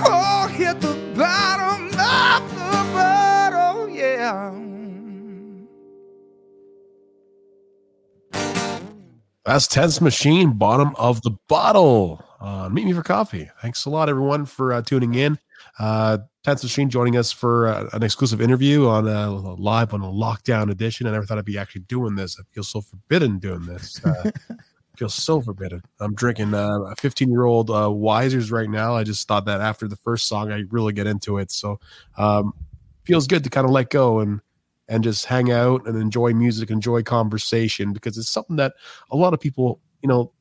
Oh, 0.07 0.47
hit 0.53 0.79
the 0.81 0.93
bottom 1.17 1.87
of 1.87 2.49
the 2.53 2.93
bottle, 2.93 3.89
yeah. 3.89 4.53
That's 9.45 9.65
Tense 9.65 9.99
Machine, 9.99 10.51
bottom 10.51 10.95
of 10.95 11.23
the 11.23 11.31
bottle. 11.47 12.23
Uh, 12.39 12.69
meet 12.69 12.85
me 12.85 12.93
for 12.93 13.01
coffee. 13.01 13.49
Thanks 13.63 13.85
a 13.85 13.89
lot, 13.89 14.09
everyone, 14.09 14.45
for 14.45 14.73
uh, 14.73 14.83
tuning 14.83 15.15
in. 15.15 15.39
Uh, 15.79 16.19
Tense 16.45 16.69
Stream 16.69 16.89
joining 16.89 17.17
us 17.17 17.31
for 17.31 17.67
uh, 17.67 17.89
an 17.93 18.03
exclusive 18.03 18.39
interview 18.39 18.87
on 18.87 19.07
a 19.07 19.31
live 19.31 19.95
on 19.95 20.01
a 20.01 20.05
lockdown 20.05 20.69
edition. 20.69 21.07
I 21.07 21.11
never 21.11 21.25
thought 21.25 21.39
I'd 21.39 21.45
be 21.45 21.57
actually 21.57 21.81
doing 21.81 22.13
this. 22.13 22.37
I 22.39 22.43
feel 22.53 22.61
so 22.61 22.81
forbidden 22.81 23.39
doing 23.39 23.65
this. 23.65 23.99
Uh, 24.05 24.29
feel 24.95 25.09
so 25.09 25.41
forbidden. 25.41 25.81
I'm 25.99 26.13
drinking 26.13 26.53
uh, 26.53 26.81
a 26.81 26.95
15 26.97 27.31
year 27.31 27.45
old 27.45 27.71
uh, 27.71 27.89
Wisers 27.89 28.51
right 28.51 28.69
now. 28.69 28.95
I 28.95 29.03
just 29.03 29.27
thought 29.27 29.45
that 29.45 29.59
after 29.59 29.87
the 29.87 29.95
first 29.95 30.27
song, 30.27 30.51
I 30.51 30.65
really 30.69 30.93
get 30.93 31.07
into 31.07 31.39
it. 31.39 31.49
So 31.49 31.79
um, 32.15 32.53
feels 33.05 33.25
good 33.25 33.43
to 33.45 33.49
kind 33.49 33.65
of 33.65 33.71
let 33.71 33.89
go 33.89 34.19
and 34.19 34.39
and 34.87 35.03
just 35.03 35.25
hang 35.25 35.51
out 35.51 35.87
and 35.87 35.99
enjoy 35.99 36.31
music, 36.33 36.69
enjoy 36.69 37.01
conversation 37.01 37.91
because 37.91 38.19
it's 38.19 38.29
something 38.29 38.57
that 38.57 38.73
a 39.09 39.17
lot 39.17 39.33
of 39.33 39.39
people, 39.39 39.81
you 40.03 40.07
know, 40.07 40.31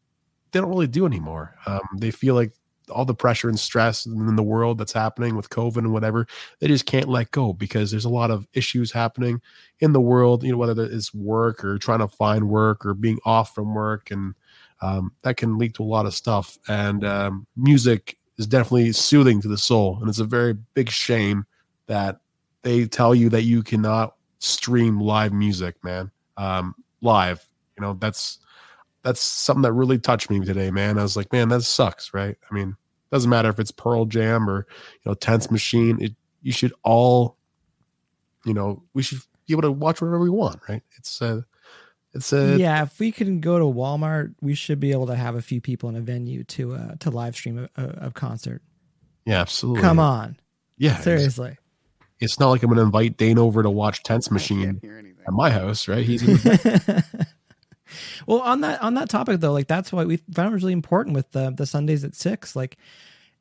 they 0.53 0.61
don't 0.61 0.69
really 0.69 0.87
do 0.87 1.07
anymore. 1.07 1.57
Um, 1.65 1.81
they 1.97 2.11
feel 2.11 2.35
like 2.35 2.53
all 2.91 3.05
the 3.05 3.15
pressure 3.15 3.49
and 3.49 3.59
stress 3.59 4.07
in 4.07 4.37
the 4.37 4.43
world 4.43 4.79
that's 4.79 4.93
happening 4.93 5.37
with 5.37 5.51
COVID 5.51 5.79
and 5.79 5.93
whatever, 5.93 6.27
they 6.61 6.69
just 6.69 6.87
can't 6.87 7.09
let 7.09 7.31
go 7.31 7.53
because 7.53 7.91
there's 7.91 8.05
a 8.05 8.11
lot 8.11 8.31
of 8.31 8.47
issues 8.53 8.93
happening 8.93 9.41
in 9.81 9.93
the 9.93 10.01
world, 10.01 10.43
you 10.43 10.53
know, 10.53 10.59
whether 10.59 10.85
it's 10.85 11.15
work 11.15 11.65
or 11.65 11.79
trying 11.79 12.01
to 12.01 12.09
find 12.09 12.49
work 12.49 12.85
or 12.85 12.95
being 12.95 13.19
off 13.25 13.55
from 13.55 13.75
work. 13.75 14.11
And 14.11 14.35
um, 14.83 15.13
that 15.23 15.37
can 15.37 15.59
lead 15.59 15.75
to 15.77 15.83
a 15.83 15.85
lot 15.85 16.07
of 16.07 16.15
stuff. 16.15 16.59
And 16.69 17.05
um, 17.05 17.47
music 17.57 18.19
is 18.39 18.47
definitely 18.47 18.93
soothing 18.93 19.41
to 19.43 19.49
the 19.49 19.59
soul. 19.59 19.99
And 20.01 20.09
it's 20.09 20.19
a 20.19 20.25
very 20.25 20.55
big 20.75 20.91
shame 20.91 21.47
that 21.87 22.21
they 22.63 22.87
tell 22.87 23.15
you 23.15 23.29
that 23.31 23.43
you 23.43 23.63
cannot 23.63 24.17
stream 24.39 25.01
live 25.01 25.33
music, 25.33 25.83
man. 25.83 26.11
um, 26.37 26.75
live. 27.01 27.45
You 27.77 27.83
know, 27.83 27.95
that's 27.95 28.39
that's 29.05 29.21
something 29.21 29.63
that 29.63 29.73
really 29.73 29.99
touched 29.99 30.31
me 30.31 30.45
today, 30.45 30.71
man. 30.71 30.99
I 30.99 31.03
was 31.03 31.17
like, 31.17 31.33
man, 31.33 31.51
that 31.51 31.63
sucks, 31.63 32.13
right? 32.15 32.37
I 32.51 32.55
mean, 32.55 32.77
doesn't 33.13 33.31
matter 33.31 33.51
if 33.51 33.61
it's 33.61 33.71
Pearl 33.71 34.07
Jam 34.07 34.49
or 34.49 34.67
you 35.05 35.11
know 35.11 35.15
Tense 35.15 35.51
Machine. 35.51 36.03
It 36.03 36.15
you 36.43 36.53
should 36.53 36.73
all, 36.83 37.37
you 38.45 38.55
know, 38.55 38.83
we 38.95 39.03
should 39.03 39.21
be 39.47 39.55
able 39.55 39.63
to 39.63 39.73
watch 39.73 40.01
whatever 40.01 40.19
we 40.19 40.31
want, 40.31 40.61
right? 40.69 40.83
It's 40.97 41.23
uh 41.23 41.43
it's 42.15 42.33
a 42.33 42.57
yeah. 42.59 42.83
If 42.83 42.99
we 42.99 43.13
can 43.13 43.41
go 43.41 43.59
to 43.59 43.65
Walmart, 43.65 44.35
we 44.41 44.55
should 44.55 44.81
be 44.81 44.93
able 44.93 45.07
to 45.09 45.17
have 45.17 45.37
a 45.37 45.43
few 45.43 45.61
people 45.61 45.89
in 45.91 45.97
a 45.97 46.01
venue 46.01 46.45
to 46.45 46.75
uh 46.75 46.95
to 47.01 47.11
live 47.11 47.37
stream 47.37 47.69
a, 47.77 47.83
a, 47.83 48.07
a 48.07 48.11
concert. 48.11 48.63
Yeah, 49.27 49.41
absolutely. 49.41 49.83
Come 49.83 49.99
on. 49.99 50.39
Yeah, 50.77 50.99
seriously. 50.99 51.57
It's, 52.19 52.33
it's 52.33 52.41
not 52.41 52.51
like 52.51 52.63
I'm 52.63 52.69
going 52.69 52.79
to 52.79 52.85
invite 52.85 53.17
Dane 53.17 53.39
over 53.39 53.63
to 53.63 53.71
watch 53.71 54.03
Tense 54.03 54.31
Machine 54.31 54.81
at 55.27 55.33
my 55.33 55.51
house, 55.51 55.89
right? 55.89 56.05
He's 56.05 56.23
well 58.27 58.41
on 58.41 58.61
that 58.63 58.83
on 58.83 58.95
that 58.95 59.09
topic 59.09 59.41
though, 59.41 59.53
like 59.53 59.69
that's 59.69 59.93
why 59.93 60.05
we 60.05 60.19
found 60.33 60.55
it 60.55 60.57
really 60.57 60.73
important 60.73 61.15
with 61.15 61.31
the 61.33 61.51
the 61.51 61.67
Sundays 61.67 62.05
at 62.05 62.15
six. 62.15 62.55
Like 62.55 62.77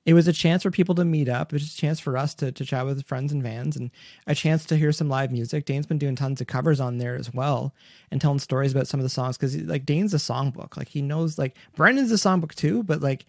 it 0.06 0.14
was 0.14 0.28
a 0.28 0.34
chance 0.34 0.64
for 0.64 0.72
people 0.72 0.96
to 0.96 1.06
meet 1.06 1.30
up. 1.30 1.54
It 1.54 1.56
was 1.56 1.74
a 1.74 1.78
chance 1.78 2.00
for 2.00 2.18
us 2.18 2.34
to, 2.36 2.52
to 2.52 2.66
chat 2.66 2.86
with 2.86 3.06
friends 3.06 3.32
and 3.32 3.41
fans 3.41 3.78
and 3.78 3.89
a 4.28 4.36
chance 4.36 4.66
to 4.66 4.76
hear 4.76 4.91
some 4.91 5.08
live 5.08 5.32
music. 5.32 5.66
Dane's 5.66 5.86
been 5.86 5.98
doing 5.98 6.16
tons 6.16 6.41
of 6.41 6.48
covers 6.48 6.82
on 6.82 6.98
there 6.98 7.16
as 7.16 7.34
well 7.34 7.74
and 8.12 8.20
telling 8.20 8.39
stories 8.39 8.74
about 8.74 8.88
some 8.88 9.00
of 9.00 9.04
the 9.06 9.10
songs 9.10 9.38
because 9.38 9.56
like 9.62 9.86
Dane's 9.86 10.14
a 10.14 10.18
songbook. 10.18 10.76
Like 10.76 10.89
he 10.89 11.02
knows 11.02 11.38
like 11.38 11.56
Brendan's 11.76 12.12
a 12.12 12.16
songbook 12.16 12.54
too, 12.54 12.84
but 12.84 13.02
like 13.02 13.26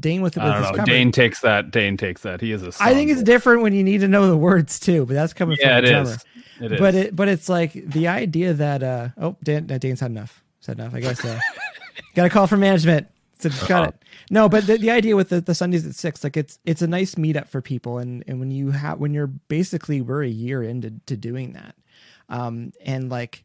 Dane 0.00 0.22
with, 0.22 0.36
with 0.36 0.44
I 0.44 0.62
don't 0.62 0.76
know. 0.78 0.84
Dane 0.84 1.12
takes 1.12 1.40
that. 1.40 1.70
Dane 1.70 1.98
takes 1.98 2.22
that. 2.22 2.40
He 2.40 2.52
is 2.52 2.62
a. 2.62 2.72
I 2.80 2.94
think 2.94 3.10
it's 3.10 3.22
different 3.22 3.60
when 3.60 3.74
you 3.74 3.84
need 3.84 4.00
to 4.00 4.08
know 4.08 4.26
the 4.26 4.36
words 4.36 4.80
too, 4.80 5.04
but 5.04 5.12
that's 5.12 5.34
coming 5.34 5.58
yeah, 5.60 5.76
from 5.76 5.84
the 5.84 5.90
drummer. 5.90 6.16
It 6.60 6.72
is. 6.72 6.80
But 6.80 6.94
it 6.94 7.16
but 7.16 7.28
it's 7.28 7.48
like 7.50 7.72
the 7.72 8.08
idea 8.08 8.54
that 8.54 8.82
uh 8.82 9.08
oh 9.18 9.36
Dan, 9.42 9.70
uh, 9.70 9.76
Dane's 9.76 10.00
had 10.00 10.10
enough. 10.10 10.43
Said 10.64 10.78
enough. 10.78 10.94
I 10.94 11.00
guess 11.00 11.22
uh, 11.22 11.38
got 12.14 12.24
a 12.24 12.30
call 12.30 12.46
from 12.46 12.60
management. 12.60 13.08
So 13.38 13.50
got 13.68 13.90
it. 13.90 14.02
No, 14.30 14.48
but 14.48 14.66
the, 14.66 14.78
the 14.78 14.90
idea 14.90 15.14
with 15.14 15.28
the, 15.28 15.42
the 15.42 15.54
Sundays 15.54 15.86
at 15.86 15.94
six, 15.94 16.24
like 16.24 16.38
it's 16.38 16.58
it's 16.64 16.80
a 16.80 16.86
nice 16.86 17.16
meetup 17.16 17.48
for 17.48 17.60
people, 17.60 17.98
and 17.98 18.24
and 18.26 18.40
when 18.40 18.50
you 18.50 18.70
have 18.70 18.98
when 18.98 19.12
you're 19.12 19.26
basically 19.26 20.00
we're 20.00 20.22
a 20.22 20.28
year 20.28 20.62
into 20.62 20.94
to 21.04 21.18
doing 21.18 21.52
that, 21.52 21.74
um, 22.30 22.72
and 22.82 23.10
like 23.10 23.44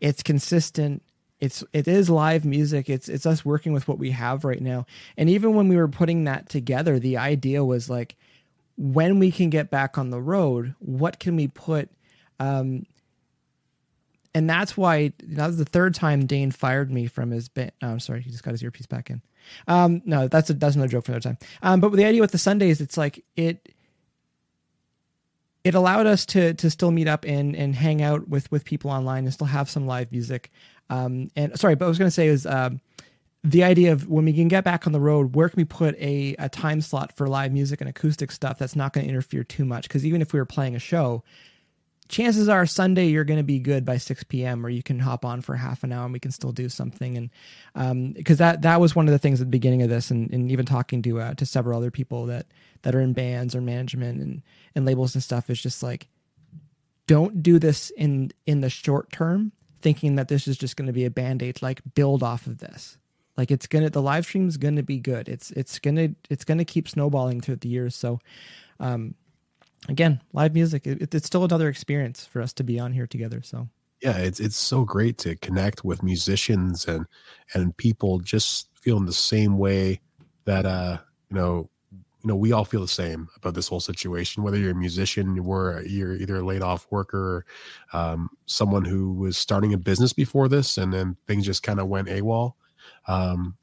it's 0.00 0.22
consistent. 0.22 1.02
It's 1.40 1.64
it 1.72 1.88
is 1.88 2.08
live 2.08 2.44
music. 2.44 2.88
It's 2.88 3.08
it's 3.08 3.26
us 3.26 3.44
working 3.44 3.72
with 3.72 3.88
what 3.88 3.98
we 3.98 4.12
have 4.12 4.44
right 4.44 4.62
now, 4.62 4.86
and 5.16 5.28
even 5.28 5.54
when 5.54 5.66
we 5.66 5.74
were 5.74 5.88
putting 5.88 6.22
that 6.24 6.48
together, 6.48 7.00
the 7.00 7.16
idea 7.16 7.64
was 7.64 7.90
like, 7.90 8.14
when 8.76 9.18
we 9.18 9.32
can 9.32 9.50
get 9.50 9.68
back 9.68 9.98
on 9.98 10.10
the 10.10 10.20
road, 10.20 10.76
what 10.78 11.18
can 11.18 11.34
we 11.34 11.48
put? 11.48 11.90
Um, 12.38 12.86
and 14.34 14.48
that's 14.48 14.76
why 14.76 15.12
that 15.22 15.46
was 15.46 15.58
the 15.58 15.64
third 15.64 15.94
time 15.94 16.26
Dane 16.26 16.50
fired 16.50 16.90
me 16.90 17.06
from 17.06 17.30
his 17.30 17.48
band. 17.48 17.72
Oh, 17.82 17.88
I'm 17.88 18.00
sorry, 18.00 18.22
he 18.22 18.30
just 18.30 18.42
got 18.42 18.52
his 18.52 18.62
earpiece 18.62 18.86
back 18.86 19.10
in. 19.10 19.22
Um, 19.68 20.02
no, 20.04 20.28
that's 20.28 20.50
a, 20.50 20.54
that's 20.54 20.74
another 20.74 20.90
joke 20.90 21.04
for 21.04 21.12
another 21.12 21.22
time. 21.30 21.38
Um, 21.62 21.80
but 21.80 21.92
the 21.92 22.04
idea 22.04 22.20
with 22.20 22.32
the 22.32 22.38
Sundays, 22.38 22.80
it's 22.80 22.96
like 22.96 23.24
it 23.36 23.74
it 25.64 25.74
allowed 25.74 26.06
us 26.06 26.26
to 26.26 26.54
to 26.54 26.70
still 26.70 26.90
meet 26.90 27.08
up 27.08 27.24
and 27.24 27.54
and 27.54 27.74
hang 27.74 28.02
out 28.02 28.28
with 28.28 28.50
with 28.50 28.64
people 28.64 28.90
online 28.90 29.24
and 29.24 29.32
still 29.34 29.46
have 29.46 29.68
some 29.68 29.86
live 29.86 30.10
music. 30.12 30.50
Um, 30.90 31.30
and 31.36 31.58
sorry, 31.58 31.74
but 31.74 31.86
I 31.86 31.88
was 31.88 31.98
going 31.98 32.08
to 32.08 32.14
say 32.14 32.26
is 32.26 32.46
um, 32.46 32.80
the 33.44 33.64
idea 33.64 33.92
of 33.92 34.08
when 34.08 34.24
we 34.24 34.32
can 34.32 34.48
get 34.48 34.64
back 34.64 34.86
on 34.86 34.92
the 34.92 35.00
road, 35.00 35.34
where 35.34 35.48
can 35.48 35.56
we 35.56 35.64
put 35.64 35.96
a 35.96 36.34
a 36.38 36.48
time 36.48 36.80
slot 36.80 37.16
for 37.16 37.28
live 37.28 37.52
music 37.52 37.80
and 37.80 37.88
acoustic 37.88 38.30
stuff 38.30 38.58
that's 38.58 38.76
not 38.76 38.92
going 38.92 39.06
to 39.06 39.10
interfere 39.10 39.44
too 39.44 39.64
much? 39.64 39.84
Because 39.84 40.06
even 40.06 40.22
if 40.22 40.32
we 40.32 40.38
were 40.38 40.46
playing 40.46 40.74
a 40.74 40.80
show, 40.80 41.22
chances 42.12 42.48
are 42.48 42.66
Sunday 42.66 43.06
you're 43.06 43.24
going 43.24 43.40
to 43.40 43.44
be 43.44 43.58
good 43.58 43.84
by 43.84 43.96
6 43.96 44.24
p.m. 44.24 44.64
or 44.64 44.68
you 44.68 44.82
can 44.82 44.98
hop 44.98 45.24
on 45.24 45.40
for 45.40 45.56
half 45.56 45.82
an 45.82 45.92
hour 45.92 46.04
and 46.04 46.12
we 46.12 46.20
can 46.20 46.30
still 46.30 46.52
do 46.52 46.68
something. 46.68 47.16
And 47.74 48.14
because 48.14 48.40
um, 48.40 48.44
that 48.44 48.62
that 48.62 48.80
was 48.80 48.94
one 48.94 49.08
of 49.08 49.12
the 49.12 49.18
things 49.18 49.40
at 49.40 49.46
the 49.46 49.50
beginning 49.50 49.82
of 49.82 49.88
this, 49.88 50.10
and, 50.10 50.30
and 50.30 50.52
even 50.52 50.66
talking 50.66 51.02
to 51.02 51.20
uh, 51.20 51.34
to 51.34 51.46
several 51.46 51.76
other 51.76 51.90
people 51.90 52.26
that 52.26 52.46
that 52.82 52.94
are 52.94 53.00
in 53.00 53.14
bands 53.14 53.56
or 53.56 53.60
management 53.60 54.20
and 54.20 54.42
and 54.76 54.84
labels 54.84 55.14
and 55.14 55.24
stuff 55.24 55.50
is 55.50 55.60
just 55.60 55.82
like, 55.82 56.06
don't 57.06 57.42
do 57.42 57.58
this 57.58 57.90
in 57.90 58.30
in 58.46 58.60
the 58.60 58.70
short 58.70 59.10
term, 59.10 59.50
thinking 59.80 60.16
that 60.16 60.28
this 60.28 60.46
is 60.46 60.56
just 60.56 60.76
going 60.76 60.86
to 60.86 60.92
be 60.92 61.06
a 61.06 61.10
band 61.10 61.42
aid. 61.42 61.62
Like 61.62 61.80
build 61.94 62.22
off 62.22 62.46
of 62.46 62.58
this. 62.58 62.98
Like 63.38 63.50
it's 63.50 63.66
gonna 63.66 63.88
the 63.88 64.02
live 64.02 64.26
stream 64.26 64.46
is 64.46 64.58
gonna 64.58 64.82
be 64.82 64.98
good. 64.98 65.30
It's 65.30 65.50
it's 65.52 65.78
gonna 65.78 66.10
it's 66.28 66.44
gonna 66.44 66.66
keep 66.66 66.86
snowballing 66.86 67.40
throughout 67.40 67.62
the 67.62 67.70
years. 67.70 67.96
So 67.96 68.20
um, 68.78 69.14
again, 69.88 70.20
live 70.32 70.54
music, 70.54 70.86
it, 70.86 71.14
it's 71.14 71.26
still 71.26 71.44
another 71.44 71.68
experience 71.68 72.24
for 72.24 72.40
us 72.40 72.52
to 72.54 72.64
be 72.64 72.78
on 72.78 72.92
here 72.92 73.06
together. 73.06 73.42
So. 73.42 73.68
Yeah, 74.02 74.18
it's 74.18 74.40
it's 74.40 74.56
so 74.56 74.84
great 74.84 75.16
to 75.18 75.36
connect 75.36 75.84
with 75.84 76.02
musicians 76.02 76.86
and 76.86 77.06
and 77.54 77.76
people 77.76 78.18
just 78.18 78.68
feeling 78.74 79.06
the 79.06 79.12
same 79.12 79.58
way 79.58 80.00
that 80.44 80.66
uh 80.66 80.98
you 81.30 81.36
know 81.36 81.70
you 81.92 82.28
know 82.28 82.34
we 82.34 82.50
all 82.50 82.64
feel 82.64 82.80
the 82.80 82.88
same 82.88 83.28
about 83.36 83.54
this 83.54 83.68
whole 83.68 83.78
situation 83.78 84.42
whether 84.42 84.58
you're 84.58 84.72
a 84.72 84.74
musician 84.74 85.36
you're 85.36 85.82
you're 85.86 86.16
either 86.16 86.38
a 86.38 86.44
laid 86.44 86.62
off 86.62 86.88
worker 86.90 87.44
or 87.92 88.00
um, 88.00 88.28
someone 88.46 88.84
who 88.84 89.12
was 89.12 89.38
starting 89.38 89.72
a 89.72 89.78
business 89.78 90.12
before 90.12 90.48
this 90.48 90.78
and 90.78 90.92
then 90.92 91.16
things 91.28 91.46
just 91.46 91.62
kind 91.62 91.78
of 91.78 91.86
went 91.86 92.08
AWOL. 92.08 92.54
Um, 93.06 93.56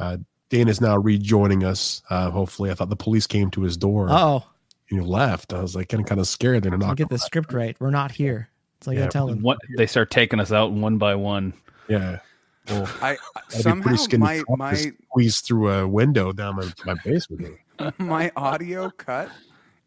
uh, 0.00 0.16
Dane 0.48 0.68
is 0.68 0.80
now 0.80 0.96
rejoining 0.96 1.62
us 1.62 2.02
uh, 2.10 2.30
hopefully. 2.30 2.72
I 2.72 2.74
thought 2.74 2.90
the 2.90 2.96
police 2.96 3.28
came 3.28 3.52
to 3.52 3.62
his 3.62 3.76
door. 3.76 4.08
Oh 4.10 4.44
you 4.90 5.04
left. 5.04 5.52
I 5.52 5.60
was 5.60 5.74
like 5.74 5.88
getting 5.88 6.06
kind 6.06 6.20
of 6.20 6.26
scared. 6.26 6.62
They're 6.62 6.76
not 6.76 6.96
get 6.96 7.08
the 7.08 7.18
script 7.18 7.52
right. 7.52 7.76
We're 7.78 7.90
not 7.90 8.12
here. 8.12 8.48
It's 8.78 8.86
like 8.86 8.98
yeah, 8.98 9.06
I 9.06 9.08
tell 9.08 9.26
them. 9.26 9.42
What 9.42 9.58
they 9.76 9.86
start 9.86 10.10
taking 10.10 10.40
us 10.40 10.52
out 10.52 10.72
one 10.72 10.98
by 10.98 11.14
one. 11.14 11.52
Yeah. 11.88 12.20
Well, 12.68 12.88
I, 13.00 13.16
I 13.34 13.40
somehow 13.48 13.96
my 14.18 14.42
my 14.48 14.74
squeeze 14.74 15.40
through 15.40 15.70
a 15.70 15.88
window 15.88 16.32
down 16.32 16.56
my, 16.56 16.70
my 16.84 16.94
basement. 17.04 17.58
my 17.98 18.30
audio 18.36 18.90
cut, 18.90 19.30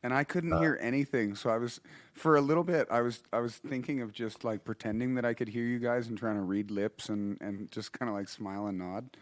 and 0.03 0.13
I 0.13 0.23
couldn't 0.23 0.53
uh, 0.53 0.59
hear 0.59 0.79
anything. 0.81 1.35
So 1.35 1.49
I 1.49 1.57
was 1.57 1.79
for 2.13 2.35
a 2.35 2.41
little 2.41 2.63
bit. 2.63 2.87
I 2.89 3.01
was 3.01 3.21
I 3.31 3.39
was 3.39 3.55
thinking 3.55 4.01
of 4.01 4.11
just 4.11 4.43
like 4.43 4.63
pretending 4.63 5.15
that 5.15 5.25
I 5.25 5.33
could 5.33 5.47
hear 5.47 5.63
you 5.63 5.79
guys 5.79 6.07
and 6.07 6.17
trying 6.17 6.35
to 6.35 6.41
read 6.41 6.71
lips 6.71 7.09
and 7.09 7.39
and 7.39 7.71
just 7.71 7.93
kind 7.93 8.09
of 8.09 8.15
like 8.15 8.27
smile 8.27 8.67
and 8.67 8.79
nod. 8.79 9.15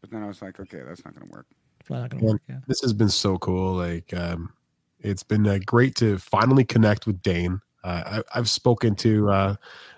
But 0.00 0.10
then 0.10 0.22
I 0.22 0.26
was 0.26 0.42
like, 0.42 0.58
okay, 0.58 0.82
that's 0.86 1.04
not 1.04 1.14
going 1.14 1.28
to 1.28 1.32
work. 1.32 1.46
It's 1.80 1.90
not 1.90 2.10
going 2.10 2.20
to 2.20 2.26
work. 2.26 2.42
Yeah. 2.48 2.58
This 2.66 2.80
has 2.80 2.92
been 2.92 3.08
so 3.08 3.38
cool. 3.38 3.74
Like, 3.74 4.12
um, 4.14 4.52
it's 5.02 5.22
been 5.22 5.46
uh, 5.46 5.58
great 5.64 5.94
to 5.96 6.18
finally 6.18 6.64
connect 6.64 7.06
with 7.06 7.22
Dane. 7.22 7.60
Uh, 7.82 8.22
I, 8.32 8.36
have 8.36 8.48
spoken 8.48 8.94
to 8.96 9.30
uh, 9.30 9.56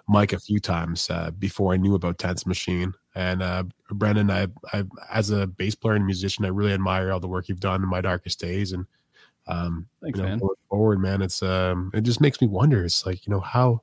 Mike 0.08 0.32
a 0.32 0.38
few 0.38 0.60
times 0.60 1.10
uh, 1.10 1.30
before 1.32 1.72
I 1.72 1.76
knew 1.76 1.94
about 1.94 2.18
Tense 2.18 2.46
Machine, 2.46 2.94
and 3.14 3.42
uh, 3.42 3.64
Brendan, 3.90 4.30
I, 4.30 4.46
I, 4.72 4.84
as 5.10 5.30
a 5.30 5.46
bass 5.46 5.74
player 5.74 5.96
and 5.96 6.06
musician, 6.06 6.44
I 6.44 6.48
really 6.48 6.72
admire 6.72 7.12
all 7.12 7.20
the 7.20 7.28
work 7.28 7.48
you've 7.48 7.60
done 7.60 7.82
in 7.82 7.88
my 7.88 8.00
darkest 8.00 8.40
days. 8.40 8.72
And 8.72 8.86
um, 9.46 9.86
Thanks, 10.00 10.16
you 10.16 10.22
know, 10.22 10.28
man. 10.30 10.38
going 10.38 10.54
forward, 10.68 11.00
man, 11.00 11.22
it's 11.22 11.42
um, 11.42 11.90
it 11.92 12.02
just 12.02 12.20
makes 12.20 12.40
me 12.40 12.46
wonder. 12.46 12.84
It's 12.84 13.04
like 13.04 13.26
you 13.26 13.32
know 13.32 13.40
how 13.40 13.82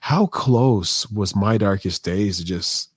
how 0.00 0.26
close 0.26 1.08
was 1.10 1.36
my 1.36 1.56
darkest 1.56 2.04
days 2.04 2.38
to 2.38 2.44
just 2.44 2.89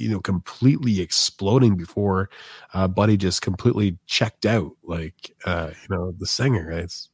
you 0.00 0.08
know 0.08 0.20
completely 0.20 1.00
exploding 1.00 1.76
before 1.76 2.30
uh, 2.74 2.88
Buddy 2.88 3.16
just 3.16 3.42
completely 3.42 3.98
checked 4.06 4.46
out. 4.46 4.72
Like 4.82 5.32
uh, 5.44 5.70
you 5.70 5.96
know 5.96 6.12
the 6.18 6.26
singer, 6.26 6.70
it's 6.70 7.10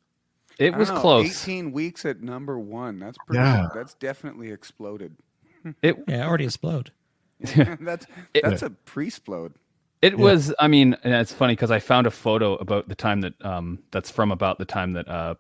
it 0.59 0.75
was 0.75 0.91
know, 0.91 1.01
close. 1.01 1.27
Eighteen 1.27 1.73
weeks 1.73 2.05
at 2.05 2.23
number 2.23 2.59
one. 2.59 2.99
That's 2.99 3.19
pretty. 3.27 3.43
Yeah. 3.43 3.69
That's 3.75 3.95
definitely 3.95 4.51
exploded. 4.51 5.17
It 5.83 5.97
yeah, 6.07 6.25
already 6.25 6.45
explode. 6.45 6.93
that's 7.41 8.07
that's 8.41 8.63
it, 8.63 8.67
a 8.67 8.71
pre-splode. 8.71 9.55
It 10.01 10.13
yeah. 10.13 10.25
was. 10.25 10.55
I 10.61 10.69
mean, 10.69 10.97
it's 11.03 11.33
funny 11.33 11.55
because 11.55 11.73
I 11.73 11.81
found 11.81 12.07
a 12.07 12.13
photo 12.13 12.55
about 12.55 12.89
the 12.89 12.95
time 12.95 13.21
that 13.23 13.45
um 13.45 13.81
that's 13.91 14.09
from 14.09 14.31
about 14.31 14.59
the 14.59 14.65
time 14.65 14.93
that 14.93 15.09
uh 15.09 15.35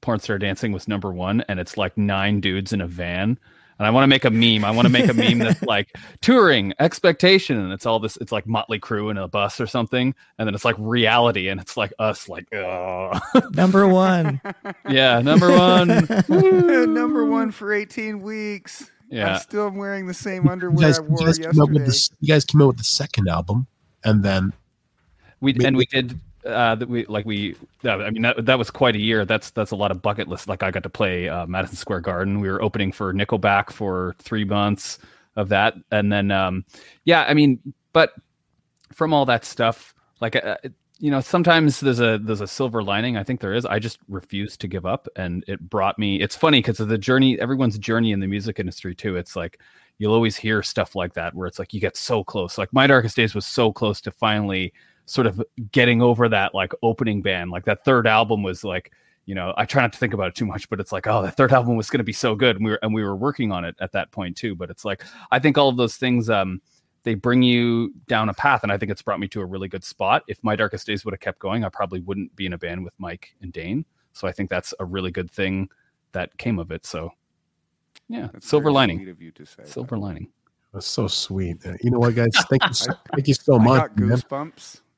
Porn 0.00 0.20
Star 0.20 0.38
Dancing 0.38 0.70
was 0.70 0.86
number 0.86 1.12
one, 1.12 1.40
and 1.48 1.58
it's 1.58 1.76
like 1.76 1.98
nine 1.98 2.38
dudes 2.38 2.72
in 2.72 2.80
a 2.80 2.86
van 2.86 3.36
and 3.78 3.86
I 3.86 3.90
want 3.90 4.04
to 4.04 4.08
make 4.08 4.24
a 4.24 4.30
meme. 4.30 4.64
I 4.64 4.70
want 4.70 4.86
to 4.86 4.92
make 4.92 5.08
a 5.08 5.14
meme 5.14 5.38
that's 5.38 5.62
like 5.66 5.96
touring 6.20 6.74
expectation, 6.78 7.58
and 7.58 7.72
it's 7.72 7.86
all 7.86 7.98
this. 7.98 8.16
It's 8.20 8.32
like 8.32 8.46
Motley 8.46 8.78
Crue 8.78 9.10
in 9.10 9.16
a 9.16 9.28
bus 9.28 9.60
or 9.60 9.66
something, 9.66 10.14
and 10.38 10.46
then 10.46 10.54
it's 10.54 10.64
like 10.64 10.76
reality, 10.78 11.48
and 11.48 11.60
it's 11.60 11.76
like 11.76 11.92
us, 11.98 12.28
like 12.28 12.46
number 13.52 13.88
one. 13.88 14.40
yeah, 14.88 15.20
number 15.20 15.50
one. 15.50 15.88
number 16.94 17.24
one 17.24 17.50
for 17.50 17.72
eighteen 17.72 18.22
weeks. 18.22 18.90
Yeah, 19.10 19.34
I'm 19.34 19.40
still 19.40 19.70
wearing 19.70 20.06
the 20.06 20.14
same 20.14 20.48
underwear 20.48 20.88
guys, 20.88 20.98
I 20.98 21.02
wore 21.02 21.20
you 21.20 21.26
yesterday. 21.26 21.84
The, 21.84 22.10
you 22.20 22.28
guys 22.28 22.44
came 22.44 22.62
out 22.62 22.68
with 22.68 22.78
the 22.78 22.84
second 22.84 23.28
album, 23.28 23.66
and 24.04 24.22
then 24.22 24.52
we 25.40 25.54
and 25.64 25.76
we 25.76 25.86
did 25.86 26.18
uh, 26.46 26.74
that 26.74 26.88
we 26.88 27.06
like 27.06 27.24
we 27.24 27.56
I 27.84 28.10
mean 28.10 28.22
that 28.22 28.44
that 28.44 28.58
was 28.58 28.70
quite 28.70 28.94
a 28.96 29.00
year. 29.00 29.24
That's 29.24 29.50
that's 29.50 29.70
a 29.70 29.76
lot 29.76 29.90
of 29.90 30.02
bucket 30.02 30.28
list. 30.28 30.48
Like 30.48 30.62
I 30.62 30.70
got 30.70 30.82
to 30.82 30.90
play 30.90 31.28
uh, 31.28 31.46
Madison 31.46 31.76
Square 31.76 32.00
Garden. 32.00 32.40
We 32.40 32.48
were 32.48 32.62
opening 32.62 32.92
for 32.92 33.12
Nickelback 33.12 33.70
for 33.70 34.14
three 34.18 34.44
months 34.44 34.98
of 35.36 35.48
that, 35.48 35.74
and 35.90 36.12
then 36.12 36.30
um, 36.30 36.64
yeah, 37.04 37.24
I 37.28 37.34
mean, 37.34 37.60
but 37.92 38.12
from 38.92 39.12
all 39.12 39.24
that 39.26 39.44
stuff, 39.44 39.94
like 40.20 40.36
uh, 40.36 40.56
you 40.98 41.10
know 41.10 41.20
sometimes 41.20 41.80
there's 41.80 42.00
a 42.00 42.18
there's 42.22 42.40
a 42.40 42.46
silver 42.46 42.82
lining 42.82 43.16
i 43.16 43.24
think 43.24 43.40
there 43.40 43.52
is 43.52 43.66
i 43.66 43.78
just 43.78 43.98
refuse 44.08 44.56
to 44.56 44.68
give 44.68 44.86
up 44.86 45.08
and 45.16 45.44
it 45.48 45.60
brought 45.68 45.98
me 45.98 46.20
it's 46.20 46.36
funny 46.36 46.58
because 46.58 46.78
of 46.78 46.88
the 46.88 46.96
journey 46.96 47.38
everyone's 47.40 47.78
journey 47.78 48.12
in 48.12 48.20
the 48.20 48.26
music 48.26 48.60
industry 48.60 48.94
too 48.94 49.16
it's 49.16 49.34
like 49.34 49.60
you'll 49.98 50.14
always 50.14 50.36
hear 50.36 50.62
stuff 50.62 50.94
like 50.94 51.12
that 51.14 51.34
where 51.34 51.46
it's 51.48 51.58
like 51.58 51.74
you 51.74 51.80
get 51.80 51.96
so 51.96 52.22
close 52.22 52.58
like 52.58 52.72
my 52.72 52.86
darkest 52.86 53.16
days 53.16 53.34
was 53.34 53.44
so 53.44 53.72
close 53.72 54.00
to 54.00 54.10
finally 54.12 54.72
sort 55.06 55.26
of 55.26 55.42
getting 55.72 56.00
over 56.00 56.28
that 56.28 56.54
like 56.54 56.72
opening 56.82 57.20
band 57.22 57.50
like 57.50 57.64
that 57.64 57.84
third 57.84 58.06
album 58.06 58.42
was 58.42 58.64
like 58.64 58.92
you 59.26 59.34
know 59.34 59.52
i 59.56 59.64
try 59.64 59.82
not 59.82 59.92
to 59.92 59.98
think 59.98 60.14
about 60.14 60.28
it 60.28 60.34
too 60.34 60.46
much 60.46 60.68
but 60.70 60.80
it's 60.80 60.92
like 60.92 61.06
oh 61.06 61.22
the 61.22 61.30
third 61.30 61.52
album 61.52 61.76
was 61.76 61.90
going 61.90 61.98
to 61.98 62.04
be 62.04 62.12
so 62.12 62.34
good 62.34 62.56
and 62.56 62.64
we 62.64 62.70
were 62.70 62.78
and 62.82 62.94
we 62.94 63.04
were 63.04 63.16
working 63.16 63.52
on 63.52 63.64
it 63.64 63.74
at 63.80 63.92
that 63.92 64.10
point 64.12 64.36
too 64.36 64.54
but 64.54 64.70
it's 64.70 64.84
like 64.84 65.02
i 65.30 65.38
think 65.38 65.58
all 65.58 65.68
of 65.68 65.76
those 65.76 65.96
things 65.96 66.30
um 66.30 66.60
they 67.02 67.14
bring 67.14 67.42
you 67.42 67.92
down 68.08 68.28
a 68.30 68.34
path 68.34 68.62
and 68.62 68.72
i 68.72 68.78
think 68.78 68.90
it's 68.90 69.02
brought 69.02 69.20
me 69.20 69.28
to 69.28 69.40
a 69.40 69.46
really 69.46 69.68
good 69.68 69.84
spot 69.84 70.22
if 70.26 70.42
my 70.42 70.56
darkest 70.56 70.86
days 70.86 71.04
would 71.04 71.12
have 71.12 71.20
kept 71.20 71.38
going 71.38 71.64
i 71.64 71.68
probably 71.68 72.00
wouldn't 72.00 72.34
be 72.34 72.46
in 72.46 72.54
a 72.54 72.58
band 72.58 72.82
with 72.82 72.94
mike 72.98 73.34
and 73.42 73.52
dane 73.52 73.84
so 74.12 74.26
i 74.26 74.32
think 74.32 74.48
that's 74.48 74.72
a 74.80 74.84
really 74.84 75.10
good 75.10 75.30
thing 75.30 75.68
that 76.12 76.34
came 76.38 76.58
of 76.58 76.70
it 76.70 76.86
so 76.86 77.10
yeah 78.08 78.28
That's 78.32 78.48
silver 78.48 78.70
lining 78.72 79.06
of 79.08 79.20
you 79.20 79.30
to 79.32 79.44
say. 79.44 79.64
silver 79.64 79.98
lining 79.98 80.28
That's 80.72 80.86
so 80.86 81.06
sweet. 81.06 81.64
Uh, 81.64 81.74
You 81.82 81.92
know 81.92 82.00
what, 82.00 82.16
guys? 82.16 82.32
Thank 82.50 82.66
you, 82.66 82.72
so, 82.74 82.92
thank 83.14 83.28
you 83.28 83.34
so 83.34 83.60
I 83.60 83.64
much. 83.64 83.80
got 83.80 83.96
man. 83.96 84.08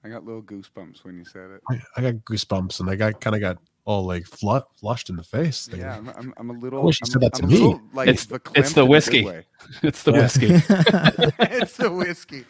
Goosebumps. 0.06 0.10
I 0.10 0.12
got 0.12 0.24
little 0.24 0.42
goosebumps 0.42 1.04
when 1.04 1.16
you 1.16 1.24
said 1.24 1.50
it. 1.50 1.60
I, 1.70 1.80
I 1.96 2.00
got 2.02 2.14
goosebumps, 2.24 2.80
and 2.80 2.90
I 2.90 2.96
got 2.96 3.20
kind 3.20 3.34
of 3.36 3.40
got 3.40 3.58
all 3.84 4.04
like 4.04 4.24
flu- 4.26 4.62
flushed 4.78 5.10
in 5.10 5.16
the 5.16 5.22
face. 5.22 5.66
There. 5.66 5.80
Yeah, 5.80 5.96
I'm, 5.96 6.08
I'm, 6.10 6.34
I'm 6.38 6.50
a 6.50 6.54
little. 6.54 6.82
wish 6.82 7.00
you 7.00 7.04
I'm, 7.06 7.10
said 7.12 7.22
that 7.22 7.40
I'm 7.40 7.40
to 7.42 7.44
a 7.46 7.48
me. 7.48 7.64
little, 7.64 7.80
like, 7.92 8.08
It's- 8.08 8.26
verklempt 8.26 8.56
it's 8.58 8.72
the 8.72 8.80
in 8.80 8.84
a 8.84 8.88
good 8.88 8.90
whiskey. 8.90 9.28
it's 9.82 10.02
the 10.02 10.12
Yeah. 10.12 10.18
whiskey 10.22 10.46
it's 11.38 11.76
the 11.76 11.90
whiskey. 11.92 12.44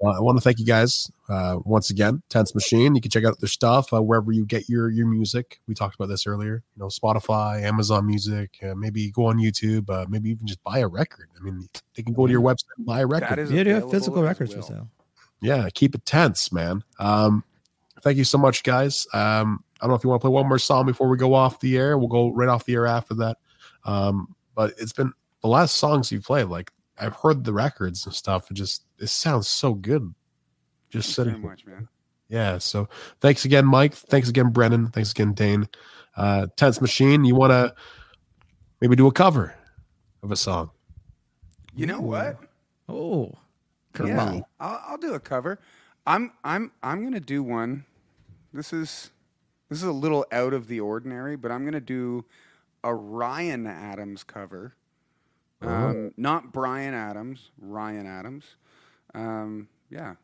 Well, 0.00 0.16
I 0.16 0.20
want 0.20 0.36
to 0.36 0.42
thank 0.42 0.58
you 0.58 0.66
guys 0.66 1.08
uh, 1.28 1.58
once 1.64 1.90
again. 1.90 2.22
Tense 2.28 2.56
Machine. 2.56 2.96
You 2.96 3.00
can 3.00 3.08
check 3.12 3.24
out 3.24 3.38
their 3.38 3.48
stuff 3.48 3.92
uh, 3.92 4.02
wherever 4.02 4.32
you 4.32 4.44
get 4.44 4.68
your 4.68 4.90
your 4.90 5.06
music. 5.06 5.60
We 5.68 5.74
talked 5.74 5.94
about 5.94 6.08
this 6.08 6.26
earlier. 6.26 6.64
You 6.74 6.80
know, 6.80 6.86
Spotify, 6.88 7.62
Amazon 7.62 8.04
Music. 8.08 8.50
Uh, 8.64 8.74
maybe 8.74 9.12
go 9.12 9.26
on 9.26 9.36
YouTube. 9.38 9.88
Uh, 9.88 10.04
maybe 10.08 10.30
even 10.30 10.44
just 10.44 10.60
buy 10.64 10.80
a 10.80 10.88
record. 10.88 11.28
I 11.38 11.44
mean, 11.44 11.68
they 11.94 12.02
can 12.02 12.14
go 12.14 12.26
to 12.26 12.32
your 12.32 12.40
website 12.40 12.64
and 12.78 12.84
buy 12.86 13.02
a 13.02 13.06
record. 13.06 13.48
Yeah, 13.48 13.62
do 13.62 13.70
have 13.74 13.92
physical 13.92 14.24
as 14.24 14.28
records 14.28 14.54
for 14.54 14.62
sale. 14.62 14.88
Yeah, 15.42 15.68
keep 15.74 15.94
it 15.94 16.06
tense, 16.06 16.52
man. 16.52 16.82
Um, 16.98 17.44
thank 18.02 18.16
you 18.16 18.24
so 18.24 18.38
much, 18.38 18.62
guys. 18.62 19.06
Um, 19.12 19.64
I 19.80 19.84
don't 19.84 19.90
know 19.90 19.96
if 19.96 20.04
you 20.04 20.10
want 20.10 20.20
to 20.22 20.28
play 20.28 20.32
one 20.32 20.48
more 20.48 20.58
song 20.58 20.86
before 20.86 21.08
we 21.08 21.18
go 21.18 21.34
off 21.34 21.60
the 21.60 21.76
air. 21.76 21.98
We'll 21.98 22.08
go 22.08 22.30
right 22.32 22.48
off 22.48 22.64
the 22.64 22.74
air 22.74 22.86
after 22.86 23.14
that. 23.14 23.38
Um, 23.84 24.34
but 24.54 24.74
it's 24.78 24.92
been 24.92 25.12
the 25.42 25.48
last 25.48 25.74
songs 25.76 26.12
you 26.12 26.20
played. 26.20 26.44
Like 26.44 26.70
I've 26.98 27.16
heard 27.16 27.44
the 27.44 27.52
records 27.52 28.06
and 28.06 28.14
stuff. 28.14 28.50
It 28.50 28.54
just 28.54 28.84
it 28.98 29.08
sounds 29.08 29.48
so 29.48 29.74
good. 29.74 30.14
Just 30.90 31.08
Thanks 31.08 31.16
sitting 31.16 31.32
very 31.32 31.42
here. 31.42 31.50
much, 31.50 31.66
man. 31.66 31.88
Yeah. 32.28 32.58
So 32.58 32.88
thanks 33.20 33.44
again, 33.44 33.66
Mike. 33.66 33.94
Thanks 33.94 34.28
again, 34.28 34.50
Brennan. 34.50 34.88
Thanks 34.88 35.10
again, 35.10 35.32
Dane. 35.32 35.68
Uh, 36.16 36.46
Tense 36.56 36.80
Machine. 36.80 37.24
You 37.24 37.34
want 37.34 37.50
to 37.50 37.74
maybe 38.80 38.94
do 38.94 39.08
a 39.08 39.12
cover 39.12 39.54
of 40.22 40.30
a 40.30 40.36
song? 40.36 40.70
You 41.74 41.86
know 41.86 42.00
what? 42.00 42.38
Oh, 42.88 43.32
Yeah. 44.00 44.40
I'll, 44.60 44.82
I'll 44.88 44.98
do 44.98 45.14
a 45.14 45.20
cover. 45.20 45.58
I'm 46.06 46.32
I'm 46.44 46.72
I'm 46.82 47.02
gonna 47.04 47.20
do 47.20 47.42
one. 47.42 47.84
This 48.52 48.72
is 48.72 49.10
this 49.68 49.78
is 49.78 49.84
a 49.84 49.92
little 49.92 50.26
out 50.32 50.52
of 50.52 50.66
the 50.68 50.80
ordinary, 50.80 51.36
but 51.36 51.50
I'm 51.50 51.64
gonna 51.64 51.80
do 51.80 52.24
a 52.84 52.94
Ryan 52.94 53.66
Adams 53.66 54.24
cover. 54.24 54.74
Um, 55.60 56.12
Not 56.16 56.52
Brian 56.52 56.92
Adams, 56.92 57.50
Ryan 57.60 58.06
Adams. 58.06 58.56
Um, 59.14 59.68
yeah, 59.90 60.14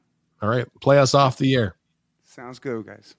All 0.42 0.48
right. 0.48 0.66
Play 0.80 0.98
us 0.98 1.14
off 1.14 1.38
the 1.38 1.54
air. 1.54 1.76
sounds 2.24 2.58
good, 2.58 2.86
guys. 2.86 3.14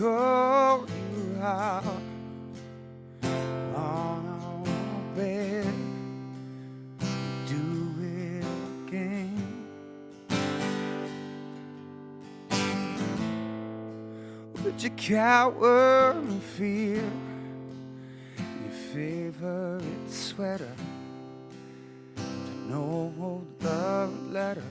Call 0.00 0.86
you 0.88 1.42
out 1.42 1.84
on 3.22 4.24
our 4.26 5.14
bed. 5.14 5.74
Do 7.46 7.64
it 8.00 8.44
again. 8.86 9.66
Would 14.64 14.82
you 14.82 14.90
cower 14.96 16.12
in 16.12 16.40
fear? 16.40 17.04
Your 18.38 18.72
favorite 18.94 20.10
sweater. 20.10 20.74
No 22.66 23.12
old 23.20 23.62
love 23.62 24.32
letter. 24.32 24.64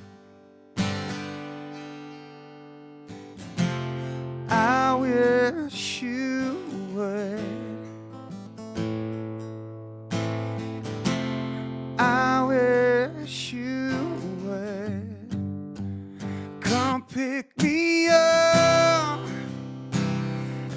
Wish 5.09 6.01
you 6.01 6.57
would. 6.93 7.39
I 11.97 12.43
wish 12.47 13.53
you 13.53 13.95
would. 14.43 15.15
Come 16.61 17.03
pick 17.03 17.61
me 17.61 18.07
up, 18.09 19.19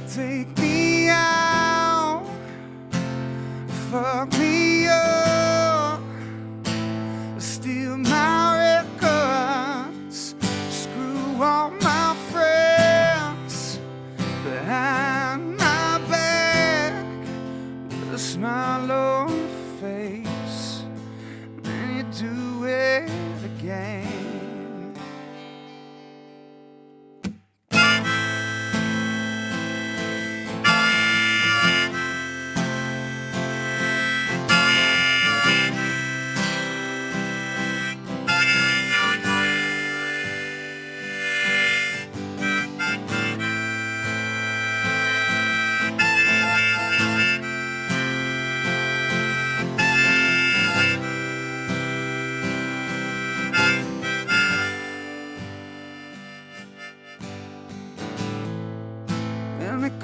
take 0.08 0.56
me 0.58 1.08
out, 1.10 2.24
fuck 3.90 4.32
me 4.38 4.61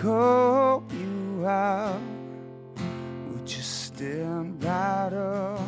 call 0.08 0.82
you 0.90 1.46
out, 1.46 2.00
would 3.26 3.46
you 3.46 3.62
stand 3.62 4.64
right 4.64 5.12
up 5.12 5.60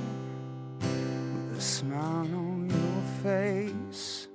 with 0.80 1.58
a 1.58 1.60
smile 1.60 2.34
on 2.46 2.70
your 2.70 3.02
face? 3.22 4.28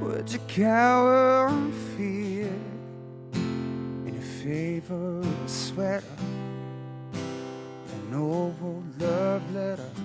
Would 0.00 0.32
you 0.32 0.40
cower 0.48 1.46
in 1.50 1.70
fear 1.96 2.52
in 3.36 4.14
your 4.14 4.30
favorite 4.42 5.48
sweater? 5.48 6.16
An 7.12 8.14
old 8.14 9.00
love 9.00 9.54
letter. 9.54 9.99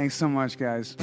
Thanks 0.00 0.14
so 0.14 0.30
much, 0.30 0.56
guys. 0.56 0.96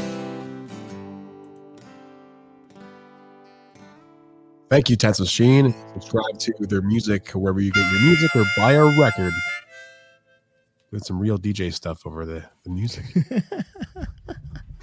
Thank 4.72 4.90
you, 4.90 4.96
Tense 4.96 5.20
Machine. 5.20 5.76
Subscribe 5.94 6.40
to 6.40 6.54
their 6.62 6.82
music 6.82 7.30
wherever 7.30 7.62
you 7.62 7.72
get 7.72 7.92
your 7.92 8.02
music 8.02 8.36
or 8.36 8.44
buy 8.58 8.72
a 8.72 9.00
record. 9.00 9.34
With 10.90 11.06
some 11.06 11.20
real 11.20 11.38
DJ 11.38 11.72
stuff 11.72 12.08
over 12.08 12.26
the, 12.26 12.44
the 12.64 12.72
music. 12.72 13.06
you 13.16 13.42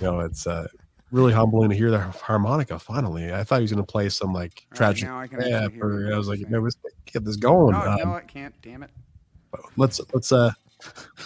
know, 0.01 0.21
it's 0.21 0.47
uh, 0.47 0.69
really 1.11 1.33
humbling 1.33 1.71
to 1.71 1.77
hear 1.77 1.91
the 1.91 1.99
harmonica 1.99 2.79
finally. 2.79 3.35
I 3.35 3.43
thought 3.43 3.57
he 3.57 3.63
was 3.63 3.73
going 3.73 3.85
to 3.85 3.93
play 3.93 4.09
some 4.11 4.33
like 4.33 4.65
All 4.65 4.71
right, 4.71 4.77
tragic 4.77 5.09
now 5.09 5.19
I 5.19 5.27
can 5.27 5.41
actually 5.41 5.55
rap, 5.55 5.73
hear 5.73 6.11
or 6.11 6.15
I 6.15 6.17
was 6.17 6.29
like, 6.29 6.39
no, 6.49 6.61
let's 6.61 6.77
get 7.07 7.25
this 7.25 7.35
going. 7.35 7.75
Oh, 7.75 7.81
Um, 7.81 7.99
no, 8.11 8.15
I 8.15 8.21
can't. 8.21 8.55
Damn 8.63 8.85
it. 8.85 8.91
let's 9.77 10.01
let's 10.13 10.31
uh 10.31 10.53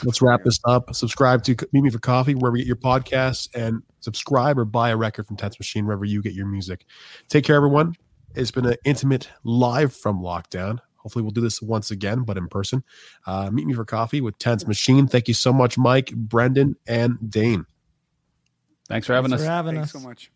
let's 0.04 0.22
wrap 0.22 0.44
this 0.44 0.60
up. 0.64 0.94
Subscribe 0.94 1.42
to 1.44 1.56
Meet 1.72 1.82
Me 1.82 1.90
for 1.90 1.98
Coffee 1.98 2.34
wherever 2.34 2.56
you 2.56 2.64
get 2.64 2.68
your 2.68 2.76
podcasts, 2.76 3.48
and 3.54 3.82
subscribe 4.00 4.58
or 4.58 4.64
buy 4.64 4.90
a 4.90 4.96
record 4.96 5.26
from 5.26 5.36
Tense 5.36 5.58
Machine 5.58 5.86
wherever 5.86 6.04
you 6.04 6.22
get 6.22 6.34
your 6.34 6.46
music. 6.46 6.84
Take 7.28 7.44
care, 7.44 7.56
everyone. 7.56 7.94
It's 8.34 8.50
been 8.50 8.66
an 8.66 8.76
intimate 8.84 9.28
live 9.44 9.94
from 9.94 10.20
lockdown. 10.20 10.78
Hopefully, 10.96 11.22
we'll 11.22 11.32
do 11.32 11.40
this 11.40 11.62
once 11.62 11.90
again, 11.90 12.24
but 12.24 12.36
in 12.36 12.48
person. 12.48 12.82
Uh, 13.26 13.50
meet 13.50 13.66
me 13.66 13.74
for 13.74 13.84
coffee 13.84 14.20
with 14.20 14.38
Tense 14.38 14.66
Machine. 14.66 15.06
Thank 15.06 15.28
you 15.28 15.34
so 15.34 15.52
much, 15.52 15.78
Mike, 15.78 16.12
Brendan, 16.14 16.76
and 16.86 17.18
Dane. 17.30 17.66
Thanks 18.88 19.06
for 19.06 19.14
having 19.14 19.30
Thanks 19.30 19.42
us. 19.42 19.46
for 19.46 19.52
having 19.52 19.74
Thanks 19.74 19.94
us. 19.94 20.02
so 20.02 20.08
much. 20.08 20.30